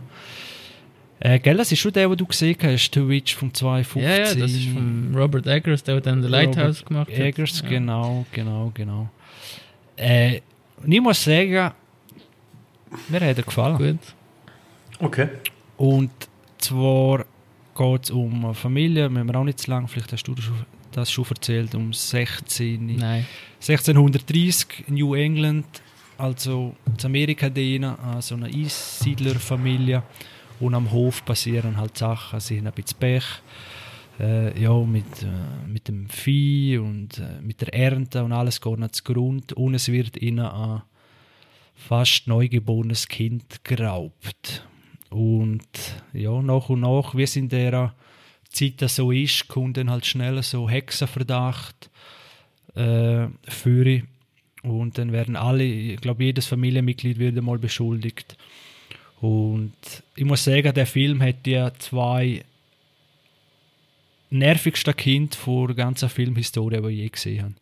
[1.20, 4.03] Äh, gell, das ist schon der, den du gesehen hast, The Witch vom 2015.
[4.03, 7.19] Ja, ja, das ist von Robert Eggers, der dann The Lighthouse Robert gemacht hat.
[7.19, 7.69] Eggers, ja.
[7.69, 9.09] genau, genau, genau.
[9.97, 10.40] Äh,
[10.82, 11.73] und ich muss sagen,
[13.09, 13.77] mir hat er gefallen.
[13.77, 13.99] Gut.
[15.01, 15.28] Okay.
[15.77, 16.11] Und
[16.59, 17.24] zwar
[17.77, 20.45] geht es um eine Familie, müssen wir auch nicht zu lang, vielleicht hast du das
[20.45, 23.27] schon, das schon erzählt, um 16, Nein.
[23.61, 25.66] 1630 New England,
[26.16, 30.03] also in Amerika denen, äh, so eine Einsiedlerfamilie.
[30.60, 33.24] Und am Hof passieren halt Sachen, sie haben ein bisschen Pech.
[34.20, 38.78] Äh, ja, mit, äh, mit dem Vieh und äh, mit der Ernte und alles geht
[38.78, 39.52] nicht Grund.
[39.52, 40.82] Und es wird ihnen ein
[41.76, 44.66] fast neugeborenes Kind geraubt.
[45.10, 45.68] Und
[46.12, 47.94] ja, nach und nach, wie es in der
[48.51, 51.90] Zeit so ist, kommt dann halt schnell so Hexenverdacht
[52.74, 54.02] äh, für
[54.62, 58.36] und dann werden alle, ich glaube jedes Familienmitglied wird einmal beschuldigt.
[59.20, 59.74] Und
[60.15, 62.45] ich muss sagen, der Film hat ja zwei
[64.31, 67.55] nervigsten Kinder vor der ganzen Filmhistorie, die ich je gesehen habe.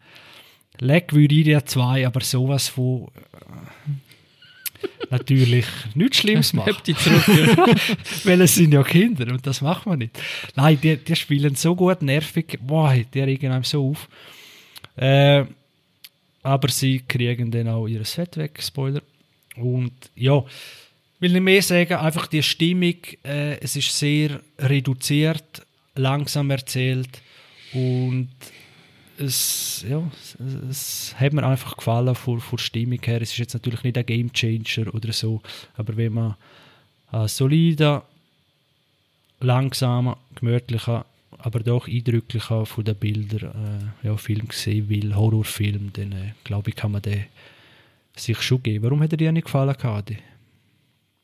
[0.78, 5.64] Leck würde ich ja zwei, aber sowas von äh, natürlich
[5.94, 6.76] nichts Schlimmes machen.
[6.86, 7.26] Die zurück.
[8.24, 10.18] Weil es sind ja Kinder und das macht man nicht.
[10.54, 12.58] Nein, die, die spielen so gut, nervig.
[12.60, 14.08] Boah, die regen einem so auf.
[14.96, 15.44] Äh,
[16.42, 19.02] aber sie kriegen dann auch ihr Set weg, Spoiler.
[19.56, 20.44] Und ja,
[21.20, 27.22] will nicht mehr sagen, einfach die Stimmung, äh, es ist sehr reduziert, langsam erzählt
[27.72, 28.28] und
[29.18, 30.36] es, ja, es,
[30.70, 33.22] es hat mir einfach gefallen von, der Stimmung her.
[33.22, 35.40] Es ist jetzt natürlich nicht ein Game Changer oder so,
[35.76, 36.36] aber wenn man
[37.10, 38.02] einen soliden,
[39.40, 41.02] langsamen, gemütlichen,
[41.38, 46.70] aber doch eindrücklicher von den Bildern äh, ja, Film gesehen will, Horrorfilm, dann äh, glaube
[46.70, 47.24] ich, kann man den
[48.14, 48.84] sich schon geben.
[48.84, 50.18] Warum hat er dir nicht gefallen, Kadi?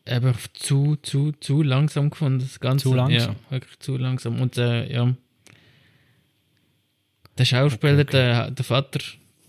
[0.09, 2.85] Aber zu, zu, zu langsam gefunden, das Ganze.
[2.89, 3.37] Zu langsam?
[3.51, 4.41] Ja, wirklich zu langsam.
[4.41, 5.15] Und äh, ja.
[7.39, 8.11] Der Schauspieler, Okay, okay.
[8.13, 8.99] Der, der Vater,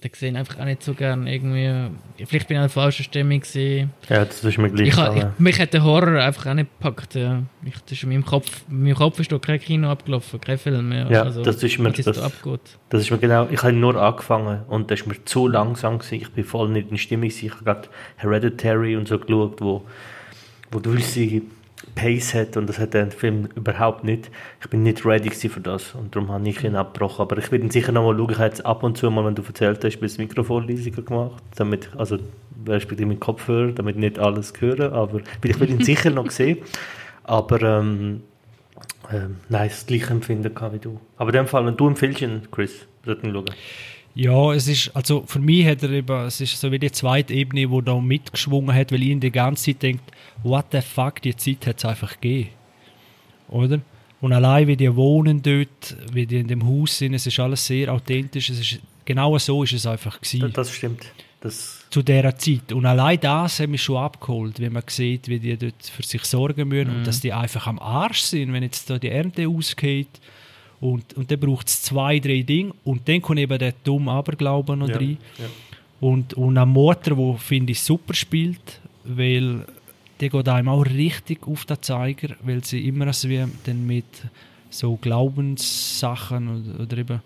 [0.02, 1.90] der gesehen einfach auch nicht so gern irgendwie.
[2.26, 3.92] Vielleicht bin ich in einer falschen Stimmung gewesen.
[4.10, 7.16] Ja, das ist mir gleich Ich, ich, mich hat der Horror einfach auch nicht gepackt.
[7.16, 7.44] Ja.
[7.66, 10.58] Ich, das ist in meinem Kopf, in meinem Kopf ist da kein Kino abgelaufen, kein
[10.58, 11.08] Film mehr.
[11.10, 12.78] Ja, also, das ist mir- das- da abgeht.
[12.90, 16.22] Das ist mir genau, ich habe nur angefangen und das ist mir zu langsam gewesen.
[16.22, 17.46] Ich bin voll nicht in Stimmung gewesen.
[17.48, 19.86] Ich habe gerade Hereditary und so geschaut, wo,
[20.74, 21.42] wo gewisse
[21.96, 24.32] Pace hat und das hat der Film überhaupt nicht.
[24.62, 27.22] Ich bin nicht ready für das und darum habe ich ihn abgebrochen.
[27.22, 28.32] Aber ich werde ihn sicher noch mal schauen.
[28.32, 31.44] Ich habe jetzt ab und zu mal, wenn du erzählt hast, das Mikrofon leiser gemacht,
[31.56, 32.18] damit, also
[32.68, 36.60] respektive mit Kopfhörer, damit nicht alles hören, aber ich will ihn sicher noch sehen.
[37.24, 38.22] Aber ähm,
[39.12, 41.00] ähm, nein, das gleiche Empfinden gehabt wie du.
[41.18, 43.46] Aber in dem Fall, wenn du empfiehlst ihn, Chris, sollten schauen.
[44.16, 47.34] Ja, es ist, also für mich hat er eben, es ist so wie die zweite
[47.34, 50.04] Ebene, die da mitgeschwungen hat, weil ich in die ganze Zeit denkt,
[50.44, 52.50] what the fuck, die Zeit hat es einfach gegeben.
[53.50, 53.80] Oder?
[54.22, 57.66] Und allein wie die wohnen dort, wie die in dem Haus sind, es ist alles
[57.66, 60.42] sehr authentisch, es ist, genau so ist es einfach gewesen.
[60.42, 61.06] Das, das stimmt.
[61.42, 62.72] Das, zu dieser Zeit.
[62.72, 66.24] Und allein das hat mich schon abgeholt, wenn man sieht, wie die dort für sich
[66.24, 70.22] sorgen müssen und dass die einfach am Arsch sind, wenn jetzt da die Ernte ausgeht.
[70.84, 72.74] Und, und dann braucht es zwei, drei Dinge.
[72.84, 75.18] Und dann kommt eben der dumme Aberglaube noch ja, rein.
[75.38, 75.46] ja.
[76.02, 79.66] Und, und ein Motor, der, finde ich, super spielt, weil
[80.20, 84.04] der geht einem auch richtig auf den Zeiger, weil sie immer so wie dann mit
[84.70, 87.22] so Glaubenssachen oder, oder eben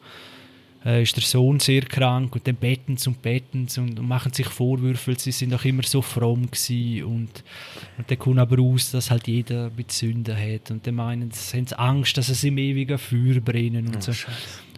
[0.85, 2.55] äh, ist der Sohn sehr krank und dann
[3.07, 7.03] und beten sie und, und machen sich Vorwürfe, sie sind doch immer so fromm gewesen
[7.05, 7.43] und,
[7.97, 11.57] und dann kommt aber raus, dass halt jeder mit Sünden hat und dann meinen sie,
[11.57, 14.11] haben Angst, dass sie im ewigen Feuer brennen und so.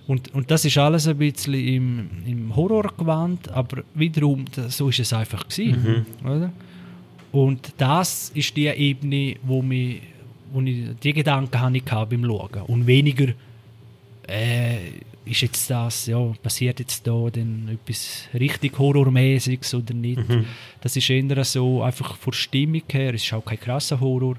[0.07, 4.89] Und, und das ist alles ein bisschen im, im Horror gewandt, aber wiederum, da- so
[4.89, 6.51] ist es einfach gewesen, oder?
[7.31, 10.01] Und das ist die Ebene, wo, mich,
[10.51, 12.61] wo ich die Gedanken hatte beim Schauen.
[12.65, 13.27] Und weniger,
[14.27, 14.77] äh,
[15.29, 20.21] ist jetzt das, ja, passiert jetzt da denn etwas richtig Horrormäßiges oder nicht.
[20.81, 24.35] Das ist eher so, einfach von Stimmung her, es ist auch kein krasser Horror,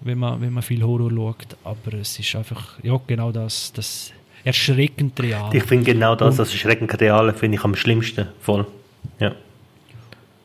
[0.00, 4.12] wenn man, wenn man viel Horror schaut, aber es ist einfach, ja, genau das, das
[4.44, 5.54] erschreckend real.
[5.54, 8.28] Ich finde genau das, das schreckend Reale, finde ich am schlimmsten.
[8.40, 8.66] Voll.
[9.20, 9.34] Ja.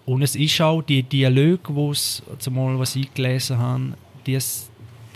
[0.05, 3.93] Und es ist auch die Dialoge, wo es, also mal was ich gelesen habe,
[4.25, 4.37] die,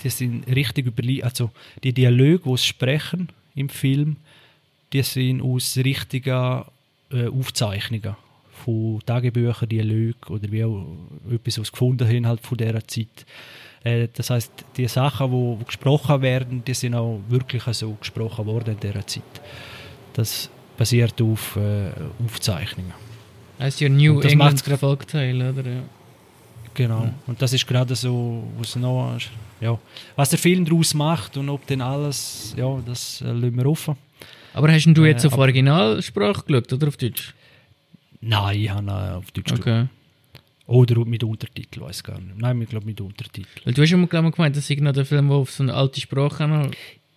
[0.04, 1.52] die sind richtig überli also
[1.84, 4.18] die Dialoge, die es sprechen im Film,
[4.94, 6.64] die sind aus richtigen
[7.12, 8.16] äh, Aufzeichnungen
[8.64, 10.86] von Tagebüchern, Dialogen oder wie auch
[11.32, 13.26] etwas, was gefunden haben halt von dieser Zeit.
[13.84, 18.74] Äh, das heißt, die Sachen, die gesprochen werden, die sind auch wirklich so gesprochen worden
[18.74, 19.24] in dieser Zeit.
[20.14, 21.92] Das basiert auf äh,
[22.24, 22.94] Aufzeichnungen.
[23.58, 25.70] Das ist ja New England Volkteil, oder?
[25.70, 25.84] Ja.
[26.74, 27.10] Genau.
[27.26, 29.18] Und das ist gerade so, was noch,
[29.60, 29.80] ja,
[30.16, 33.96] was der Film daraus macht und ob denn alles, ja, das äh, lassen wir offen.
[34.58, 37.34] Aber hast du jetzt Äh, auf Originalsprache geschaut oder auf Deutsch?
[38.22, 39.60] Nein, ich habe auf Deutsch geschaut.
[39.60, 39.86] Okay.
[40.66, 42.38] Oder mit Untertitel, weiß gar nicht.
[42.40, 43.48] Nein, ich glaube mit Untertitel.
[43.64, 45.64] Weil du hast immer glaub ich, gemeint, das ist noch der Film, der auf so
[45.64, 46.72] eine alte Sprache noch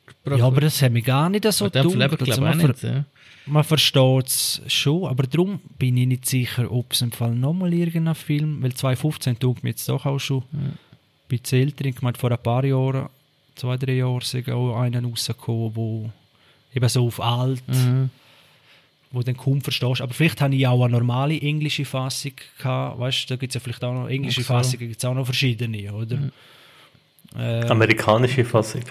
[0.06, 2.74] gesprochen Ja, aber das hat mich gar nicht so glaub Also man, ver.
[2.94, 3.04] Ja.
[3.46, 7.72] man versteht es schon, aber darum bin ich nicht sicher, ob es im Fall nochmal
[7.72, 10.78] irgendein Film, weil 2015 tut mir jetzt doch auch schon ein
[11.26, 11.86] bisschen älter.
[11.86, 13.08] Ich meine, vor ein paar Jahren,
[13.56, 16.10] zwei, drei Jahren, ist auch einer rausgekommen, wo
[16.74, 18.10] eben so auf alt, Mhm.
[19.12, 20.00] wo du dann kaum verstehst.
[20.00, 22.98] Aber vielleicht habe ich auch eine normale englische Fassung gehabt.
[23.00, 24.46] Weißt du, da gibt es ja vielleicht auch noch englische so.
[24.48, 26.30] Fassungen, gibt es auch noch verschiedene, oder?
[27.36, 28.82] Äh, Amerikanische Fassung.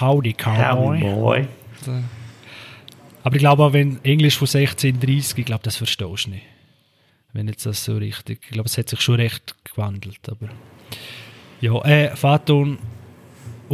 [0.00, 1.00] Howdy Cowboy.
[1.00, 1.48] Boy.
[3.22, 6.42] Aber ich glaube auch, wenn Englisch von 1630, ich glaube, das verstehst du nicht.
[7.32, 8.40] Wenn jetzt das so richtig.
[8.44, 10.20] Ich glaube, es hat sich schon recht gewandelt.
[10.28, 10.48] Aber
[11.60, 12.78] ja, äh, Faton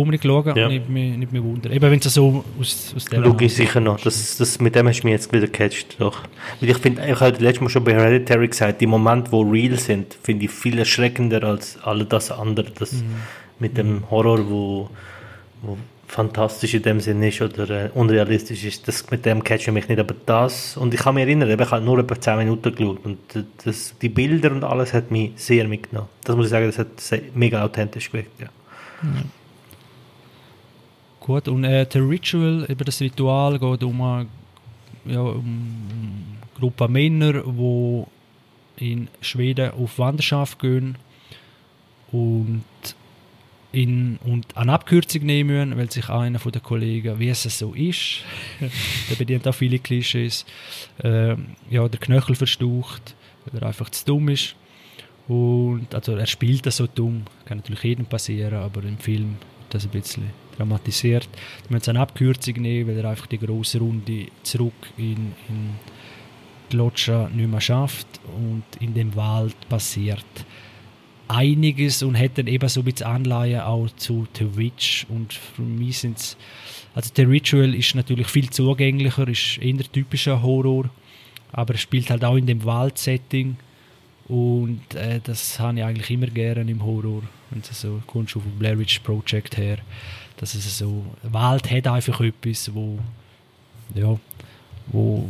[0.01, 0.69] unbedingt schauen, Ja.
[0.69, 1.73] nicht, mehr, nicht mehr wundern.
[1.73, 4.01] Eben, wenn es so aus, aus der Schau ich sicher noch.
[4.01, 5.97] Das, das, mit dem hast du mich jetzt wieder gecatcht.
[5.99, 6.23] Doch.
[6.61, 9.79] Weil ich finde, ich habe letztes Mal schon bei Hereditary gesagt, die Momente, wo real
[9.79, 12.71] sind, finde ich viel erschreckender als all das andere.
[12.79, 12.95] Das
[13.59, 14.91] mit dem Horror, wo,
[15.63, 15.77] wo
[16.11, 20.01] fantastisch in dem Sinn ist oder äh, unrealistisch ist, das, mit dem catcht mich nicht.
[20.01, 23.19] Aber das, und ich kann mich erinnern, ich habe nur etwa 10 Minuten geschaut und
[23.65, 26.09] das, die Bilder und alles hat mich sehr mitgenommen.
[26.25, 28.41] Das muss ich sagen, das hat mega authentisch gewirkt.
[28.41, 28.49] Ja.
[31.21, 34.27] Gut, und äh, der Ritual, über das Ritual geht um eine,
[35.05, 38.05] ja, um Gruppe Männer, die
[38.79, 40.97] in Schweden auf Wanderschaft gehen
[42.11, 42.65] und,
[43.73, 48.21] in, und eine Abkürzung nehmen, weil sich einer den Kollegen, wie es so ist,
[49.11, 50.47] der bedient auch viele Klischees,
[51.03, 51.37] äh,
[51.69, 53.15] ja, der Knöchel verstaucht,
[53.45, 54.57] weil er einfach zu dumm ist.
[55.29, 59.37] Und also er spielt das so dumm, kann natürlich jedem passieren, aber im Film
[59.69, 60.31] das ein bisschen
[60.61, 61.29] dramatisiert.
[61.69, 65.75] Die müssen eine Abkürzung nehmen, weil er einfach die große Runde zurück in, in
[66.71, 68.07] die Loggia nicht mehr schafft
[68.37, 70.25] und in dem Wald passiert
[71.31, 75.63] einiges und hat dann eben so ein bisschen Anleihen auch zu The Witch und für
[75.63, 76.37] mich sind
[76.93, 80.91] also der Ritual ist natürlich viel zugänglicher, ist eher typischer Horror,
[81.53, 83.57] aber er spielt halt auch in dem Waldsetting
[84.27, 88.41] und äh, das habe ich eigentlich immer gerne im Horror, wenn es so kommst du
[88.41, 89.79] vom Blair Witch Project her,
[90.41, 92.99] dass es so Wald hat einfach etwas, wo
[93.95, 94.17] ja,
[94.87, 95.25] wo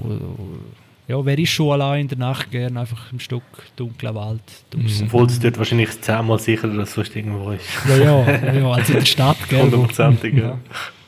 [1.08, 3.42] ja, wer ist schon allein in der Nacht gern einfach im Stock
[3.74, 5.06] dunklen Wald draussen.
[5.06, 7.64] Obwohl es dort wahrscheinlich zehnmal sicherer als sonst irgendwo ist.
[7.88, 9.62] Ja, ja, ja, also in der Stadt, gell?
[9.62, 10.56] Hundertprozentig, ja.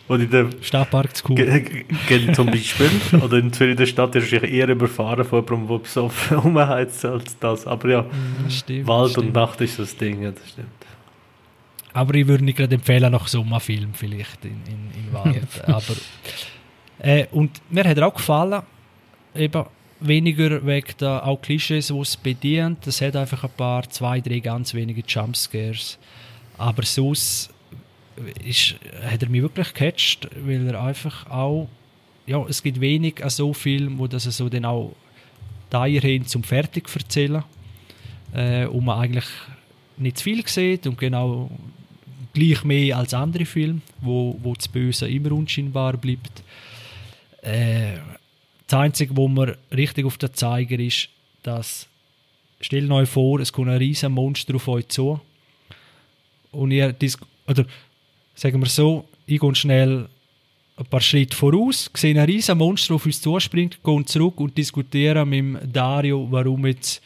[0.09, 1.65] Und in der Stadtpark zu cool.
[2.35, 2.91] Zum Beispiel,
[3.23, 7.39] oder in Zürich der Stadt ist wahrscheinlich eher überfahren von jemandem, der besoffen rumheizt als
[7.39, 7.67] das.
[7.69, 8.07] Aber ja,
[8.49, 9.33] stimmt, Wald und.
[9.33, 10.69] Nacht ist so das Ding, ja, das stimmt.
[11.93, 15.49] Aber ich würde nicht gerade empfehlen, nach Sommerfilm vielleicht in, in, in Wald.
[15.67, 15.95] Aber,
[16.99, 18.63] äh, und mir hat er auch gefallen,
[19.35, 19.65] eben
[20.01, 22.87] weniger wegen der auch Klischees, die es bedient.
[22.87, 25.99] Es hat einfach ein paar, zwei, drei ganz wenige Jumpscares.
[26.59, 27.51] Aber sonst
[28.45, 31.69] ist, hat er mich wirklich gecatcht, weil er einfach auch,
[32.27, 34.95] ja, es gibt wenig an so Filmen, wo das so dann auch
[35.71, 37.45] dahin zum fertig erzählen,
[38.35, 39.29] äh, und man eigentlich
[39.97, 41.51] nicht zu viel sieht und genau
[42.33, 46.43] gleich mehr als andere Filme, wo, wo das Böse immer unscheinbar bleibt.
[47.43, 47.99] Äh,
[48.67, 51.09] das Einzige, wo man richtig auf den Zeiger ist,
[51.43, 51.89] dass
[52.61, 55.21] stellt euch vor, es kommt ein riesen Monster auf euch zu
[56.53, 56.95] und ihr
[57.47, 57.67] oder
[58.35, 60.09] sagen wir so, ich gehe schnell
[60.77, 65.29] ein paar Schritte voraus, sehe ein riesen Monster auf uns zuspringt, gehen zurück und diskutieren
[65.29, 67.03] mit Dario, warum jetzt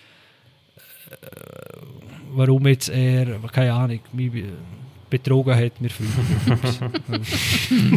[2.32, 4.00] warum jetzt er, keine Ahnung,
[5.10, 5.90] betrogen hat, mir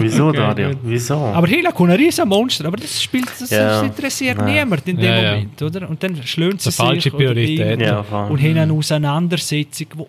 [0.01, 0.71] Wieso, Okay, Dario?
[0.83, 1.15] Wieso?
[1.15, 3.81] Aber kommt ein riesen Monster, aber das spielt, das, Ja.
[3.81, 4.53] das interessiert Nein.
[4.65, 5.31] niemand in dem Ja, ja.
[5.35, 5.89] Moment, oder?
[5.89, 7.81] Und dann schlönt sie Das ist eine falsche sich oder Priorität.
[7.81, 10.07] Ja, und haben eine Auseinandersetzung, wo,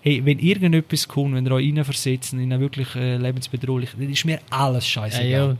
[0.00, 4.24] hey, wenn irgendetwas kommt, wenn ihr euch reinversetzen in eine wirklich äh, lebensbedrohlich, dann ist
[4.24, 5.56] mir alles scheißegal, Ja, ja.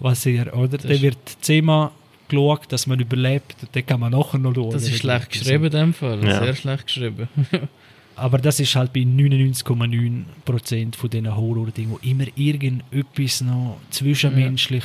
[0.00, 0.78] was ihr, oder?
[0.78, 1.90] Dann wird zehnmal
[2.28, 4.70] geschaut, dass man überlebt und dann kann man nachher noch schauen.
[4.72, 6.22] Das ist schlecht es geschrieben in dem Fall.
[6.24, 6.44] Ja.
[6.44, 7.28] Sehr schlecht geschrieben.
[8.18, 14.84] Aber das ist halt bei 99,9% von diesen Horror-Dingen, wo immer irgendetwas noch zwischenmenschlich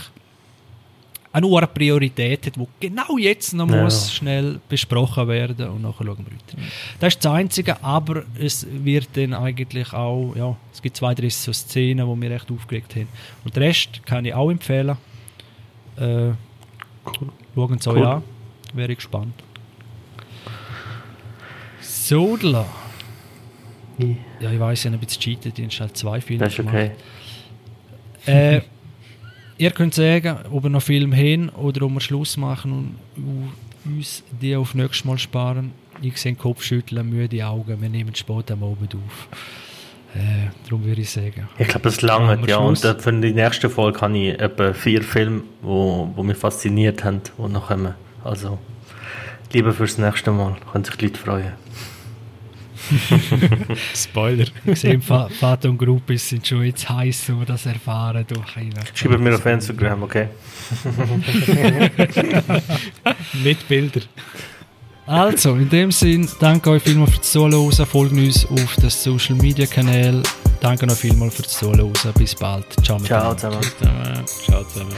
[1.31, 3.81] eine hohe Priorität hat, wo genau jetzt noch Ja.
[3.83, 6.57] muss schnell besprochen werden und nachher schauen wir weiter.
[6.99, 11.29] Das ist das Einzige, aber es wird dann eigentlich auch, ja, es gibt zwei, drei
[11.29, 13.07] so Szenen, die mich recht aufgeregt haben.
[13.43, 14.95] Und den Rest kann ich auch empfehlen.
[15.97, 16.31] Äh,
[17.55, 17.97] Schauen Sie Cool.
[17.97, 18.23] euch an,
[18.73, 19.33] wäre ich gespannt.
[21.81, 22.65] Sodler.
[24.39, 26.59] Ja, ich weiß, ich habe ein bisschen cheatet, ich habe halt zwei Filme Das ist
[26.59, 26.91] okay.
[28.25, 28.61] Äh,
[29.57, 33.51] ihr könnt sagen, ob wir noch Film haben oder ob wir Schluss machen und
[33.85, 35.71] uns die auf nächstes Mal sparen.
[36.01, 39.27] Ich sehe den Kopf schütteln, müde Augen, wir nehmen spät am Abend auf.
[40.15, 41.49] Äh, darum würde ich sagen.
[41.57, 42.57] Ich glaube, das Machen lange, ja.
[42.57, 42.85] Schluss.
[42.85, 47.03] Und äh, für die nächste Folge habe ich etwa vier Filme, wo, wo mich fasziniert
[47.03, 47.95] haben, die noch kommen.
[48.23, 48.59] Also,
[49.51, 50.55] lieber fürs nächste Mal.
[50.71, 51.53] Können sich die Leute freuen.
[53.95, 54.45] Spoiler.
[54.65, 58.25] Ich sehe, Vater und Gruppe sind schon jetzt heiß, wo wir das erfahren.
[58.27, 58.35] Du,
[58.93, 60.27] Schreibt mir auf Instagram, okay?
[63.43, 64.01] Mit Bilder.
[65.05, 67.85] Also, in dem Sinn, danke euch vielmals fürs Zuhören.
[67.85, 70.23] Folgt uns auf den Social Media Kanälen.
[70.61, 71.91] Danke noch vielmals fürs Zuhören.
[72.17, 72.65] Bis bald.
[72.83, 72.97] Ciao.
[72.99, 73.35] Ciao.
[73.35, 73.61] Zusammen.
[74.45, 74.95] Ciao zusammen.